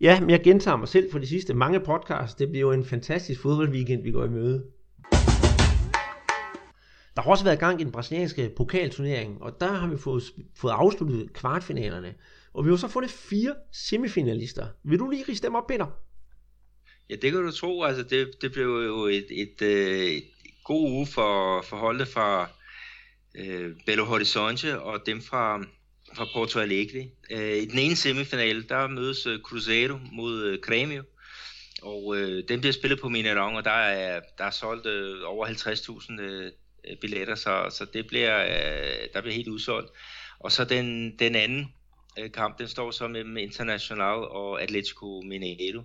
Ja, 0.00 0.20
men 0.20 0.30
jeg 0.30 0.40
gentager 0.42 0.76
mig 0.76 0.88
selv 0.88 1.12
for 1.12 1.18
de 1.18 1.26
sidste 1.26 1.54
mange 1.54 1.80
podcasts. 1.80 2.34
Det 2.34 2.48
bliver 2.48 2.60
jo 2.60 2.72
en 2.72 2.86
fantastisk 2.86 3.40
fodboldweekend, 3.42 4.02
vi 4.02 4.10
går 4.10 4.24
i 4.24 4.28
møde. 4.28 4.64
Der 7.16 7.22
har 7.22 7.30
også 7.30 7.44
været 7.44 7.58
gang 7.58 7.80
i 7.80 7.84
den 7.84 7.92
brasilianske 7.92 8.52
pokalturnering, 8.56 9.42
og 9.42 9.60
der 9.60 9.72
har 9.72 9.88
vi 9.88 9.98
fået, 9.98 10.22
fået 10.56 10.72
afsluttet 10.72 11.32
kvartfinalerne. 11.32 12.14
Og 12.54 12.64
vi 12.64 12.70
har 12.70 12.76
så 12.76 12.88
fundet 12.88 13.10
fire 13.10 13.54
semifinalister. 13.72 14.66
Vil 14.82 14.98
du 14.98 15.10
lige 15.10 15.24
riste 15.28 15.46
dem 15.46 15.54
op, 15.54 15.66
Peter? 15.66 15.86
Ja, 17.10 17.14
det 17.14 17.32
kan 17.32 17.42
du 17.42 17.50
tro. 17.50 17.82
Altså, 17.82 18.02
det, 18.02 18.42
det 18.42 18.52
blev 18.52 18.66
jo 18.66 19.04
et, 19.04 19.26
et, 19.30 19.62
et, 19.62 20.16
et 20.16 20.24
god 20.64 20.90
uge 20.90 21.06
for, 21.06 21.62
for 21.62 21.76
holdet 21.76 22.08
fra 22.08 22.50
øh, 23.34 23.76
Belo 23.86 24.04
Horizonte 24.04 24.80
og 24.80 25.06
dem 25.06 25.22
fra, 25.22 25.64
fra 26.16 26.26
Porto 26.34 26.60
Alegre. 26.60 27.10
Øh, 27.30 27.56
I 27.56 27.64
den 27.64 27.78
ene 27.78 27.96
semifinale, 27.96 28.62
der 28.62 28.88
mødes 28.88 29.26
øh, 29.26 29.40
Cruzeiro 29.40 29.98
mod 30.12 30.42
øh, 30.42 30.58
Grêmio, 30.66 31.04
og 31.82 32.16
øh, 32.16 32.48
den 32.48 32.60
bliver 32.60 32.72
spillet 32.72 33.00
på 33.00 33.06
Mineirão, 33.06 33.56
og 33.56 33.64
der 33.64 33.70
er, 33.70 34.20
der 34.38 34.44
er 34.44 34.50
solgt 34.50 34.86
øh, 34.86 35.18
over 35.24 35.46
50.000 35.46 36.20
øh, 36.20 36.52
Øh, 36.88 36.96
billetter, 36.96 37.34
så, 37.34 37.66
så 37.70 37.84
det 37.84 38.06
bliver, 38.06 38.44
øh, 38.44 39.08
der 39.14 39.20
bliver 39.20 39.34
helt 39.34 39.48
udsolgt. 39.48 39.90
Og 40.38 40.52
så 40.52 40.64
den, 40.64 41.18
den 41.18 41.34
anden 41.34 41.74
øh, 42.18 42.32
kamp, 42.32 42.58
den 42.58 42.68
står 42.68 42.90
så 42.90 43.08
mellem 43.08 43.36
International 43.36 44.16
og 44.16 44.62
Atletico 44.62 45.22
Mineiro. 45.24 45.82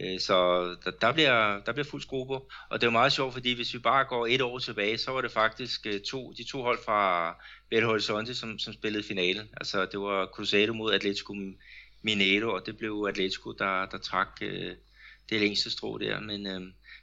Øh, 0.00 0.20
så 0.20 0.64
der, 0.84 0.90
der, 0.90 1.12
bliver, 1.12 1.60
der 1.60 1.72
bliver 1.72 1.84
fuld 1.84 2.02
skrue 2.02 2.26
på. 2.26 2.48
Og 2.70 2.80
det 2.80 2.82
er 2.82 2.86
jo 2.86 2.98
meget 3.00 3.12
sjovt, 3.12 3.32
fordi 3.32 3.52
hvis 3.54 3.74
vi 3.74 3.78
bare 3.78 4.04
går 4.04 4.26
et 4.26 4.42
år 4.42 4.58
tilbage, 4.58 4.98
så 4.98 5.10
var 5.10 5.20
det 5.20 5.30
faktisk 5.32 5.86
øh, 5.86 6.00
to, 6.00 6.32
de 6.32 6.44
to 6.44 6.62
hold 6.62 6.78
fra 6.84 7.34
Belo 7.70 7.86
Horizonte, 7.86 8.34
som, 8.34 8.58
som 8.58 8.72
spillede 8.72 9.04
finalen. 9.04 9.48
Altså 9.56 9.86
det 9.86 10.00
var 10.00 10.26
Cruzeiro 10.26 10.72
mod 10.72 10.92
Atletico 10.94 11.34
Mineiro, 12.02 12.52
og 12.54 12.66
det 12.66 12.76
blev 12.78 13.06
Atletico, 13.08 13.52
der, 13.52 13.86
der 13.86 13.98
trak 13.98 14.28
øh, 14.42 14.76
det 15.30 15.40
længste 15.40 15.70
strå 15.70 15.98
der. 15.98 16.20
Men 16.20 16.46
øh, 16.46 16.60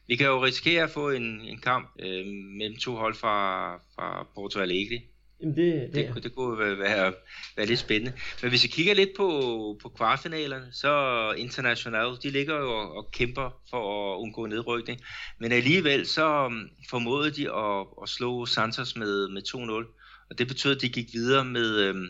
vi 0.08 0.16
kan 0.16 0.28
jo 0.28 0.44
risikere 0.46 0.84
at 0.84 0.90
få 0.90 1.10
en, 1.10 1.42
en 1.42 1.58
kamp 1.58 1.90
øh, 2.00 2.26
mellem 2.58 2.78
to 2.78 2.96
hold 2.96 3.16
fra, 3.16 3.76
fra 3.76 4.28
Porto 4.36 4.60
Alegre, 4.60 5.02
Jamen 5.44 5.56
det, 5.56 5.94
det, 5.94 6.16
det, 6.16 6.24
det 6.24 6.36
kunne 6.36 6.60
være, 6.60 6.78
være, 6.78 7.14
være 7.58 7.66
lidt 7.66 7.80
spændende. 7.80 8.14
Men 8.42 8.50
hvis 8.50 8.64
vi 8.64 8.68
kigger 8.68 8.94
lidt 8.94 9.10
på, 9.18 9.80
på 9.82 9.90
kvartfinalerne, 9.90 10.68
så 10.72 11.34
International, 11.38 12.08
de 12.24 12.30
ligger 12.30 12.56
jo 12.60 12.72
og, 12.72 12.98
og 12.98 13.12
kæmper 13.12 13.62
for 13.70 14.14
at 14.14 14.20
undgå 14.20 14.46
nedrykning. 14.46 15.02
Men 15.40 15.52
alligevel 15.52 16.08
så 16.08 16.46
um, 16.46 16.70
formåede 16.90 17.32
de 17.32 17.56
at, 17.56 17.88
at 18.04 18.10
slå 18.10 18.46
Santos 18.46 18.96
med, 18.96 19.30
med 19.30 19.42
2-0. 19.48 20.28
Og 20.30 20.38
det 20.38 20.48
betød, 20.48 20.76
at 20.76 20.82
de 20.82 20.90
gik 20.90 21.14
videre 21.14 21.46
med, 21.46 21.80
øhm, 21.80 22.08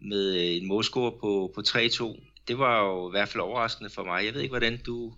med 0.00 0.56
en 0.56 0.68
målscore 0.68 1.12
på, 1.12 1.52
på 1.54 1.60
3-2. 1.68 2.20
det 2.48 2.58
var 2.58 2.84
jo 2.84 3.08
i 3.08 3.10
hvert 3.10 3.28
fald 3.28 3.42
overraskende 3.42 3.90
for 3.90 4.04
mig. 4.04 4.24
Jeg 4.24 4.34
ved 4.34 4.40
ikke, 4.40 4.52
hvordan 4.52 4.82
du, 4.86 5.14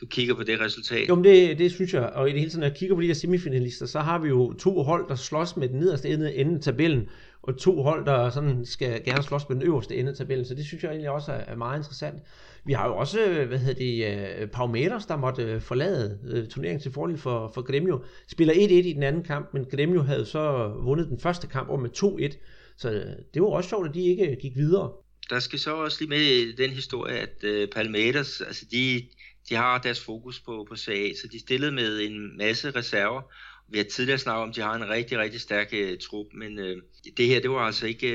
du 0.00 0.06
kigger 0.06 0.34
på 0.34 0.42
det 0.42 0.60
resultat. 0.60 1.08
Jo, 1.08 1.14
men 1.14 1.24
det, 1.24 1.58
det 1.58 1.72
synes 1.72 1.94
jeg, 1.94 2.02
og 2.02 2.28
i 2.28 2.32
det 2.32 2.38
hele 2.38 2.50
taget, 2.50 2.60
når 2.60 2.66
jeg 2.66 2.76
kigger 2.76 2.94
på 2.94 3.02
de 3.02 3.06
her 3.06 3.14
semifinalister, 3.14 3.86
så 3.86 4.00
har 4.00 4.18
vi 4.18 4.28
jo 4.28 4.52
to 4.52 4.82
hold, 4.82 5.08
der 5.08 5.14
slås 5.14 5.56
med 5.56 5.68
den 5.68 5.78
nederste 5.78 6.08
ende, 6.08 6.34
ende 6.34 6.54
af 6.54 6.60
tabellen, 6.60 7.08
og 7.42 7.58
to 7.58 7.82
hold, 7.82 8.06
der 8.06 8.30
sådan 8.30 8.66
skal 8.66 9.04
gerne 9.04 9.22
slås 9.22 9.48
med 9.48 9.56
den 9.56 9.66
øverste 9.66 9.96
ende 9.96 10.10
af 10.10 10.16
tabellen, 10.16 10.46
så 10.46 10.54
det 10.54 10.66
synes 10.66 10.82
jeg 10.82 10.90
egentlig 10.90 11.10
også 11.10 11.32
er, 11.32 11.56
meget 11.56 11.78
interessant. 11.78 12.22
Vi 12.64 12.72
har 12.72 12.86
jo 12.86 12.96
også, 12.96 13.44
hvad 13.48 13.58
hedder 13.58 13.74
det, 13.74 14.42
uh, 14.42 14.50
Pau 14.50 14.66
Meters, 14.66 15.06
der 15.06 15.16
måtte 15.16 15.54
uh, 15.54 15.62
forlade 15.62 16.18
uh, 16.24 16.48
turneringen 16.48 16.82
til 16.82 16.92
fordel 16.92 17.18
for, 17.18 17.50
for 17.54 17.62
Gremio. 17.62 18.02
Spiller 18.28 18.54
1-1 18.54 18.56
i 18.58 18.92
den 18.92 19.02
anden 19.02 19.22
kamp, 19.22 19.54
men 19.54 19.64
Gremio 19.64 20.02
havde 20.02 20.26
så 20.26 20.72
vundet 20.82 21.08
den 21.08 21.20
første 21.20 21.46
kamp 21.46 21.68
om 21.68 21.80
med 21.80 21.90
2-1, 21.96 22.36
så 22.76 23.04
det 23.34 23.42
var 23.42 23.48
også 23.48 23.68
sjovt, 23.68 23.88
at 23.88 23.94
de 23.94 24.06
ikke 24.06 24.36
gik 24.40 24.56
videre. 24.56 24.92
Der 25.30 25.38
skal 25.38 25.58
så 25.58 25.74
også 25.74 25.96
lige 26.00 26.08
med 26.08 26.56
den 26.56 26.70
historie, 26.70 27.18
at 27.18 27.44
uh, 27.44 27.68
Palmeiras, 27.74 28.40
altså 28.40 28.66
de, 28.72 29.02
de 29.48 29.54
har 29.54 29.78
deres 29.78 30.00
fokus 30.00 30.40
på, 30.40 30.66
på 30.68 30.76
CA, 30.76 31.14
så 31.14 31.28
de 31.32 31.40
stillede 31.40 31.72
med 31.72 32.00
en 32.00 32.36
masse 32.38 32.70
reserver. 32.70 33.22
Vi 33.68 33.78
har 33.78 33.84
tidligere 33.84 34.18
snakket 34.18 34.42
om, 34.42 34.48
at 34.48 34.56
de 34.56 34.60
har 34.60 34.74
en 34.74 34.88
rigtig, 34.88 35.18
rigtig 35.18 35.40
stærk 35.40 35.72
uh, 35.72 35.98
trup, 36.10 36.26
men 36.34 36.58
uh, 36.58 36.76
det 37.16 37.26
her, 37.26 37.40
det 37.40 37.50
var 37.50 37.66
altså 37.66 37.86
ikke 37.86 38.08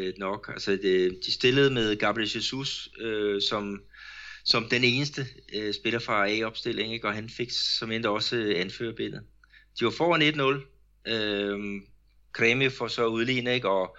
uh, 0.00 0.18
nok. 0.18 0.50
Altså, 0.52 0.72
det, 0.72 1.18
de 1.26 1.32
stillede 1.32 1.70
med 1.70 1.96
Gabriel 1.96 2.30
Jesus 2.34 2.88
uh, 3.04 3.40
som, 3.48 3.80
som 4.44 4.68
den 4.68 4.84
eneste 4.84 5.26
uh, 5.56 5.74
spiller 5.74 5.98
fra 5.98 6.28
A-opstilling, 6.30 6.94
ikke? 6.94 7.08
og 7.08 7.14
han 7.14 7.28
fik 7.28 7.50
som 7.50 7.92
endte 7.92 8.08
også 8.08 8.36
uh, 8.36 8.60
anførerbindet. 8.60 9.22
De 9.80 9.84
var 9.84 9.90
foran 9.90 10.22
1-0. 10.22 11.12
Uh, 11.14 11.82
Kremi 12.32 12.68
får 12.68 12.88
så 12.88 13.06
udlignet, 13.06 13.54
ikke? 13.54 13.68
og 13.68 13.96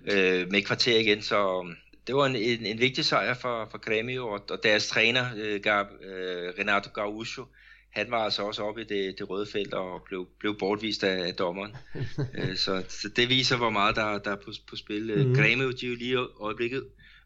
uh, 0.00 0.50
med 0.50 0.62
kvarter 0.62 0.98
igen, 0.98 1.22
så 1.22 1.66
det 2.06 2.14
var 2.14 2.26
en, 2.26 2.36
en, 2.36 2.66
en 2.66 2.80
vigtig 2.80 3.04
sejr 3.04 3.34
for, 3.34 3.68
for 3.70 3.78
Grêmio, 3.78 4.20
og, 4.20 4.44
og 4.50 4.62
deres 4.62 4.88
træner, 4.88 5.26
øh, 5.36 5.60
Gab, 5.60 5.86
øh, 6.02 6.52
Renato 6.58 6.90
Gaúcho, 6.98 7.46
han 7.90 8.10
var 8.10 8.24
altså 8.24 8.42
også 8.42 8.62
oppe 8.62 8.80
i 8.80 8.84
det, 8.84 9.18
det 9.18 9.30
røde 9.30 9.46
felt 9.46 9.74
og 9.74 10.02
blev, 10.02 10.28
blev 10.38 10.58
bortvist 10.58 11.04
af, 11.04 11.26
af 11.26 11.34
dommeren. 11.34 11.76
øh, 12.38 12.56
så, 12.56 12.84
så 12.88 13.08
det 13.08 13.28
viser, 13.28 13.56
hvor 13.56 13.70
meget 13.70 13.96
der, 13.96 14.18
der 14.18 14.30
er 14.30 14.36
på, 14.36 14.52
på 14.68 14.76
spil. 14.76 15.14
Mm-hmm. 15.16 15.32
Grêmio, 15.32 15.80
de 15.80 15.86
er 15.86 15.90
jo 15.90 15.94
lige 15.94 16.18
øjeblikket 16.40 16.84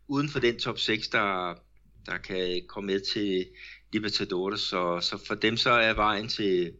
uden 0.09 0.29
for 0.29 0.41
den 0.41 0.59
top 0.59 0.79
6, 0.79 1.09
der, 1.09 1.55
der 2.07 2.19
kan 2.19 2.63
komme 2.69 2.93
med 2.93 3.01
til 3.01 3.47
Libertadores, 3.93 4.61
så, 4.61 5.01
så 5.01 5.25
for 5.27 5.35
dem 5.35 5.57
så 5.57 5.71
er 5.71 5.95
vejen 5.95 6.29
til 6.29 6.73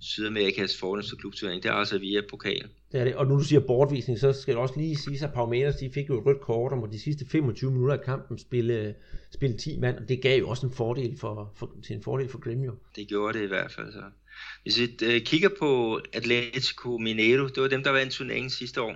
Sydamerikas 0.00 0.76
fornemmeste 0.76 1.16
klubturnering, 1.16 1.62
det 1.62 1.68
er 1.68 1.74
altså 1.74 1.98
via 1.98 2.20
pokalen. 2.30 2.70
Det 2.92 3.00
er 3.00 3.04
det. 3.04 3.14
Og 3.14 3.26
nu 3.26 3.38
du 3.38 3.44
siger 3.44 3.60
bortvisning, 3.60 4.18
så 4.18 4.32
skal 4.32 4.54
det 4.54 4.62
også 4.62 4.74
lige 4.76 4.96
sige, 4.96 5.24
at 5.24 5.32
Parmenas 5.32 5.76
de 5.76 5.90
fik 5.94 6.08
jo 6.08 6.18
et 6.20 6.26
rødt 6.26 6.40
kort 6.40 6.72
om, 6.72 6.84
at 6.84 6.92
de 6.92 7.00
sidste 7.00 7.26
25 7.26 7.70
minutter 7.70 7.94
af 7.94 8.04
kampen 8.04 8.38
spille, 8.38 8.94
spille 9.30 9.56
10 9.56 9.78
mand, 9.78 9.98
og 9.98 10.08
det 10.08 10.22
gav 10.22 10.38
jo 10.38 10.48
også 10.48 10.66
en 10.66 10.72
fordel 10.72 11.18
for, 11.18 11.52
for, 11.56 11.70
til 11.86 11.96
en 11.96 12.02
fordel 12.02 12.28
for 12.28 12.38
Gremio. 12.38 12.74
Det 12.96 13.08
gjorde 13.08 13.38
det 13.38 13.44
i 13.44 13.48
hvert 13.48 13.72
fald. 13.72 13.92
Så. 13.92 14.02
Hvis 14.62 14.78
vi 14.78 14.88
øh, 15.02 15.20
kigger 15.20 15.48
på 15.58 16.00
Atletico 16.12 16.98
Mineiro, 16.98 17.46
det 17.46 17.62
var 17.62 17.68
dem, 17.68 17.82
der 17.82 17.90
vandt 17.90 18.12
turneringen 18.12 18.50
sidste 18.50 18.82
år. 18.82 18.94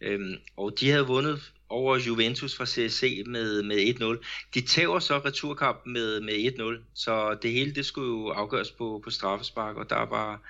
Øhm, 0.00 0.34
og 0.56 0.80
de 0.80 0.90
havde 0.90 1.06
vundet 1.06 1.52
over 1.68 1.96
Juventus 1.96 2.56
fra 2.56 2.66
CSC 2.66 3.22
med, 3.26 3.62
med 3.62 3.76
1-0. 3.76 4.24
De 4.54 4.60
tager 4.60 4.98
så 4.98 5.18
returkampen 5.18 5.92
med, 5.92 6.20
med 6.20 6.78
1-0, 6.78 6.90
så 6.94 7.38
det 7.42 7.52
hele 7.52 7.74
det 7.74 7.86
skulle 7.86 8.08
jo 8.08 8.28
afgøres 8.28 8.70
på, 8.70 9.00
på 9.04 9.10
straffespark, 9.10 9.76
og 9.76 9.90
der 9.90 10.06
var 10.06 10.42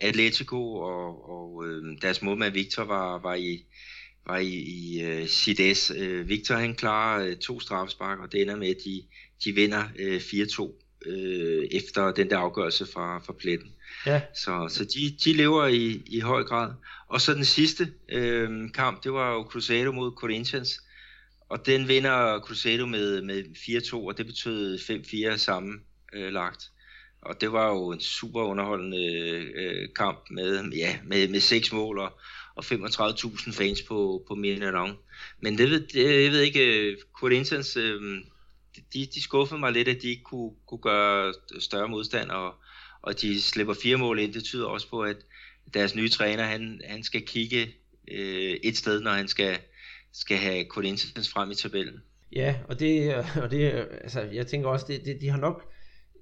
Atletico 0.00 0.74
og, 0.74 1.30
og 1.30 1.66
øh, 1.66 1.96
deres 2.02 2.22
målmand 2.22 2.52
Victor 2.52 2.84
var, 2.84 3.18
var 3.18 3.34
i, 3.34 3.64
var 4.26 4.38
i, 4.38 4.54
i 4.54 5.04
uh, 5.22 5.28
Sides. 5.28 5.90
Uh, 5.90 6.28
Victor 6.28 6.54
han 6.54 6.74
klarer 6.74 7.30
uh, 7.30 7.36
to 7.36 7.60
straffespark, 7.60 8.18
og 8.18 8.32
det 8.32 8.42
ender 8.42 8.56
med, 8.56 8.68
at 8.68 8.76
de, 8.84 9.02
de 9.44 9.52
vinder 9.52 9.84
uh, 9.84 10.16
4-2 10.16 10.62
uh, 10.62 11.64
efter 11.70 12.12
den 12.12 12.30
der 12.30 12.38
afgørelse 12.38 12.86
fra, 12.92 13.18
fra 13.18 13.32
pletten. 13.32 13.72
Ja. 14.06 14.20
Så, 14.34 14.68
så 14.70 14.84
de, 14.84 15.16
de 15.24 15.36
lever 15.36 15.66
i, 15.66 16.02
i 16.06 16.20
høj 16.20 16.42
grad. 16.42 16.72
Og 17.08 17.20
så 17.20 17.34
den 17.34 17.44
sidste 17.44 17.92
uh, 18.16 18.70
kamp, 18.74 19.04
det 19.04 19.12
var 19.12 19.32
jo 19.32 19.42
Cruzeiro 19.42 19.92
mod 19.92 20.12
Corinthians. 20.16 20.80
Og 21.48 21.66
den 21.66 21.88
vinder 21.88 22.40
Cruzeiro 22.40 22.86
med, 22.86 23.22
med 23.22 23.44
4-2, 23.44 23.94
og 23.94 24.18
det 24.18 24.26
betød 24.26 24.78
5-4 24.78 25.36
sammen 25.36 25.80
uh, 26.16 26.32
lagt. 26.32 26.70
Og 27.22 27.40
det 27.40 27.52
var 27.52 27.68
jo 27.68 27.92
en 27.92 28.00
super 28.00 28.42
underholdende 28.42 29.04
øh, 29.54 29.88
kamp 29.96 30.30
med, 30.30 30.70
ja, 30.70 30.98
med, 31.04 31.28
med 31.28 31.40
seks 31.40 31.72
mål 31.72 31.98
og, 31.98 32.12
og 32.54 32.64
35.000 32.64 33.52
fans 33.52 33.82
på, 33.82 34.24
på 34.28 34.34
Milanong. 34.34 34.98
Men 35.40 35.58
det 35.58 35.70
ved, 35.70 35.80
det, 35.80 36.24
jeg 36.24 36.32
ved 36.32 36.40
ikke, 36.40 36.90
øh, 36.90 36.96
Corinthians, 37.12 37.76
øh, 37.76 38.22
de, 38.92 39.06
de 39.14 39.22
skuffede 39.22 39.60
mig 39.60 39.72
lidt, 39.72 39.88
at 39.88 40.02
de 40.02 40.08
ikke 40.08 40.22
kunne, 40.22 40.50
kunne 40.66 40.80
gøre 40.80 41.34
større 41.58 41.88
modstand, 41.88 42.30
og, 42.30 42.54
og 43.02 43.20
de 43.20 43.40
slipper 43.40 43.74
fire 43.82 43.96
mål 43.96 44.18
ind. 44.18 44.32
Det 44.32 44.44
tyder 44.44 44.66
også 44.66 44.88
på, 44.88 45.00
at 45.02 45.16
deres 45.74 45.94
nye 45.94 46.08
træner, 46.08 46.44
han, 46.44 46.80
han 46.84 47.02
skal 47.02 47.26
kigge 47.26 47.74
øh, 48.10 48.56
et 48.62 48.76
sted, 48.76 49.00
når 49.00 49.10
han 49.10 49.28
skal, 49.28 49.58
skal 50.12 50.36
have 50.36 50.64
Kurt 50.64 50.68
Corinthians 50.68 51.30
frem 51.30 51.50
i 51.50 51.54
tabellen. 51.54 52.02
Ja, 52.32 52.54
og 52.68 52.80
det, 52.80 53.14
og 53.42 53.50
det 53.50 53.88
altså, 54.02 54.20
jeg 54.20 54.46
tænker 54.46 54.68
også, 54.68 54.86
det, 54.88 55.04
det, 55.04 55.20
de 55.20 55.28
har 55.28 55.38
nok 55.38 55.72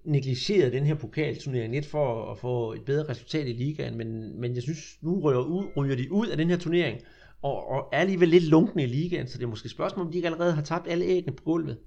negligeret 0.09 0.72
den 0.72 0.86
her 0.86 0.94
pokalturnering 0.94 1.74
lidt 1.74 1.86
for 1.86 2.32
at 2.32 2.38
få 2.38 2.72
et 2.72 2.84
bedre 2.84 3.09
resultat 3.09 3.48
i 3.48 3.52
ligaen, 3.52 3.96
men, 3.96 4.40
men 4.40 4.54
jeg 4.54 4.62
synes, 4.62 4.96
nu 5.02 5.20
ryger, 5.20 5.40
ud, 5.40 5.66
ryger 5.76 5.96
de 5.96 6.12
ud 6.12 6.26
af 6.26 6.36
den 6.36 6.50
her 6.50 6.56
turnering, 6.56 7.00
og, 7.42 7.68
og 7.68 7.88
er 7.92 7.98
alligevel 7.98 8.28
lidt 8.28 8.44
lunkne 8.44 8.82
i 8.82 8.86
ligaen, 8.86 9.28
så 9.28 9.38
det 9.38 9.44
er 9.44 9.48
måske 9.48 9.66
et 9.66 9.70
spørgsmål, 9.70 10.06
om 10.06 10.12
de 10.12 10.18
ikke 10.18 10.28
allerede 10.28 10.52
har 10.52 10.62
tabt 10.62 10.88
alle 10.88 11.04
æggene 11.04 11.36
på 11.36 11.42
gulvet. 11.42 11.78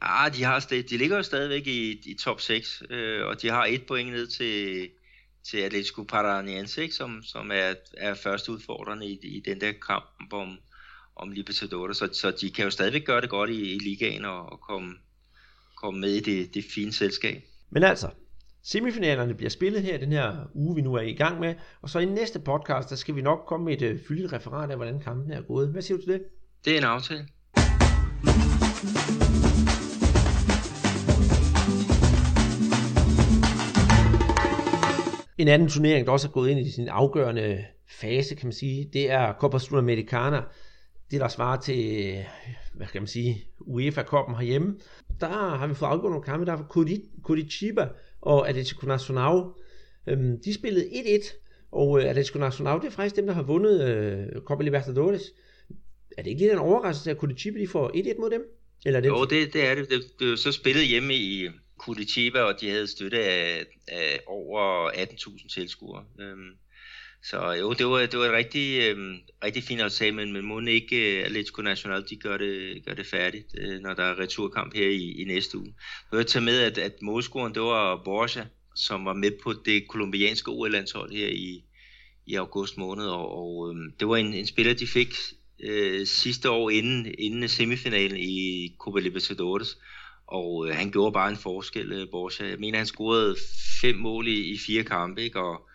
Ah, 0.00 0.36
de, 0.36 0.44
har 0.44 0.66
de 0.70 0.96
ligger 0.96 1.16
jo 1.16 1.22
stadigvæk 1.22 1.66
i, 1.66 2.10
i 2.10 2.14
top 2.14 2.40
6, 2.40 2.82
øh, 2.90 3.26
og 3.26 3.42
de 3.42 3.48
har 3.48 3.64
et 3.64 3.86
point 3.86 4.10
ned 4.10 4.26
til, 4.26 4.88
til 5.50 5.58
Atletico 5.58 6.02
Paranaense, 6.02 6.82
ikke, 6.82 6.94
som, 6.94 7.22
som 7.22 7.50
er, 7.50 7.74
er 7.96 8.14
første 8.14 8.52
udfordrende 8.52 9.06
i, 9.06 9.18
i 9.22 9.40
den 9.40 9.60
der 9.60 9.72
kamp 9.72 10.32
om, 10.32 10.58
om 11.16 11.30
Libertadores, 11.30 11.96
så, 11.96 12.08
så 12.12 12.30
de 12.30 12.50
kan 12.50 12.64
jo 12.64 12.70
stadigvæk 12.70 13.04
gøre 13.04 13.20
det 13.20 13.30
godt 13.30 13.50
i, 13.50 13.74
i 13.74 13.78
ligaen 13.78 14.24
og, 14.24 14.52
og 14.52 14.60
komme, 14.60 14.94
komme 15.76 16.00
med 16.00 16.10
i 16.10 16.20
det, 16.20 16.54
det 16.54 16.64
fine 16.74 16.92
selskab. 16.92 17.49
Men 17.72 17.82
altså, 17.82 18.08
semifinalerne 18.62 19.34
bliver 19.34 19.50
spillet 19.50 19.82
her 19.82 19.98
den 19.98 20.12
her 20.12 20.36
uge, 20.54 20.74
vi 20.74 20.80
nu 20.80 20.94
er 20.94 21.00
i 21.00 21.12
gang 21.12 21.40
med, 21.40 21.54
og 21.82 21.90
så 21.90 21.98
i 21.98 22.04
næste 22.04 22.38
podcast, 22.38 22.90
der 22.90 22.96
skal 22.96 23.16
vi 23.16 23.22
nok 23.22 23.38
komme 23.46 23.64
med 23.64 23.82
et 23.82 23.92
uh, 23.92 24.00
fyldigt 24.08 24.32
referat 24.32 24.70
af, 24.70 24.76
hvordan 24.76 25.00
kampen 25.00 25.32
er 25.32 25.42
gået. 25.42 25.68
Hvad 25.68 25.82
siger 25.82 25.98
du 25.98 26.04
til 26.04 26.12
det? 26.12 26.22
Det 26.64 26.72
er 26.72 26.78
en 26.78 26.84
aftale. 26.84 27.26
En 35.38 35.48
anden 35.48 35.68
turnering, 35.68 36.06
der 36.06 36.12
også 36.12 36.28
er 36.28 36.32
gået 36.32 36.50
ind 36.50 36.60
i 36.60 36.70
sin 36.70 36.88
afgørende 36.88 37.64
fase, 38.00 38.34
kan 38.34 38.46
man 38.46 38.52
sige, 38.52 38.90
det 38.92 39.10
er 39.10 39.32
Copa 39.32 39.58
Sudamericana. 39.58 40.42
Det, 41.10 41.20
der 41.20 41.28
svarer 41.28 41.60
til, 41.60 42.14
hvad 42.74 42.86
kan 42.86 43.02
man 43.02 43.08
sige, 43.08 43.44
UEFA-koppen 43.60 44.36
herhjemme 44.36 44.76
der 45.20 45.56
har 45.56 45.66
vi 45.66 45.74
fået 45.74 45.88
afgjort 45.88 46.10
nogle 46.10 46.24
kampe, 46.24 46.46
der 46.46 46.52
er 46.52 46.92
Curitiba 47.22 47.88
og 48.20 48.48
Atletico 48.48 48.86
Nacional. 48.86 49.42
Øhm, 50.06 50.40
de 50.44 50.54
spillede 50.54 50.86
1-1, 50.86 51.34
og 51.72 52.00
øh, 52.00 52.10
Atletico 52.10 52.38
Nacional, 52.38 52.80
det 52.80 52.86
er 52.86 52.90
faktisk 52.90 53.16
dem, 53.16 53.26
der 53.26 53.32
har 53.32 53.42
vundet 53.42 53.88
øh, 53.88 54.42
Copa 54.42 54.62
Libertadores. 54.62 55.22
Er 56.18 56.22
det 56.22 56.30
ikke 56.30 56.40
lidt 56.40 56.52
en 56.52 56.58
overraskelse, 56.58 57.10
at 57.10 57.16
Curitiba 57.16 57.58
de 57.58 57.68
får 57.68 57.88
1-1 57.88 58.20
mod 58.20 58.30
dem? 58.30 58.42
Eller 58.86 58.98
er 58.98 59.00
det 59.00 59.08
jo, 59.08 59.24
det, 59.24 59.52
det 59.52 59.66
er 59.66 59.74
det. 59.74 59.90
det. 59.90 60.02
Det 60.18 60.32
er 60.32 60.36
så 60.36 60.52
spillet 60.52 60.86
hjemme 60.86 61.14
i 61.14 61.48
Curitiba, 61.78 62.40
og 62.40 62.60
de 62.60 62.70
havde 62.70 62.86
støtte 62.86 63.18
af, 63.24 63.64
af 63.88 64.20
over 64.26 64.90
18.000 64.90 65.48
tilskuere. 65.54 66.04
Øhm, 66.20 66.50
så 67.22 67.52
jo, 67.52 67.72
det 67.72 67.86
var, 67.86 67.98
det 67.98 68.18
var 68.18 68.24
et 68.24 68.32
rigtig, 68.32 68.80
øh, 68.80 69.18
rigtig 69.44 69.62
fint 69.62 69.80
aftale, 69.80 70.14
men, 70.14 70.32
men 70.32 70.44
må 70.44 70.60
ikke 70.60 71.18
øh, 71.18 71.24
Atletico 71.24 71.62
Nacional, 71.62 72.04
de 72.10 72.16
gør 72.16 72.36
det, 72.36 72.84
gør 72.86 72.94
det 72.94 73.06
færdigt, 73.06 73.46
øh, 73.58 73.80
når 73.80 73.94
der 73.94 74.02
er 74.02 74.18
returkamp 74.18 74.74
her 74.74 74.88
i, 74.88 75.12
i 75.22 75.24
næste 75.24 75.58
uge. 75.58 75.74
Jeg 76.12 76.18
vil 76.18 76.26
tage 76.26 76.44
med, 76.44 76.60
at, 76.60 76.78
at 76.78 77.02
målscoren, 77.02 77.54
det 77.54 77.62
var 77.62 78.02
Borja, 78.04 78.46
som 78.76 79.04
var 79.04 79.12
med 79.12 79.30
på 79.42 79.52
det 79.52 79.88
kolumbianske 79.88 80.50
OL-landshold 80.50 81.12
her 81.12 81.28
i, 81.28 81.64
i 82.26 82.34
august 82.34 82.78
måned, 82.78 83.06
og, 83.06 83.38
og 83.38 83.74
øh, 83.74 83.92
det 84.00 84.08
var 84.08 84.16
en, 84.16 84.34
en 84.34 84.46
spiller, 84.46 84.74
de 84.74 84.86
fik 84.86 85.14
øh, 85.62 86.06
sidste 86.06 86.50
år 86.50 86.70
inden, 86.70 87.14
inden 87.18 87.48
semifinalen 87.48 88.16
i 88.16 88.68
Copa 88.78 89.00
Libertadores, 89.00 89.78
og 90.26 90.68
øh, 90.68 90.76
han 90.76 90.90
gjorde 90.90 91.12
bare 91.12 91.30
en 91.30 91.36
forskel, 91.36 91.92
øh, 91.92 92.10
Borja. 92.10 92.48
Jeg 92.50 92.58
mener, 92.58 92.78
han 92.78 92.86
scorede 92.86 93.36
fem 93.80 93.96
mål 93.96 94.28
i, 94.28 94.52
i 94.52 94.58
fire 94.58 94.84
kampe, 94.84 95.22
ikke? 95.22 95.40
og 95.40 95.69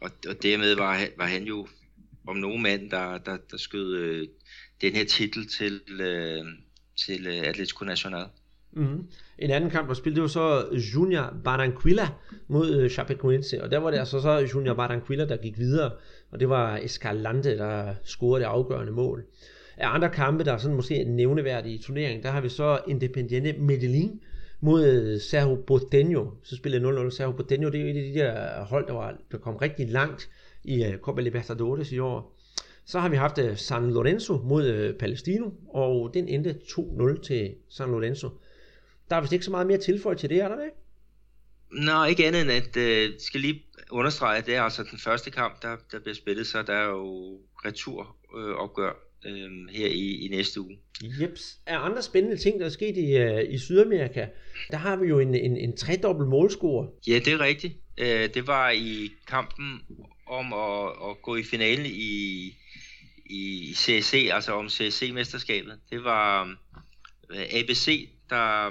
og, 0.00 0.10
og 0.28 0.42
dermed 0.42 0.76
var, 0.76 1.00
var 1.16 1.26
han 1.26 1.42
jo 1.42 1.66
om 2.26 2.36
nogen 2.36 2.62
mand, 2.62 2.90
der, 2.90 3.18
der, 3.18 3.36
der 3.50 3.56
skød 3.56 3.96
øh, 3.96 4.28
den 4.80 4.92
her 4.92 5.04
titel 5.04 5.46
til, 5.46 5.80
øh, 6.00 6.44
til 6.96 7.26
øh, 7.26 7.48
Atletico 7.48 7.84
Nacional. 7.84 8.26
Mm-hmm. 8.72 9.06
En 9.38 9.50
anden 9.50 9.70
kamp, 9.70 9.88
der 9.88 9.94
spillede, 9.94 10.16
det 10.16 10.22
var 10.22 10.28
så 10.28 10.66
Junior 10.94 11.34
Barranquilla 11.44 12.08
mod 12.48 12.76
øh, 12.76 12.90
Chapecoense, 12.90 13.62
og 13.62 13.70
der 13.70 13.78
var 13.78 13.90
det 13.90 13.98
altså 13.98 14.20
så 14.20 14.48
Junior 14.54 14.74
Barranquilla, 14.74 15.24
der 15.24 15.36
gik 15.36 15.58
videre, 15.58 15.92
og 16.30 16.40
det 16.40 16.48
var 16.48 16.76
Escalante, 16.76 17.58
der 17.58 17.94
scorede 18.04 18.44
det 18.44 18.48
afgørende 18.50 18.92
mål. 18.92 19.24
Af 19.76 19.94
andre 19.94 20.10
kampe, 20.10 20.44
der 20.44 20.52
er 20.52 20.58
sådan 20.58 20.76
måske 20.76 21.04
nævneværdige 21.04 21.74
i 21.74 21.82
turneringen, 21.82 22.22
der 22.22 22.30
har 22.30 22.40
vi 22.40 22.48
så 22.48 22.80
Independiente 22.88 23.52
Medellin 23.52 24.20
mod 24.60 25.18
Sergio 25.18 25.18
Cerro 25.18 25.64
Porteño. 25.70 26.40
Så 26.42 26.56
spillede 26.56 27.06
0-0 27.08 27.10
Cerro 27.10 27.32
Porteño. 27.32 27.70
Det 27.70 27.74
er 27.74 27.80
jo 27.80 27.88
et 27.88 27.96
af 27.96 28.12
de 28.12 28.14
der 28.14 28.64
hold, 28.64 28.86
der, 28.86 28.92
var, 28.92 29.16
der 29.32 29.38
kom 29.38 29.56
rigtig 29.56 29.88
langt 29.88 30.30
i 30.64 30.84
øh, 30.84 30.98
Copa 30.98 31.20
Libertadores 31.20 31.92
i 31.92 31.98
år. 31.98 32.36
Så 32.84 33.00
har 33.00 33.08
vi 33.08 33.16
haft 33.16 33.38
øh, 33.38 33.56
San 33.56 33.90
Lorenzo 33.90 34.36
mod 34.36 34.94
Palestino, 34.98 35.50
og 35.68 36.10
den 36.14 36.28
endte 36.28 36.58
2-0 36.68 37.22
til 37.22 37.54
San 37.68 37.90
Lorenzo. 37.90 38.28
Der 39.10 39.16
er 39.16 39.20
vist 39.20 39.32
ikke 39.32 39.44
så 39.44 39.50
meget 39.50 39.66
mere 39.66 39.78
tilføjet 39.78 40.18
til 40.18 40.30
det, 40.30 40.40
er 40.40 40.48
der 40.48 40.56
det? 40.56 40.70
Nå, 41.72 42.04
ikke 42.04 42.26
andet 42.26 42.42
end 42.42 42.50
at 42.50 42.76
øh, 42.76 43.10
skal 43.18 43.40
lige 43.40 43.62
understrege, 43.90 44.38
at 44.38 44.46
det 44.46 44.56
er 44.56 44.62
altså 44.62 44.82
den 44.90 44.98
første 44.98 45.30
kamp, 45.30 45.62
der, 45.62 45.76
der 45.92 46.00
bliver 46.00 46.14
spillet, 46.14 46.46
så 46.46 46.62
der 46.62 46.72
er 46.72 46.88
jo 46.88 47.38
returopgør 47.64 49.09
øh, 49.26 49.42
øh, 49.44 49.50
her 49.70 49.86
i, 49.86 50.26
i 50.26 50.28
næste 50.28 50.60
uge. 50.60 50.78
Jeps. 51.20 51.58
Er 51.66 51.78
andre 51.78 52.02
spændende 52.02 52.36
ting, 52.36 52.60
der 52.60 52.66
er 52.66 52.70
sket 52.70 52.96
i, 52.96 53.22
uh, 53.22 53.54
i 53.54 53.58
Sydamerika? 53.58 54.26
Der 54.70 54.76
har 54.76 54.96
vi 54.96 55.08
jo 55.08 55.18
en, 55.18 55.34
en, 55.34 55.56
en 55.56 55.76
tredobbelt 55.76 56.28
målscore. 56.28 56.88
Ja, 57.06 57.18
det 57.18 57.32
er 57.32 57.40
rigtigt. 57.40 57.74
Øh, 57.98 58.34
det 58.34 58.46
var 58.46 58.70
i 58.70 59.10
kampen 59.26 59.80
om 60.26 60.52
at, 60.52 61.10
at 61.10 61.22
gå 61.22 61.36
i 61.36 61.42
finalen 61.42 61.86
i, 61.86 62.52
i 63.26 63.72
CSC, 63.74 64.28
altså 64.32 64.52
om 64.52 64.68
CSC-mesterskabet. 64.68 65.78
Det 65.90 66.04
var 66.04 66.56
øh, 67.30 67.44
ABC, 67.52 68.08
der, 68.30 68.70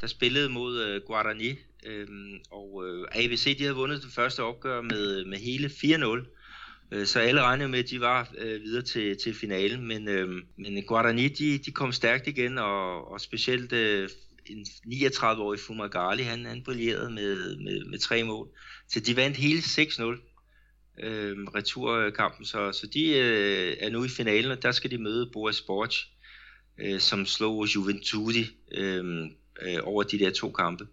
der 0.00 0.06
spillede 0.06 0.48
mod 0.48 0.80
øh, 0.82 1.00
Guarani, 1.06 1.54
Øhm, 1.86 2.38
og 2.50 2.84
øh, 2.86 3.06
ABC 3.12 3.58
de 3.58 3.62
havde 3.62 3.76
vundet 3.76 4.02
det 4.02 4.12
første 4.12 4.42
opgør 4.42 4.80
med, 4.80 5.24
med 5.24 5.38
hele 5.38 5.68
4-0. 5.68 6.41
Øh, 6.92 7.06
så 7.06 7.20
alle 7.20 7.42
regnede 7.42 7.68
med, 7.68 7.78
at 7.78 7.90
de 7.90 8.00
var 8.00 8.28
øh, 8.38 8.62
videre 8.62 8.82
til, 8.82 9.16
til 9.24 9.34
finalen. 9.34 9.86
Men, 9.86 10.08
øh, 10.08 10.28
men 10.56 10.82
Guarani 10.82 11.28
de, 11.28 11.58
de 11.58 11.70
kom 11.70 11.92
stærkt 11.92 12.26
igen, 12.26 12.58
og, 12.58 13.12
og 13.12 13.20
specielt 13.20 13.72
øh, 13.72 14.08
en 14.46 14.66
39-årig 14.86 15.60
Fumagalli, 15.60 16.22
han, 16.22 16.44
han 16.44 16.62
brillerede 16.62 17.10
med, 17.10 17.56
med, 17.56 17.84
med 17.84 17.98
tre 17.98 18.24
mål. 18.24 18.48
Så 18.88 19.00
de 19.00 19.16
vandt 19.16 19.36
hele 19.36 19.60
6-0 19.60 20.02
øh, 21.02 21.36
returkampen, 21.54 22.44
så, 22.44 22.72
så 22.72 22.86
de 22.86 23.08
øh, 23.08 23.76
er 23.80 23.90
nu 23.90 24.04
i 24.04 24.08
finalen, 24.08 24.50
og 24.50 24.62
der 24.62 24.72
skal 24.72 24.90
de 24.90 24.98
møde 24.98 25.30
Boas 25.32 25.56
Sports, 25.56 26.08
øh, 26.78 27.00
som 27.00 27.26
slog 27.26 27.74
Juventudi 27.74 28.46
øh, 28.72 29.24
øh, 29.62 29.78
over 29.82 30.02
de 30.02 30.18
der 30.18 30.30
to 30.30 30.50
kampe. 30.50 30.86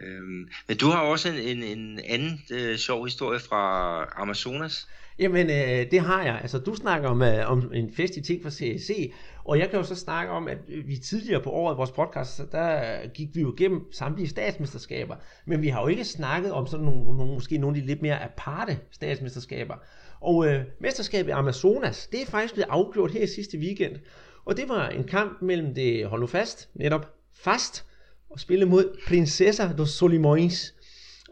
Øh, 0.00 0.22
men 0.68 0.76
du 0.76 0.86
har 0.86 1.00
også 1.00 1.28
en, 1.28 1.36
en, 1.36 1.62
en 1.62 2.00
anden 2.04 2.40
øh, 2.50 2.78
sjov 2.78 3.04
historie 3.04 3.40
fra 3.40 4.04
Amazonas. 4.22 4.86
Jamen, 5.18 5.50
øh, 5.50 5.90
det 5.90 6.00
har 6.00 6.24
jeg. 6.24 6.38
Altså, 6.42 6.58
du 6.58 6.74
snakker 6.74 7.08
om, 7.08 7.22
øh, 7.22 7.50
om 7.50 7.72
en 7.74 7.92
fest 7.92 8.16
i 8.16 8.20
ting 8.20 8.42
for 8.42 8.50
CSC, 8.50 9.12
og 9.44 9.58
jeg 9.58 9.70
kan 9.70 9.78
jo 9.78 9.84
så 9.84 9.94
snakke 9.94 10.32
om, 10.32 10.48
at 10.48 10.58
vi 10.86 10.96
tidligere 10.96 11.42
på 11.42 11.50
året 11.50 11.74
i 11.74 11.76
vores 11.76 11.90
podcast, 11.90 12.42
der 12.52 13.06
gik 13.08 13.28
vi 13.34 13.40
jo 13.40 13.54
igennem 13.54 13.92
samtlige 13.92 14.28
statsmesterskaber, 14.28 15.16
men 15.46 15.62
vi 15.62 15.68
har 15.68 15.80
jo 15.82 15.86
ikke 15.86 16.04
snakket 16.04 16.52
om 16.52 16.66
sådan 16.66 16.84
nogle, 16.84 17.16
nogle 17.16 17.34
måske 17.34 17.58
nogle 17.58 17.76
af 17.76 17.82
de 17.82 17.86
lidt 17.86 18.02
mere 18.02 18.22
aparte 18.24 18.78
statsmesterskaber. 18.90 19.74
Og 20.20 20.46
øh, 20.46 20.64
mesterskabet 20.80 21.28
i 21.30 21.32
Amazonas, 21.32 22.06
det 22.06 22.22
er 22.22 22.26
faktisk 22.26 22.54
blevet 22.54 22.68
afgjort 22.70 23.10
her 23.10 23.26
sidste 23.26 23.58
weekend, 23.58 23.96
og 24.44 24.56
det 24.56 24.68
var 24.68 24.88
en 24.88 25.04
kamp 25.04 25.42
mellem 25.42 25.74
det, 25.74 26.06
hold 26.06 26.20
nu 26.20 26.26
fast, 26.26 26.68
netop 26.74 27.14
fast, 27.34 27.84
og 28.30 28.40
spille 28.40 28.64
mod 28.64 28.98
Princesa 29.08 29.72
dos 29.78 30.02
Solimões. 30.02 30.75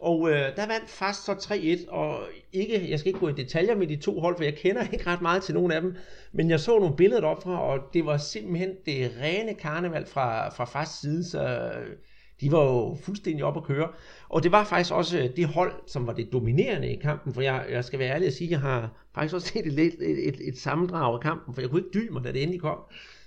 Og 0.00 0.30
øh, 0.30 0.56
der 0.56 0.66
vandt 0.66 0.90
fast 0.90 1.24
så 1.24 1.32
3-1, 1.32 1.90
og 1.90 2.20
ikke, 2.52 2.90
jeg 2.90 2.98
skal 2.98 3.08
ikke 3.08 3.20
gå 3.20 3.28
i 3.28 3.32
detaljer 3.32 3.74
med 3.74 3.86
de 3.86 3.96
to 3.96 4.20
hold, 4.20 4.36
for 4.36 4.44
jeg 4.44 4.54
kender 4.54 4.82
ikke 4.92 5.06
ret 5.06 5.22
meget 5.22 5.42
til 5.42 5.54
nogen 5.54 5.72
af 5.72 5.80
dem, 5.80 5.96
men 6.32 6.50
jeg 6.50 6.60
så 6.60 6.78
nogle 6.78 6.96
billeder 6.96 7.26
op 7.26 7.42
fra, 7.42 7.60
og 7.60 7.78
det 7.92 8.06
var 8.06 8.16
simpelthen 8.16 8.70
det 8.86 9.12
rene 9.20 9.54
karneval 9.54 10.06
fra, 10.06 10.48
fra 10.48 10.64
fast 10.64 11.00
side, 11.00 11.24
så 11.24 11.42
øh, 11.44 11.96
de 12.40 12.52
var 12.52 12.62
jo 12.62 12.96
fuldstændig 13.02 13.44
op 13.44 13.56
at 13.56 13.64
køre. 13.64 13.88
Og 14.28 14.42
det 14.42 14.52
var 14.52 14.64
faktisk 14.64 14.94
også 14.94 15.18
øh, 15.18 15.36
det 15.36 15.46
hold, 15.46 15.72
som 15.86 16.06
var 16.06 16.12
det 16.12 16.32
dominerende 16.32 16.88
i 16.88 16.96
kampen, 16.96 17.34
for 17.34 17.40
jeg, 17.40 17.66
jeg 17.70 17.84
skal 17.84 17.98
være 17.98 18.14
ærlig 18.14 18.26
at 18.26 18.34
sige, 18.34 18.50
jeg 18.50 18.60
har 18.60 18.90
faktisk 19.14 19.34
også 19.34 19.48
set 19.48 19.66
et, 19.66 19.78
et, 19.78 20.28
et, 20.28 20.48
et 20.48 20.58
sammendrag 20.58 21.14
af 21.14 21.20
kampen, 21.20 21.54
for 21.54 21.60
jeg 21.60 21.70
kunne 21.70 21.80
ikke 21.80 22.00
dybe 22.00 22.12
mig, 22.12 22.24
da 22.24 22.32
det 22.32 22.42
endelig 22.42 22.60
kom. 22.60 22.78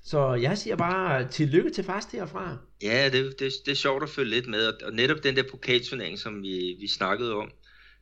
Så 0.07 0.33
jeg 0.33 0.57
siger 0.57 0.75
bare 0.75 1.27
tillykke 1.27 1.69
til 1.69 1.83
fast 1.83 2.11
herfra. 2.11 2.57
Ja, 2.81 3.09
det, 3.09 3.39
det, 3.39 3.53
det 3.65 3.71
er 3.71 3.75
sjovt 3.75 4.03
at 4.03 4.09
følge 4.09 4.29
lidt 4.29 4.47
med, 4.47 4.83
og 4.83 4.93
netop 4.93 5.23
den 5.23 5.35
der 5.35 5.43
pokalturnering, 5.51 6.19
som 6.19 6.43
vi, 6.43 6.75
vi 6.79 6.87
snakkede 6.87 7.33
om 7.35 7.51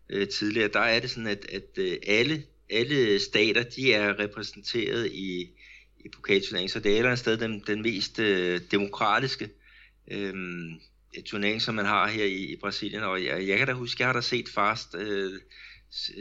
øh, 0.10 0.28
tidligere, 0.28 0.70
der 0.74 0.80
er 0.80 1.00
det 1.00 1.10
sådan, 1.10 1.28
at, 1.28 1.46
at 1.50 1.78
øh, 1.78 1.98
alle, 2.08 2.44
alle 2.70 3.20
stater, 3.20 3.64
de 3.64 3.94
er 3.94 4.20
repræsenteret 4.20 5.12
i, 5.12 5.50
i 6.06 6.10
pokalturneringen, 6.16 6.70
så 6.70 6.80
det 6.80 6.90
er 6.90 6.94
et 6.94 6.98
eller 6.98 7.10
andet 7.10 7.20
sted 7.20 7.38
den, 7.38 7.64
den 7.68 7.82
mest 7.82 8.20
øh, 8.20 8.62
demokratiske 8.72 9.50
øh, 10.12 10.34
turnering, 11.26 11.62
som 11.62 11.76
man 11.76 11.86
har 11.86 12.08
her 12.08 12.26
i, 12.26 12.54
i 12.54 12.56
Brasilien, 12.56 13.04
og 13.04 13.24
jeg, 13.24 13.48
jeg 13.48 13.58
kan 13.58 13.68
da 13.68 13.74
huske, 13.74 14.02
jeg 14.02 14.08
har 14.08 14.14
da 14.14 14.22
set 14.22 14.50
fast 14.50 14.96
øh, 14.96 15.40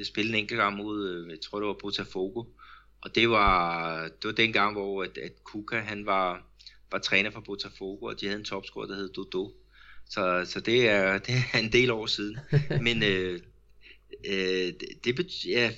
spille 0.04 0.28
en 0.28 0.38
enkelt 0.38 0.58
gang 0.58 0.76
mod, 0.76 1.08
øh, 1.10 1.30
jeg 1.30 1.40
tror 1.40 1.58
det 1.58 1.66
var 1.66 1.76
Botafogo, 1.80 2.44
og 3.04 3.14
det 3.14 3.30
var, 3.30 4.02
det 4.02 4.24
var 4.24 4.32
den 4.32 4.52
gang, 4.52 4.72
hvor 4.72 5.02
at, 5.02 5.18
at 5.18 5.44
Kuka, 5.44 5.76
han 5.76 6.06
var, 6.06 6.42
var 6.92 6.98
træner 6.98 7.30
for 7.30 7.40
Botafogo, 7.40 8.06
og 8.06 8.20
de 8.20 8.26
havde 8.26 8.38
en 8.38 8.44
topscorer, 8.44 8.86
der 8.86 8.94
hed 8.94 9.08
Dodo. 9.08 9.52
Så, 10.08 10.44
så 10.44 10.60
det, 10.60 10.88
er, 10.88 11.18
det 11.26 11.34
er 11.52 11.58
en 11.58 11.72
del 11.72 11.90
år 11.90 12.06
siden. 12.06 12.38
Men 12.80 13.02
øh, 13.02 13.40
øh, 14.30 14.72
det, 15.04 15.16
bet, 15.16 15.46
ja, 15.46 15.70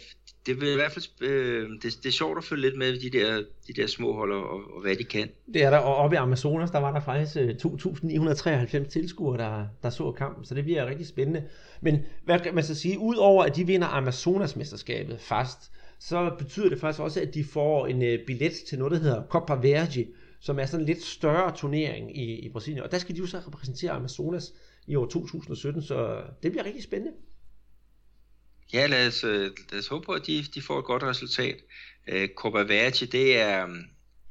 det 0.47 0.61
vil 0.61 0.73
i 0.73 0.75
hvert 0.75 0.93
fald 0.93 1.05
øh, 1.21 1.71
det, 1.71 1.83
det 1.83 2.07
er 2.07 2.13
sjovt 2.13 2.39
at 2.39 2.45
følge 2.45 2.63
lidt 2.63 2.79
med 2.79 3.01
de 3.01 3.19
der, 3.19 3.43
de 3.67 3.73
der 3.73 3.87
små 3.87 4.13
hold 4.13 4.33
og, 4.33 4.75
og 4.75 4.81
hvad 4.83 4.97
de 4.97 5.05
kan. 5.05 5.29
Det 5.55 5.63
er 5.63 5.71
der, 5.71 5.79
og 5.79 5.97
oppe 5.97 6.17
i 6.17 6.19
Amazonas, 6.19 6.71
der 6.71 6.79
var 6.79 6.93
der 6.93 7.01
faktisk 7.01 7.37
øh, 7.37 7.55
2.993 8.85 8.89
tilskuere, 8.89 9.39
der, 9.39 9.67
der 9.83 9.91
så 9.91 10.13
kampen, 10.13 10.45
så 10.45 10.55
det 10.55 10.65
bliver 10.65 10.87
rigtig 10.87 11.07
spændende. 11.07 11.45
Men 11.81 11.99
hvad 12.25 12.41
kan 12.41 12.55
man 12.55 12.65
så 12.65 12.75
sige, 12.75 12.99
udover 12.99 13.45
at 13.45 13.57
de 13.57 13.67
vinder 13.67 13.87
Amazonas-mesterskabet 13.87 15.21
fast, 15.21 15.71
så 16.01 16.35
betyder 16.39 16.69
det 16.69 16.81
faktisk 16.81 17.01
også, 17.01 17.21
at 17.21 17.35
de 17.35 17.45
får 17.45 17.87
en 17.87 18.03
øh, 18.03 18.27
billet 18.27 18.53
til 18.69 18.79
noget, 18.79 18.93
der 18.93 18.99
hedder 18.99 19.27
Copa 19.27 19.55
Verde, 19.55 20.07
som 20.41 20.59
er 20.59 20.67
sådan 20.67 20.81
en 20.81 20.87
lidt 20.87 21.03
større 21.03 21.57
turnering 21.57 22.19
i, 22.19 22.39
i 22.39 22.49
Brasilien. 22.53 22.83
Og 22.83 22.91
der 22.91 22.99
skal 22.99 23.15
de 23.15 23.21
jo 23.21 23.27
så 23.27 23.39
repræsentere 23.39 23.91
Amazonas 23.91 24.53
i 24.87 24.95
år 24.95 25.07
2017, 25.07 25.83
så 25.83 26.23
det 26.43 26.51
bliver 26.51 26.65
rigtig 26.65 26.83
spændende. 26.83 27.13
Ja, 28.73 28.87
lad 28.87 29.07
os, 29.07 29.25
øh, 29.25 29.51
lad 29.73 29.79
os 29.79 29.89
håbe 29.89 30.07
på, 30.07 30.13
at 30.13 30.27
de, 30.27 30.45
de 30.55 30.63
får 30.63 30.79
et 30.79 30.85
godt 30.85 31.03
resultat. 31.03 31.57
Uh, 32.13 32.27
Copa 32.37 32.59
Verde, 32.59 33.07
det 33.07 33.39
er, 33.39 33.67
mm, 33.67 33.85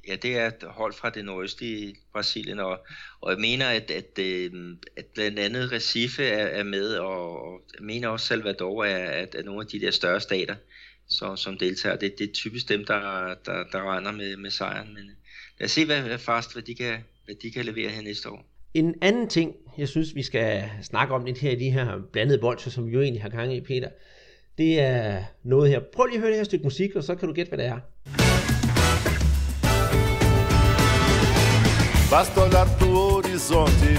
ja, 0.08 0.16
det 0.16 0.38
er 0.38 0.48
et 0.48 0.64
hold 0.64 0.94
fra 0.94 1.10
det 1.10 1.26
nordøstlige 1.26 1.96
Brasilien, 2.12 2.60
og, 2.60 2.86
og 3.22 3.32
jeg 3.32 3.40
mener, 3.40 3.70
at, 3.70 3.92
at, 3.92 4.20
øh, 4.20 4.52
at 4.98 5.06
blandt 5.06 5.40
andet 5.40 5.72
Recife 5.72 6.24
er, 6.24 6.46
er 6.46 6.64
med, 6.64 6.96
og, 6.96 7.44
og 7.46 7.62
jeg 7.80 7.86
mener 7.86 8.08
også 8.08 8.26
Salvador 8.26 8.84
er, 8.84 9.10
at, 9.10 9.36
at 9.36 9.46
nogle 9.46 9.62
af 9.62 9.68
de 9.68 9.80
der 9.80 9.92
større 9.92 10.22
stater 10.22 10.56
så, 11.08 11.36
som 11.36 11.58
deltager. 11.58 11.96
Det, 11.96 12.20
det 12.20 12.30
er 12.30 12.34
typisk 12.34 12.70
dem, 12.70 12.86
der, 12.86 13.00
der, 13.46 13.64
der 13.72 13.92
regner 13.92 14.12
med, 14.12 14.38
med 14.38 14.50
sejren. 14.50 14.94
Men 14.94 15.04
øh, 15.04 15.16
lad 15.60 15.66
os 15.66 15.72
se, 15.72 15.86
hvad, 15.86 16.02
hvad 16.02 16.18
fast, 16.18 16.54
hvad 16.54 16.64
de, 16.64 16.76
kan, 16.76 16.98
hvad 17.26 17.36
de 17.36 17.52
kan 17.52 17.66
levere 17.66 17.90
her 17.90 18.02
næste 18.02 18.30
år. 18.30 18.46
En 18.74 18.96
anden 19.02 19.30
ting, 19.30 19.56
jeg 19.78 19.88
synes, 19.88 20.16
vi 20.16 20.24
skal 20.24 20.70
snakke 20.84 21.14
om 21.14 21.26
lidt 21.26 21.38
her 21.38 21.52
i 21.52 21.56
de 21.56 21.72
her 21.72 22.02
blandede 22.12 22.40
bolcher, 22.40 22.72
som 22.72 22.88
vi 22.88 22.92
jo 22.92 23.02
egentlig 23.02 23.22
har 23.22 23.30
gang 23.30 23.56
i, 23.56 23.62
Peter, 23.62 23.90
det 24.58 24.80
er 24.80 25.24
noget 25.44 25.70
her. 25.70 25.80
Prøv 25.94 26.06
lige 26.06 26.16
at 26.16 26.22
høre 26.22 26.30
det 26.30 26.38
her 26.38 26.44
stykke 26.44 26.64
musik, 26.64 26.96
og 26.96 27.04
så 27.04 27.16
kan 27.16 27.28
du 27.28 27.34
gætte, 27.34 27.50
hvad 27.50 27.58
det 27.58 27.66
er. 27.66 27.80
Basta 32.12 32.42
olhar 32.42 32.68
pro 32.80 32.86
horizonte 32.86 33.92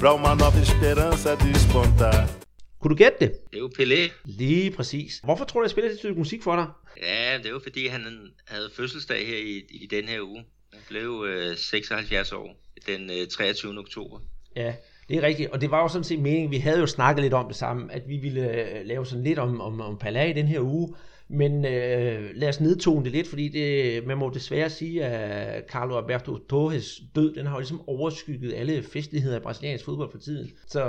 para 0.00 0.14
uma 0.14 0.34
nova 0.34 0.60
esperança 0.60 1.36
despontar. 1.36 2.51
Kunne 2.82 2.90
du 2.90 2.96
gætte 2.96 3.16
det? 3.20 3.32
Det 3.50 3.56
er 3.56 3.60
jo 3.60 3.70
Pelé. 3.78 4.12
Lige 4.24 4.70
præcis. 4.70 5.20
Hvorfor 5.24 5.44
tror 5.44 5.60
du, 5.60 5.64
jeg 5.64 5.70
spiller 5.70 5.90
det 5.90 5.98
stykke 5.98 6.18
musik 6.18 6.42
for 6.42 6.56
dig? 6.56 6.66
Ja, 7.02 7.38
det 7.38 7.46
er 7.46 7.50
jo 7.50 7.60
fordi, 7.62 7.86
han 7.86 8.30
havde 8.46 8.70
fødselsdag 8.76 9.26
her 9.26 9.36
i, 9.36 9.64
i 9.70 9.86
den 9.86 10.04
her 10.04 10.20
uge. 10.20 10.44
Han 10.72 10.82
blev 10.88 11.24
øh, 11.28 11.56
76 11.56 12.32
år 12.32 12.56
den 12.86 13.10
øh, 13.10 13.26
23. 13.26 13.78
oktober. 13.78 14.18
Ja, 14.56 14.74
det 15.08 15.16
er 15.16 15.22
rigtigt, 15.22 15.50
og 15.50 15.60
det 15.60 15.70
var 15.70 15.82
jo 15.82 15.88
sådan 15.88 16.04
set 16.04 16.18
meningen, 16.18 16.50
vi 16.50 16.56
havde 16.56 16.78
jo 16.78 16.86
snakket 16.86 17.22
lidt 17.22 17.34
om 17.34 17.46
det 17.46 17.56
samme, 17.56 17.92
at 17.92 18.08
vi 18.08 18.16
ville 18.16 18.50
øh, 18.50 18.86
lave 18.86 19.06
sådan 19.06 19.24
lidt 19.24 19.38
om, 19.38 19.60
om, 19.60 19.80
om 19.80 19.98
Palais 19.98 20.36
i 20.36 20.40
den 20.40 20.48
her 20.48 20.60
uge, 20.60 20.94
men 21.32 21.64
øh, 21.64 22.30
lad 22.34 22.48
os 22.48 22.60
nedtone 22.60 23.04
det 23.04 23.12
lidt, 23.12 23.28
fordi 23.28 23.48
det, 23.48 24.06
man 24.06 24.18
må 24.18 24.30
desværre 24.34 24.70
sige, 24.70 25.04
at 25.04 25.64
Carlo 25.70 25.98
Alberto 25.98 26.38
Torres 26.38 27.00
død, 27.14 27.34
den 27.34 27.46
har 27.46 27.54
jo 27.54 27.58
ligesom 27.58 27.88
overskygget 27.88 28.54
alle 28.54 28.82
festligheder 28.82 29.36
i 29.36 29.40
brasiliansk 29.40 29.84
fodbold 29.84 30.10
for 30.10 30.18
tiden. 30.18 30.50
Så 30.66 30.82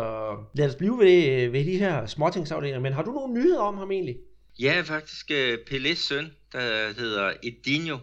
lad 0.54 0.70
os 0.70 0.76
blive 0.76 1.00
ved, 1.00 1.30
øh, 1.30 1.54
ved 1.54 1.66
de 1.66 1.78
her 1.78 2.06
småtingsafdelinger. 2.06 2.80
Men 2.80 2.94
har 2.94 3.04
du 3.04 3.12
nogle 3.12 3.34
nyheder 3.34 3.60
om 3.60 3.78
ham 3.78 3.92
egentlig? 3.92 4.18
Ja, 4.60 4.82
faktisk 4.86 5.32
øh, 5.32 5.58
Pelés 5.70 6.08
søn, 6.08 6.32
der 6.52 6.94
hedder 7.00 7.34
Edinho. 7.44 7.98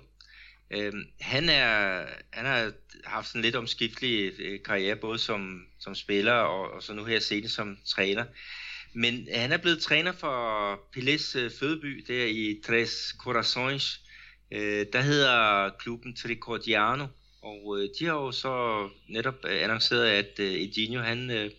Øhm, 0.70 1.02
han, 1.20 1.48
er, 1.48 2.04
han 2.30 2.46
har 2.46 2.72
haft 3.04 3.28
sådan 3.28 3.42
lidt 3.42 3.56
omskiftelig 3.56 4.32
øh, 4.40 4.62
karriere, 4.64 4.96
både 4.96 5.18
som, 5.18 5.62
som 5.78 5.94
spiller 5.94 6.32
og, 6.32 6.70
og 6.70 6.82
så 6.82 6.94
nu 6.94 7.04
her 7.04 7.20
senest 7.20 7.54
som 7.54 7.78
træner. 7.86 8.24
Men 8.92 9.28
han 9.34 9.52
er 9.52 9.56
blevet 9.56 9.82
træner 9.82 10.12
for 10.12 10.74
Pelés 10.96 11.38
øh, 11.38 11.50
fødeby 11.60 12.04
der 12.08 12.26
i 12.26 12.60
Tres 12.66 13.14
Corações 13.22 14.00
Øh, 14.52 14.86
der 14.92 15.00
hedder 15.00 15.70
klubben 15.78 16.16
Tricordiano, 16.16 17.06
og 17.42 17.78
øh, 17.78 17.88
de 17.98 18.04
har 18.04 18.14
jo 18.14 18.32
så 18.32 18.88
netop 19.08 19.34
øh, 19.44 19.62
annonceret, 19.62 20.06
at 20.06 20.38
øh, 20.38 20.52
Edinho, 20.52 21.02
han, 21.02 21.30
øh, 21.30 21.50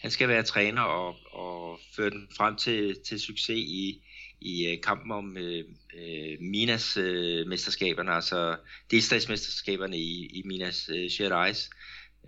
han 0.00 0.10
skal 0.10 0.28
være 0.28 0.42
træner 0.42 0.82
og, 0.82 1.16
og 1.32 1.80
føre 1.96 2.10
den 2.10 2.28
frem 2.36 2.56
til, 2.56 2.96
til 3.06 3.20
succes 3.20 3.56
i, 3.56 4.02
i 4.40 4.66
øh, 4.66 4.80
kampen 4.80 5.12
om 5.12 5.36
øh, 5.36 5.64
øh, 5.94 6.40
Minas 6.40 6.96
øh, 6.96 7.46
mesterskaberne, 7.46 8.12
altså 8.12 8.56
delstatsmesterskaberne 8.90 9.98
i, 9.98 10.26
i 10.26 10.42
Minas 10.44 10.90
øh, 10.94 11.10
Gerais. 11.18 11.70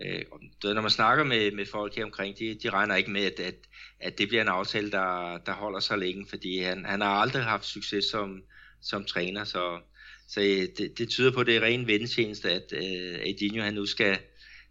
Øh, 0.01 0.21
når 0.63 0.81
man 0.81 0.91
snakker 0.91 1.23
med, 1.23 1.51
med 1.51 1.65
folk 1.65 1.95
her 1.95 2.05
omkring, 2.05 2.39
de, 2.39 2.57
de 2.63 2.69
regner 2.69 2.95
ikke 2.95 3.11
med, 3.11 3.23
at, 3.23 3.39
at, 3.39 3.55
at 3.99 4.17
det 4.17 4.27
bliver 4.27 4.41
en 4.41 4.47
aftale, 4.47 4.91
der, 4.91 5.37
der 5.45 5.51
holder 5.51 5.79
så 5.79 5.95
længe, 5.95 6.25
fordi 6.29 6.59
han, 6.59 6.85
han 6.85 7.01
har 7.01 7.07
aldrig 7.07 7.43
haft 7.43 7.65
succes 7.65 8.05
som, 8.05 8.41
som 8.81 9.05
træner, 9.05 9.43
så, 9.43 9.79
så 10.27 10.41
øh, 10.41 10.67
det, 10.77 10.97
det 10.97 11.09
tyder 11.09 11.31
på, 11.31 11.39
at 11.39 11.47
det 11.47 11.55
er 11.55 11.61
ren 11.61 11.87
vendetjeneste, 11.87 12.51
at 12.51 12.73
øh, 12.73 13.19
Edinho 13.29 13.63
han 13.63 13.73
nu 13.73 13.85
skal, 13.85 14.17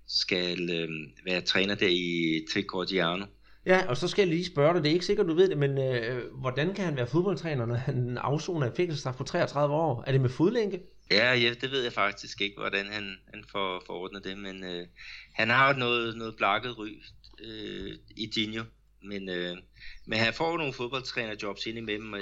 skal 0.08 0.70
øh, 0.70 0.88
være 1.24 1.40
træner 1.40 1.74
der 1.74 1.88
i 1.88 2.40
Tricordiano. 2.52 3.26
Ja, 3.66 3.86
og 3.88 3.96
så 3.96 4.08
skal 4.08 4.22
jeg 4.22 4.28
lige 4.28 4.46
spørge 4.46 4.74
dig, 4.74 4.82
det 4.82 4.88
er 4.88 4.92
ikke 4.92 5.06
sikkert, 5.06 5.26
du 5.26 5.34
ved 5.34 5.48
det, 5.48 5.58
men 5.58 5.78
øh, 5.78 6.32
hvordan 6.40 6.74
kan 6.74 6.84
han 6.84 6.96
være 6.96 7.06
fodboldtræner, 7.06 7.66
når 7.66 7.74
han 7.74 8.18
afsoner 8.18 8.66
en 8.66 8.76
fængselsstraf 8.76 9.14
på 9.14 9.24
33 9.24 9.74
år? 9.74 10.04
Er 10.06 10.12
det 10.12 10.20
med 10.20 10.30
fodlænke? 10.30 10.80
Ja, 11.10 11.34
ja, 11.34 11.54
det 11.60 11.70
ved 11.70 11.82
jeg 11.82 11.92
faktisk 11.92 12.40
ikke, 12.40 12.56
hvordan 12.58 12.86
han, 12.86 13.16
han 13.34 13.44
får 13.52 13.82
forordnet 13.86 14.24
det, 14.24 14.38
men 14.38 14.64
øh, 14.64 14.86
han 15.34 15.50
har 15.50 15.72
noget, 15.72 16.16
noget 16.16 16.36
blakket 16.36 16.78
ry 16.78 16.88
øh, 17.44 17.92
i 18.16 18.26
Dinjo, 18.26 18.62
men, 19.08 19.28
øh, 19.28 19.56
men 20.06 20.18
han 20.18 20.34
får 20.34 20.58
nogle 20.58 20.72
fodboldtrænerjobs 20.72 21.66
ind 21.66 21.78
imellem, 21.78 22.12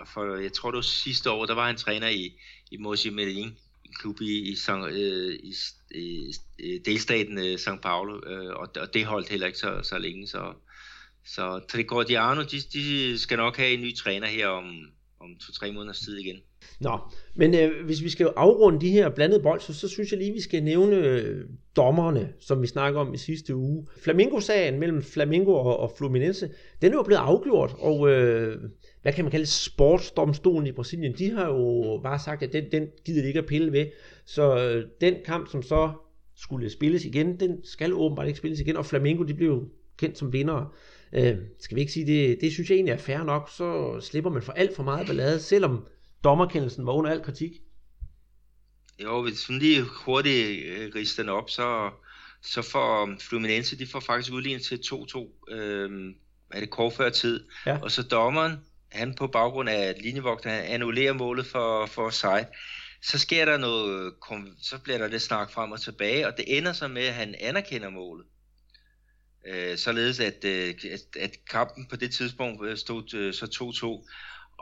og 0.00 0.08
for, 0.08 0.36
jeg 0.36 0.52
tror 0.52 0.70
det 0.70 0.76
var 0.76 0.82
sidste 0.82 1.30
år, 1.30 1.46
der 1.46 1.54
var 1.54 1.66
han 1.66 1.76
træner 1.76 2.08
i, 2.08 2.40
i 2.70 2.76
Mosi 2.76 3.10
Medellin, 3.10 3.56
en 3.84 3.94
klub 4.00 4.20
i, 4.20 4.50
i, 4.50 4.56
San, 4.56 4.84
øh, 4.84 5.34
i, 5.34 5.54
i, 5.94 6.32
i 6.58 6.78
delstaten 6.78 7.38
øh, 7.38 7.54
São 7.54 7.76
Paulo, 7.80 8.20
øh, 8.26 8.50
og, 8.50 8.68
og 8.80 8.94
det 8.94 9.06
holdt 9.06 9.28
heller 9.28 9.46
ikke 9.46 9.58
så, 9.58 9.80
så 9.82 9.98
længe, 9.98 10.26
så, 10.26 10.54
så 11.24 11.60
Tricordiano, 11.68 12.42
de, 12.42 12.60
de 12.72 13.18
skal 13.18 13.38
nok 13.38 13.56
have 13.56 13.72
en 13.72 13.80
ny 13.80 13.96
træner 13.96 14.26
her 14.26 14.46
om, 14.46 14.92
om 15.20 15.36
to-tre 15.46 15.72
måneders 15.72 15.98
tid 15.98 16.16
igen. 16.16 16.42
Nå, 16.80 16.98
men 17.34 17.54
øh, 17.54 17.84
hvis 17.84 18.02
vi 18.02 18.08
skal 18.08 18.32
afrunde 18.36 18.80
de 18.80 18.90
her 18.90 19.08
blandede 19.08 19.42
bold, 19.42 19.60
så, 19.60 19.74
så 19.74 19.88
synes 19.88 20.10
jeg 20.10 20.18
lige, 20.18 20.32
vi 20.32 20.40
skal 20.40 20.62
nævne 20.62 20.96
øh, 20.96 21.44
dommerne, 21.76 22.32
som 22.40 22.62
vi 22.62 22.66
snakker 22.66 23.00
om 23.00 23.14
i 23.14 23.16
sidste 23.16 23.56
uge. 23.56 23.86
Flamingo-sagen 24.02 24.78
mellem 24.78 25.02
Flamingo 25.02 25.52
og, 25.54 25.80
og 25.80 25.92
Fluminense, 25.98 26.50
den 26.82 26.92
er 26.92 26.96
jo 26.96 27.02
blevet 27.02 27.20
afgjort, 27.20 27.74
og 27.78 28.10
øh, 28.10 28.56
hvad 29.02 29.12
kan 29.12 29.24
man 29.24 29.30
kalde 29.30 29.46
sportsdomstolen 29.46 30.66
i 30.66 30.72
Brasilien, 30.72 31.14
de 31.18 31.30
har 31.30 31.46
jo 31.46 32.00
bare 32.02 32.18
sagt, 32.18 32.42
at 32.42 32.52
den, 32.52 32.64
den 32.72 32.86
gider 33.04 33.22
de 33.22 33.28
ikke 33.28 33.38
at 33.38 33.46
pille 33.46 33.72
ved. 33.72 33.86
Så 34.24 34.58
øh, 34.58 34.84
den 35.00 35.14
kamp, 35.24 35.50
som 35.50 35.62
så 35.62 35.90
skulle 36.36 36.70
spilles 36.70 37.04
igen, 37.04 37.40
den 37.40 37.64
skal 37.64 37.92
åbenbart 37.92 38.26
ikke 38.26 38.38
spilles 38.38 38.60
igen, 38.60 38.76
og 38.76 38.86
Flamingo, 38.86 39.22
de 39.22 39.34
blev 39.34 39.68
kendt 39.96 40.18
som 40.18 40.32
vindere. 40.32 40.68
Øh, 41.12 41.36
skal 41.58 41.74
vi 41.74 41.80
ikke 41.80 41.92
sige, 41.92 42.06
det, 42.06 42.40
det 42.40 42.52
synes 42.52 42.70
jeg 42.70 42.76
egentlig 42.76 42.92
er 42.92 42.96
fair 42.96 43.24
nok, 43.24 43.50
så 43.56 43.96
slipper 44.00 44.30
man 44.30 44.42
for 44.42 44.52
alt 44.52 44.76
for 44.76 44.82
meget 44.82 45.06
ballade, 45.06 45.40
selvom 45.40 45.86
dommerkendelsen 46.24 46.86
var 46.86 46.92
under 46.92 47.10
al 47.10 47.22
kritik. 47.22 47.52
Jo, 49.02 49.22
hvis 49.22 49.48
vi 49.48 49.54
lige 49.54 49.82
hurtigt 49.82 50.64
øh, 50.66 50.94
rister 50.94 51.22
den 51.22 51.30
op, 51.30 51.50
så, 51.50 51.90
så 52.42 52.62
får 52.62 53.14
Fluminense, 53.20 53.78
de 53.78 53.86
får 53.86 54.00
faktisk 54.00 54.32
udlignet 54.32 54.62
til 54.62 54.76
2-2, 54.76 55.54
øh, 55.54 56.14
er 56.50 56.60
det 56.60 56.70
kort 56.70 56.92
før 56.92 57.10
tid, 57.10 57.48
ja. 57.66 57.78
og 57.78 57.90
så 57.90 58.02
dommeren, 58.02 58.52
han 58.92 59.14
på 59.14 59.26
baggrund 59.26 59.68
af 59.68 59.94
linjevogter, 60.02 60.50
han 60.50 60.64
annullerer 60.64 61.12
målet 61.12 61.46
for, 61.46 61.86
for 61.86 62.10
sig. 62.10 62.46
Så 63.02 63.18
sker 63.18 63.44
der 63.44 63.58
noget, 63.58 64.14
så 64.62 64.78
bliver 64.78 64.98
der 64.98 65.08
lidt 65.08 65.22
snak 65.22 65.52
frem 65.52 65.72
og 65.72 65.80
tilbage, 65.80 66.26
og 66.26 66.36
det 66.36 66.56
ender 66.58 66.72
så 66.72 66.88
med, 66.88 67.02
at 67.02 67.14
han 67.14 67.34
anerkender 67.40 67.90
målet. 67.90 68.26
Øh, 69.46 69.78
således 69.78 70.20
at, 70.20 70.44
øh, 70.44 70.74
at, 70.92 71.16
at 71.20 71.36
kampen 71.50 71.86
på 71.86 71.96
det 71.96 72.14
tidspunkt 72.14 72.66
øh, 72.66 72.76
stod 72.76 73.14
øh, 73.14 73.34
så 73.34 73.46
2-2. 74.04 74.10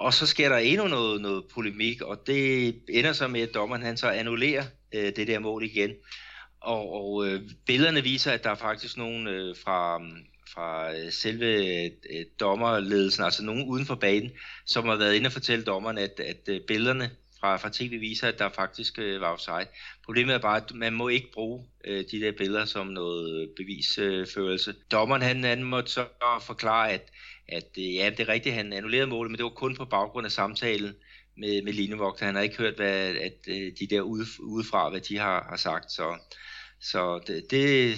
Og 0.03 0.15
så 0.15 0.27
sker 0.27 0.49
der 0.49 0.57
endnu 0.57 0.89
noget, 0.89 1.21
noget 1.21 1.45
polemik, 1.55 2.03
og 2.03 2.27
det 2.27 2.75
ender 2.89 3.13
så 3.13 3.29
med, 3.29 3.41
at 3.41 3.55
dommeren 3.55 3.83
han 3.83 3.97
så 3.97 4.09
annullerer 4.09 4.65
øh, 4.95 5.17
det 5.17 5.27
der 5.27 5.39
mål 5.39 5.65
igen. 5.65 5.91
Og, 6.61 6.93
og 6.93 7.27
øh, 7.27 7.41
billederne 7.67 8.03
viser, 8.03 8.33
at 8.33 8.45
der 8.45 8.51
er 8.51 8.55
faktisk 8.55 8.97
nogen 8.97 9.27
øh, 9.27 9.57
fra, 9.65 9.99
fra 10.55 10.95
øh, 10.95 11.13
selve 11.13 11.85
øh, 11.87 12.25
dommerledelsen, 12.41 13.25
altså 13.25 13.45
nogen 13.45 13.69
uden 13.69 13.87
for 13.87 13.95
banen, 13.95 14.31
som 14.67 14.85
har 14.85 14.97
været 14.97 15.15
inde 15.15 15.27
og 15.27 15.33
fortælle 15.33 15.65
dommeren, 15.65 15.99
at, 15.99 16.21
at 16.21 16.49
øh, 16.49 16.61
billederne 16.69 17.11
fra, 17.41 17.57
fra 17.57 17.71
tv 17.73 18.01
viser, 18.01 18.29
at 18.29 18.39
der 18.39 18.49
faktisk 18.49 18.99
øh, 18.99 19.21
var 19.21 19.33
offside. 19.33 19.67
Problemet 20.05 20.35
er 20.35 20.39
bare, 20.39 20.57
at 20.57 20.75
man 20.75 20.93
må 20.93 21.09
ikke 21.09 21.33
bruge 21.33 21.65
øh, 21.85 22.05
de 22.11 22.21
der 22.21 22.33
billeder 22.33 22.65
som 22.65 22.87
noget 22.87 23.43
øh, 23.43 23.49
bevisførelse. 23.57 24.75
Dommeren 24.93 25.23
han, 25.23 25.45
han 25.45 25.63
måtte 25.63 25.93
så 25.93 26.07
forklare, 26.41 26.93
at, 26.93 27.11
at 27.49 27.69
øh, 27.79 27.95
ja, 27.95 28.11
det 28.11 28.21
er 28.21 28.29
rigtigt, 28.29 28.55
han 28.55 28.73
annullerede 28.73 29.07
målet, 29.07 29.31
men 29.31 29.39
det 29.39 29.45
var 29.45 29.51
kun 29.51 29.77
på 29.77 29.85
baggrund 29.85 30.27
af 30.27 30.33
samtalen 30.33 30.95
med, 31.37 31.63
med 31.63 31.73
linjevogter. 31.73 32.27
Han 32.27 32.35
har 32.35 32.43
ikke 32.43 32.57
hørt, 32.57 32.77
hvad 32.77 33.17
at, 33.17 33.37
øh, 33.49 33.73
de 33.81 33.87
der 33.91 34.01
ude, 34.01 34.27
udefra, 34.41 34.91
hvad 34.91 35.01
de 35.01 35.19
har, 35.19 35.47
har 35.49 35.57
sagt. 35.57 35.93
Så, 35.93 36.17
så 36.81 37.21
det, 37.27 37.51
det, 37.51 37.97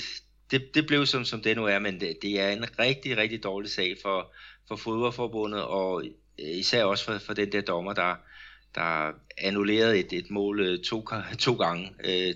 det, 0.50 0.74
det 0.74 0.86
blev 0.86 1.06
som, 1.06 1.24
som 1.24 1.42
det 1.42 1.56
nu 1.56 1.64
er, 1.64 1.78
men 1.78 2.00
det, 2.00 2.16
det 2.22 2.40
er 2.40 2.50
en 2.50 2.78
rigtig, 2.78 3.16
rigtig 3.16 3.42
dårlig 3.42 3.70
sag 3.70 3.96
for, 4.02 4.34
for 4.68 4.76
fodboldforbundet, 4.76 5.62
og 5.62 6.04
øh, 6.40 6.58
især 6.58 6.84
også 6.84 7.04
for, 7.04 7.18
for 7.18 7.34
den 7.34 7.52
der 7.52 7.60
dommer, 7.60 7.92
der, 7.92 8.14
der 8.74 9.12
annullerede 9.38 9.98
et, 9.98 10.12
et 10.12 10.30
mål 10.30 10.82
to, 10.82 11.08
to 11.38 11.54
gange. 11.54 11.92
Øh, 12.04 12.34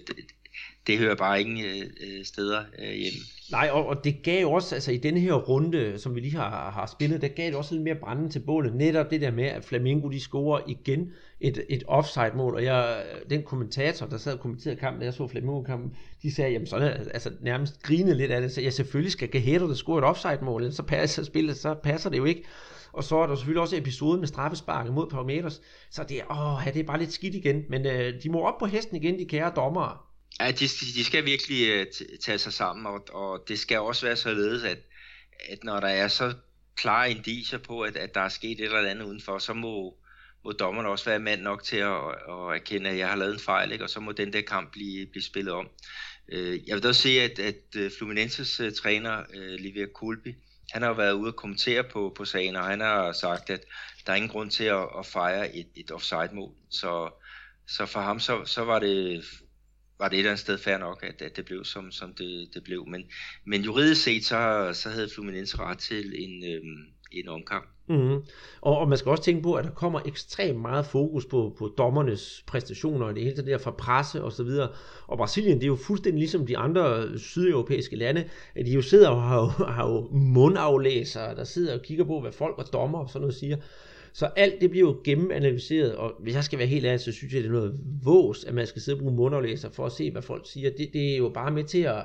det, 0.89 0.99
hører 0.99 1.15
bare 1.15 1.41
ingen 1.41 1.65
øh, 1.65 1.81
øh 1.81 2.25
steder 2.25 2.61
øh, 2.79 2.93
hjemme. 2.95 3.19
Nej, 3.51 3.69
og, 3.73 3.87
og 3.87 4.05
det 4.05 4.23
gav 4.23 4.47
også, 4.47 4.75
altså 4.75 4.93
i 4.93 4.97
denne 4.97 5.21
her 5.21 5.33
runde, 5.33 5.99
som 5.99 6.15
vi 6.15 6.21
lige 6.21 6.37
har, 6.37 6.71
har 6.71 6.87
spillet, 6.87 7.23
der 7.23 7.29
gav 7.29 7.47
det 7.47 7.55
også 7.55 7.75
lidt 7.75 7.85
mere 7.85 7.95
branden 7.95 8.31
til 8.31 8.41
bålet. 8.41 8.75
Netop 8.75 9.11
det 9.11 9.21
der 9.21 9.31
med, 9.31 9.45
at 9.45 9.65
Flamingo 9.65 10.09
de 10.09 10.21
scorer 10.21 10.61
igen 10.67 11.13
et, 11.41 11.65
et 11.69 11.85
offside-mål, 11.87 12.55
og 12.55 12.65
jeg, 12.65 13.03
den 13.31 13.43
kommentator, 13.43 14.07
der 14.07 14.19
sad 14.19 14.33
og 14.33 14.41
kommenterede 14.41 14.81
kampen, 14.81 15.01
da 15.01 15.05
jeg 15.05 15.15
så 15.15 15.29
Flamingo-kampen, 15.29 15.97
de 16.23 16.35
sagde, 16.35 16.53
jamen 16.53 16.67
sådan, 16.67 16.93
altså 17.15 17.31
nærmest 17.41 17.83
grinede 17.83 18.17
lidt 18.17 18.31
af 18.31 18.41
det, 18.41 18.53
så 18.53 18.61
jeg 18.61 18.73
selvfølgelig 18.73 19.13
skal 19.13 19.29
Gaheto, 19.29 19.69
der 19.69 19.75
score 19.75 19.99
et 19.99 20.05
offside-mål, 20.05 20.73
så 20.73 20.83
passer 20.83 21.25
spillet, 21.25 21.57
så 21.57 21.75
passer 21.75 22.11
det 22.11 22.19
jo 22.19 22.25
ikke. 22.25 22.45
Og 22.93 23.05
så 23.05 23.17
er 23.17 23.27
der 23.27 23.35
selvfølgelig 23.35 23.61
også 23.61 23.77
episoden 23.77 24.21
med 24.21 24.29
straffesparket 24.29 24.93
mod 24.93 25.07
Parameters. 25.11 25.61
Så 25.91 26.05
det 26.09 26.21
åh, 26.31 26.63
ja, 26.67 26.71
det 26.71 26.81
er 26.81 26.85
bare 26.85 26.99
lidt 26.99 27.13
skidt 27.13 27.35
igen. 27.35 27.65
Men 27.69 27.87
øh, 27.87 28.23
de 28.23 28.31
må 28.31 28.41
op 28.41 28.59
på 28.59 28.67
hesten 28.67 28.97
igen, 28.97 29.19
de 29.19 29.25
kære 29.25 29.53
dommere. 29.57 29.97
Ja, 30.41 30.51
de, 30.51 30.69
de 30.69 31.05
skal 31.05 31.25
virkelig 31.25 31.81
uh, 31.81 31.87
tage 32.21 32.39
sig 32.39 32.53
sammen, 32.53 32.87
og, 32.87 33.09
og 33.13 33.45
det 33.49 33.59
skal 33.59 33.79
også 33.79 34.07
være 34.07 34.17
således, 34.17 34.65
at, 34.65 34.79
at 35.49 35.65
når 35.65 35.81
der 35.81 35.89
er 35.89 36.09
så 36.09 36.35
klare 36.77 37.11
indiser 37.11 37.59
på, 37.59 37.81
at, 37.81 37.97
at 37.97 38.15
der 38.15 38.21
er 38.21 38.29
sket 38.29 38.61
et 38.61 38.65
eller 38.65 38.91
andet 38.91 39.07
udenfor, 39.07 39.39
så 39.39 39.55
må, 39.55 39.97
må 40.45 40.53
dommerne 40.53 40.89
også 40.89 41.05
være 41.05 41.19
mand 41.19 41.41
nok 41.41 41.63
til 41.63 41.77
at, 41.77 42.09
at 42.29 42.55
erkende, 42.55 42.91
at 42.91 42.99
jeg 42.99 43.09
har 43.09 43.17
lavet 43.17 43.35
en 43.35 43.41
fejl, 43.41 43.73
ikke? 43.73 43.85
og 43.85 43.91
så 43.91 44.01
må 44.01 44.13
den 44.13 44.33
der 44.33 44.41
kamp 44.41 44.73
blive, 44.73 45.07
blive 45.07 45.23
spillet 45.23 45.55
om. 45.55 45.69
Øh, 46.29 46.69
jeg 46.69 46.75
vil 46.75 46.83
dog 46.83 46.95
sige, 46.95 47.23
at, 47.23 47.39
at 47.39 47.77
øh, 47.77 47.91
Fluminenses 47.99 48.61
træner, 48.83 49.25
Livia 49.59 49.87
Kulbi, 49.87 50.35
han 50.71 50.83
har 50.83 50.93
været 50.93 51.13
ude 51.13 51.31
og 51.31 51.37
kommentere 51.37 51.85
på, 51.85 52.13
på 52.17 52.25
sagen, 52.25 52.57
og 52.57 52.65
han 52.65 52.81
har 52.81 53.13
sagt, 53.13 53.51
at 53.51 53.61
der 54.07 54.13
er 54.13 54.17
ingen 54.17 54.31
grund 54.31 54.51
til 54.51 54.65
at, 54.65 54.89
at 54.99 55.07
fejre 55.07 55.57
et, 55.57 55.69
et 55.77 55.91
offside-mål. 55.91 56.53
Så, 56.71 57.11
så 57.69 57.87
for 57.87 58.01
ham, 58.01 58.21
så, 58.21 58.45
så 58.45 58.65
var 58.65 58.79
det 58.79 59.25
var 59.99 60.09
det 60.09 60.15
et 60.15 60.19
eller 60.19 60.31
andet 60.31 60.41
sted 60.41 60.59
fair 60.59 60.79
nok, 60.79 61.05
at, 61.09 61.23
at 61.23 61.37
det 61.37 61.45
blev 61.45 61.65
som, 61.65 61.91
som 61.91 62.15
det, 62.19 62.49
det 62.55 62.65
blev. 62.65 62.87
Men, 62.87 63.03
men 63.45 63.63
juridisk 63.63 64.03
set, 64.03 64.25
så, 64.25 64.71
så 64.73 64.89
havde 64.89 65.09
Fluminense 65.15 65.59
ret 65.59 65.79
til 65.79 66.25
en, 66.25 66.45
øhm, 66.55 66.87
en 67.13 67.29
omkamp. 67.29 67.67
Mm-hmm. 67.89 68.23
Og, 68.61 68.79
og 68.79 68.89
man 68.89 68.99
skal 68.99 69.11
også 69.11 69.23
tænke 69.23 69.43
på, 69.43 69.55
at 69.55 69.65
der 69.65 69.71
kommer 69.71 70.01
ekstremt 70.07 70.61
meget 70.61 70.87
fokus 70.87 71.27
på, 71.27 71.57
på 71.59 71.75
dommernes 71.79 72.45
præstationer, 72.47 73.07
og 73.07 73.15
det 73.15 73.23
hele 73.23 73.47
der 73.47 73.59
fra 73.59 73.71
presse 73.71 74.23
og 74.23 74.33
så 74.33 74.43
videre. 74.43 74.69
Og 75.07 75.19
Brasilien, 75.19 75.57
det 75.57 75.63
er 75.63 75.69
jo 75.69 75.77
fuldstændig 75.77 76.19
ligesom 76.19 76.47
de 76.47 76.59
andre 76.59 77.19
sydeuropæiske 77.19 77.97
lande, 77.97 78.25
at 78.55 78.67
de 78.67 78.71
jo 78.71 78.83
sidder 78.83 79.09
og 79.09 79.23
har, 79.23 79.73
har 79.73 79.89
jo 79.89 80.09
mundaflæsere, 80.13 81.35
der 81.35 81.45
sidder 81.45 81.75
og 81.75 81.83
kigger 81.83 82.05
på, 82.05 82.21
hvad 82.21 82.33
folk 82.33 82.59
og 82.59 82.73
dommer 82.73 82.99
og 82.99 83.09
sådan 83.09 83.21
noget 83.21 83.35
siger. 83.35 83.57
Så 84.19 84.27
alt 84.27 84.61
det 84.61 84.71
bliver 84.71 84.89
jo 84.89 85.01
gennemanalyseret, 85.05 85.97
og 85.97 86.15
hvis 86.21 86.35
jeg 86.35 86.45
skal 86.45 86.59
være 86.59 86.69
helt 86.69 86.87
ærlig, 86.87 87.01
så 87.01 87.13
synes 87.13 87.33
jeg, 87.33 87.43
det 87.43 87.49
er 87.49 87.53
noget 87.53 87.81
vås, 88.05 88.45
at 88.45 88.55
man 88.55 88.67
skal 88.67 88.83
sidde 88.83 88.97
og 88.97 88.99
bruge 88.99 89.15
mundaflæser 89.15 89.71
for 89.71 89.87
at 89.87 89.93
se, 89.93 90.11
hvad 90.11 90.23
folk 90.23 90.51
siger. 90.53 90.71
Det, 90.71 90.91
det 90.93 91.13
er 91.13 91.17
jo 91.17 91.29
bare 91.29 91.51
med 91.51 91.65
til 91.65 91.79
at 91.79 92.05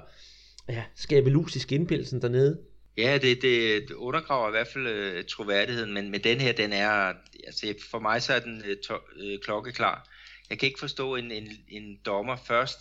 ja, 0.69 0.83
skabe 0.95 1.29
lus 1.29 1.55
i 1.55 1.59
skinpelsen 1.59 2.21
dernede. 2.21 2.59
Ja, 2.97 3.17
det, 3.21 3.41
det 3.41 3.91
undergraver 3.91 4.47
i 4.47 4.51
hvert 4.51 4.67
fald 4.67 4.87
øh, 4.87 5.23
troværdigheden, 5.23 5.93
men, 5.93 6.11
men 6.11 6.23
den 6.23 6.41
her, 6.41 6.51
den 6.51 6.73
er, 6.73 7.13
altså 7.45 7.73
for 7.91 7.99
mig 7.99 8.21
så 8.21 8.33
er 8.33 8.39
den 8.39 8.63
øh, 8.67 8.77
to, 8.77 8.93
øh, 9.23 9.39
klokkeklar. 9.39 10.09
Jeg 10.49 10.59
kan 10.59 10.67
ikke 10.67 10.79
forstå 10.79 11.15
en, 11.15 11.31
en, 11.31 11.47
en 11.69 11.99
dommer 12.05 12.35
først 12.35 12.79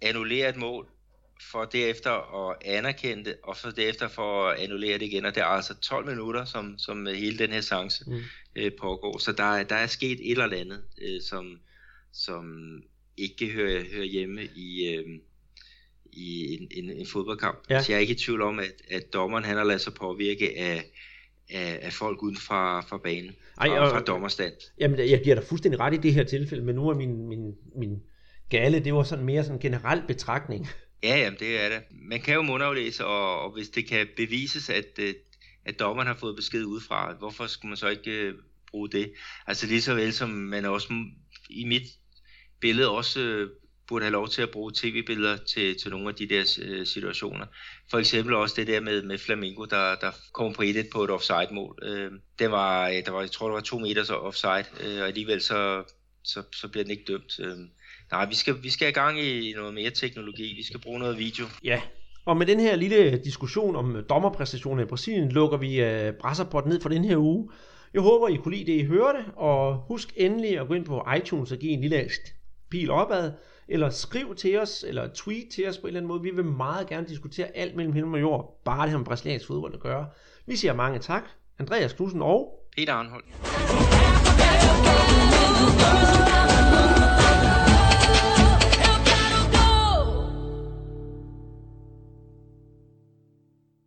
annullerer 0.00 0.48
et 0.48 0.56
mål, 0.56 0.88
for 1.40 1.64
derefter 1.64 2.10
at 2.50 2.56
anerkende 2.64 3.24
det, 3.24 3.36
og 3.42 3.56
så 3.56 3.70
derefter 3.70 4.08
for 4.08 4.48
at 4.48 4.58
annullere 4.58 4.98
det 4.98 5.02
igen, 5.02 5.24
og 5.24 5.34
det 5.34 5.40
er 5.40 5.46
altså 5.46 5.74
12 5.74 6.06
minutter, 6.08 6.44
som, 6.44 6.78
som 6.78 7.06
hele 7.06 7.38
den 7.38 7.50
her 7.50 7.60
chance 7.60 8.04
mm. 8.06 8.20
øh, 8.56 8.72
pågår. 8.80 9.18
Så 9.18 9.32
der, 9.32 9.62
der 9.62 9.76
er 9.76 9.86
sket 9.86 10.30
et 10.30 10.30
eller 10.30 10.56
andet, 10.56 10.82
øh, 11.02 11.20
som, 11.22 11.58
som 12.12 12.44
ikke 13.16 13.48
hører, 13.48 13.84
hører 13.92 14.04
hjemme 14.04 14.44
i, 14.44 14.94
øh, 14.94 15.20
i 16.12 16.54
en, 16.54 16.68
en, 16.70 16.90
en 16.90 17.06
fodboldkamp. 17.06 17.58
Ja. 17.70 17.82
Så 17.82 17.92
jeg 17.92 17.96
er 17.96 18.00
ikke 18.00 18.14
i 18.14 18.18
tvivl 18.18 18.42
om, 18.42 18.58
at, 18.58 18.72
at 18.90 19.12
dommeren 19.12 19.44
han 19.44 19.56
har 19.56 19.64
ladet 19.64 19.80
sig 19.80 19.94
påvirke 19.94 20.58
af, 20.58 20.84
af, 21.50 21.78
af 21.82 21.92
folk 21.92 22.22
uden 22.22 22.36
fra, 22.36 22.80
fra 22.80 22.98
banen, 22.98 23.32
Ej, 23.60 23.68
og, 23.68 23.90
fra 23.90 24.00
dommerstand. 24.00 24.52
Jamen, 24.78 24.98
jeg 24.98 25.20
giver 25.24 25.34
dig 25.34 25.44
fuldstændig 25.44 25.80
ret 25.80 25.94
i 25.94 25.96
det 25.96 26.14
her 26.14 26.24
tilfælde, 26.24 26.64
men 26.64 26.74
nu 26.74 26.88
er 26.88 26.94
min, 26.94 27.28
min, 27.28 27.54
min 27.76 28.02
gale, 28.50 28.80
det 28.80 28.94
var 28.94 29.02
sådan 29.02 29.24
mere 29.24 29.42
sådan 29.42 29.56
en 29.56 29.60
generel 29.60 30.02
betragtning. 30.06 30.68
Ja, 31.04 31.16
jamen 31.18 31.38
det 31.38 31.60
er 31.60 31.68
det. 31.68 31.82
Man 31.90 32.20
kan 32.20 32.34
jo 32.34 32.42
mundaflæse, 32.42 33.04
og, 33.06 33.40
og 33.40 33.50
hvis 33.50 33.68
det 33.68 33.86
kan 33.86 34.08
bevises, 34.16 34.70
at, 34.70 34.98
øh, 34.98 35.14
at 35.64 35.78
dommeren 35.78 36.06
har 36.06 36.14
fået 36.14 36.36
besked 36.36 36.64
udefra, 36.64 37.12
hvorfor 37.12 37.46
skulle 37.46 37.70
man 37.70 37.76
så 37.76 37.88
ikke 37.88 38.10
øh, 38.10 38.34
bruge 38.70 38.88
det? 38.88 39.12
Altså 39.46 39.66
lige 39.66 39.82
så 39.82 39.94
vel 39.94 40.12
som 40.12 40.28
man 40.28 40.64
også 40.64 40.94
i 41.50 41.64
mit 41.64 41.82
billede 42.60 42.90
også 42.90 43.20
øh, 43.20 43.50
burde 43.88 44.04
have 44.04 44.12
lov 44.12 44.28
til 44.28 44.42
at 44.42 44.50
bruge 44.50 44.72
tv-billeder 44.74 45.36
til, 45.36 45.78
til 45.78 45.90
nogle 45.90 46.08
af 46.08 46.14
de 46.14 46.28
der 46.28 46.44
situationer. 46.84 47.46
For 47.90 47.98
eksempel 47.98 48.34
også 48.34 48.54
det 48.56 48.66
der 48.66 48.80
med, 48.80 49.02
med 49.02 49.18
Flamingo, 49.18 49.64
der, 49.64 49.94
der 49.94 50.10
kom 50.32 50.52
på 50.52 50.62
1 50.62 50.88
på 50.92 51.04
et 51.04 51.10
offside-mål. 51.10 51.78
Det 52.38 52.50
var, 52.50 52.88
der 52.88 53.10
var, 53.10 53.20
jeg 53.20 53.30
tror, 53.30 53.46
det 53.48 53.54
var 53.54 53.60
to 53.60 53.78
meters 53.78 54.10
offside, 54.10 54.64
og 55.00 55.06
alligevel 55.06 55.40
så, 55.40 55.84
så, 56.22 56.42
så 56.52 56.68
bliver 56.68 56.84
den 56.84 56.90
ikke 56.90 57.12
dømt. 57.12 57.40
Nej, 58.12 58.28
vi 58.28 58.34
skal, 58.34 58.62
vi 58.62 58.70
skal 58.70 58.88
i 58.88 58.92
gang 58.92 59.20
i 59.20 59.52
noget 59.56 59.74
mere 59.74 59.90
teknologi. 59.90 60.54
Vi 60.56 60.62
skal 60.62 60.80
bruge 60.80 60.98
noget 60.98 61.18
video. 61.18 61.44
Ja, 61.64 61.80
og 62.24 62.36
med 62.36 62.46
den 62.46 62.60
her 62.60 62.76
lille 62.76 63.18
diskussion 63.24 63.76
om 63.76 64.04
dommerpræstationer 64.08 64.82
i 64.82 64.86
Brasilien, 64.86 65.32
lukker 65.32 65.58
vi 65.58 65.82
uh, 65.82 66.14
Brasserport 66.14 66.66
ned 66.66 66.80
for 66.80 66.88
den 66.88 67.04
her 67.04 67.16
uge. 67.16 67.50
Jeg 67.94 68.02
håber, 68.02 68.28
I 68.28 68.36
kunne 68.36 68.56
lide 68.56 68.72
det, 68.72 68.78
I 68.78 68.84
hørte, 68.84 69.24
og 69.36 69.76
husk 69.88 70.12
endelig 70.16 70.60
at 70.60 70.68
gå 70.68 70.74
ind 70.74 70.84
på 70.84 71.06
iTunes 71.16 71.52
og 71.52 71.58
give 71.58 71.72
en 71.72 71.80
lille 71.80 72.10
pil 72.70 72.90
opad, 72.90 73.32
eller 73.68 73.90
skriv 73.90 74.34
til 74.34 74.58
os, 74.58 74.84
eller 74.88 75.08
tweet 75.14 75.48
til 75.54 75.68
os 75.68 75.78
på 75.78 75.82
en 75.82 75.86
eller 75.86 76.00
anden 76.00 76.08
måde. 76.08 76.22
Vi 76.22 76.30
vil 76.30 76.44
meget 76.44 76.86
gerne 76.88 77.06
diskutere 77.06 77.56
alt 77.56 77.76
mellem 77.76 77.92
himmel 77.92 78.14
og 78.14 78.20
jord, 78.20 78.60
bare 78.64 78.82
det 78.82 78.90
har 78.90 78.98
med 78.98 79.06
brasiliansk 79.06 79.46
fodbold 79.46 79.74
at 79.74 79.80
gøre. 79.80 80.06
Vi 80.46 80.56
siger 80.56 80.74
mange 80.74 80.98
tak. 80.98 81.24
Andreas 81.58 81.92
Knudsen 81.92 82.22
og 82.22 82.68
Peter 82.76 82.92
Arnhold. 82.92 83.24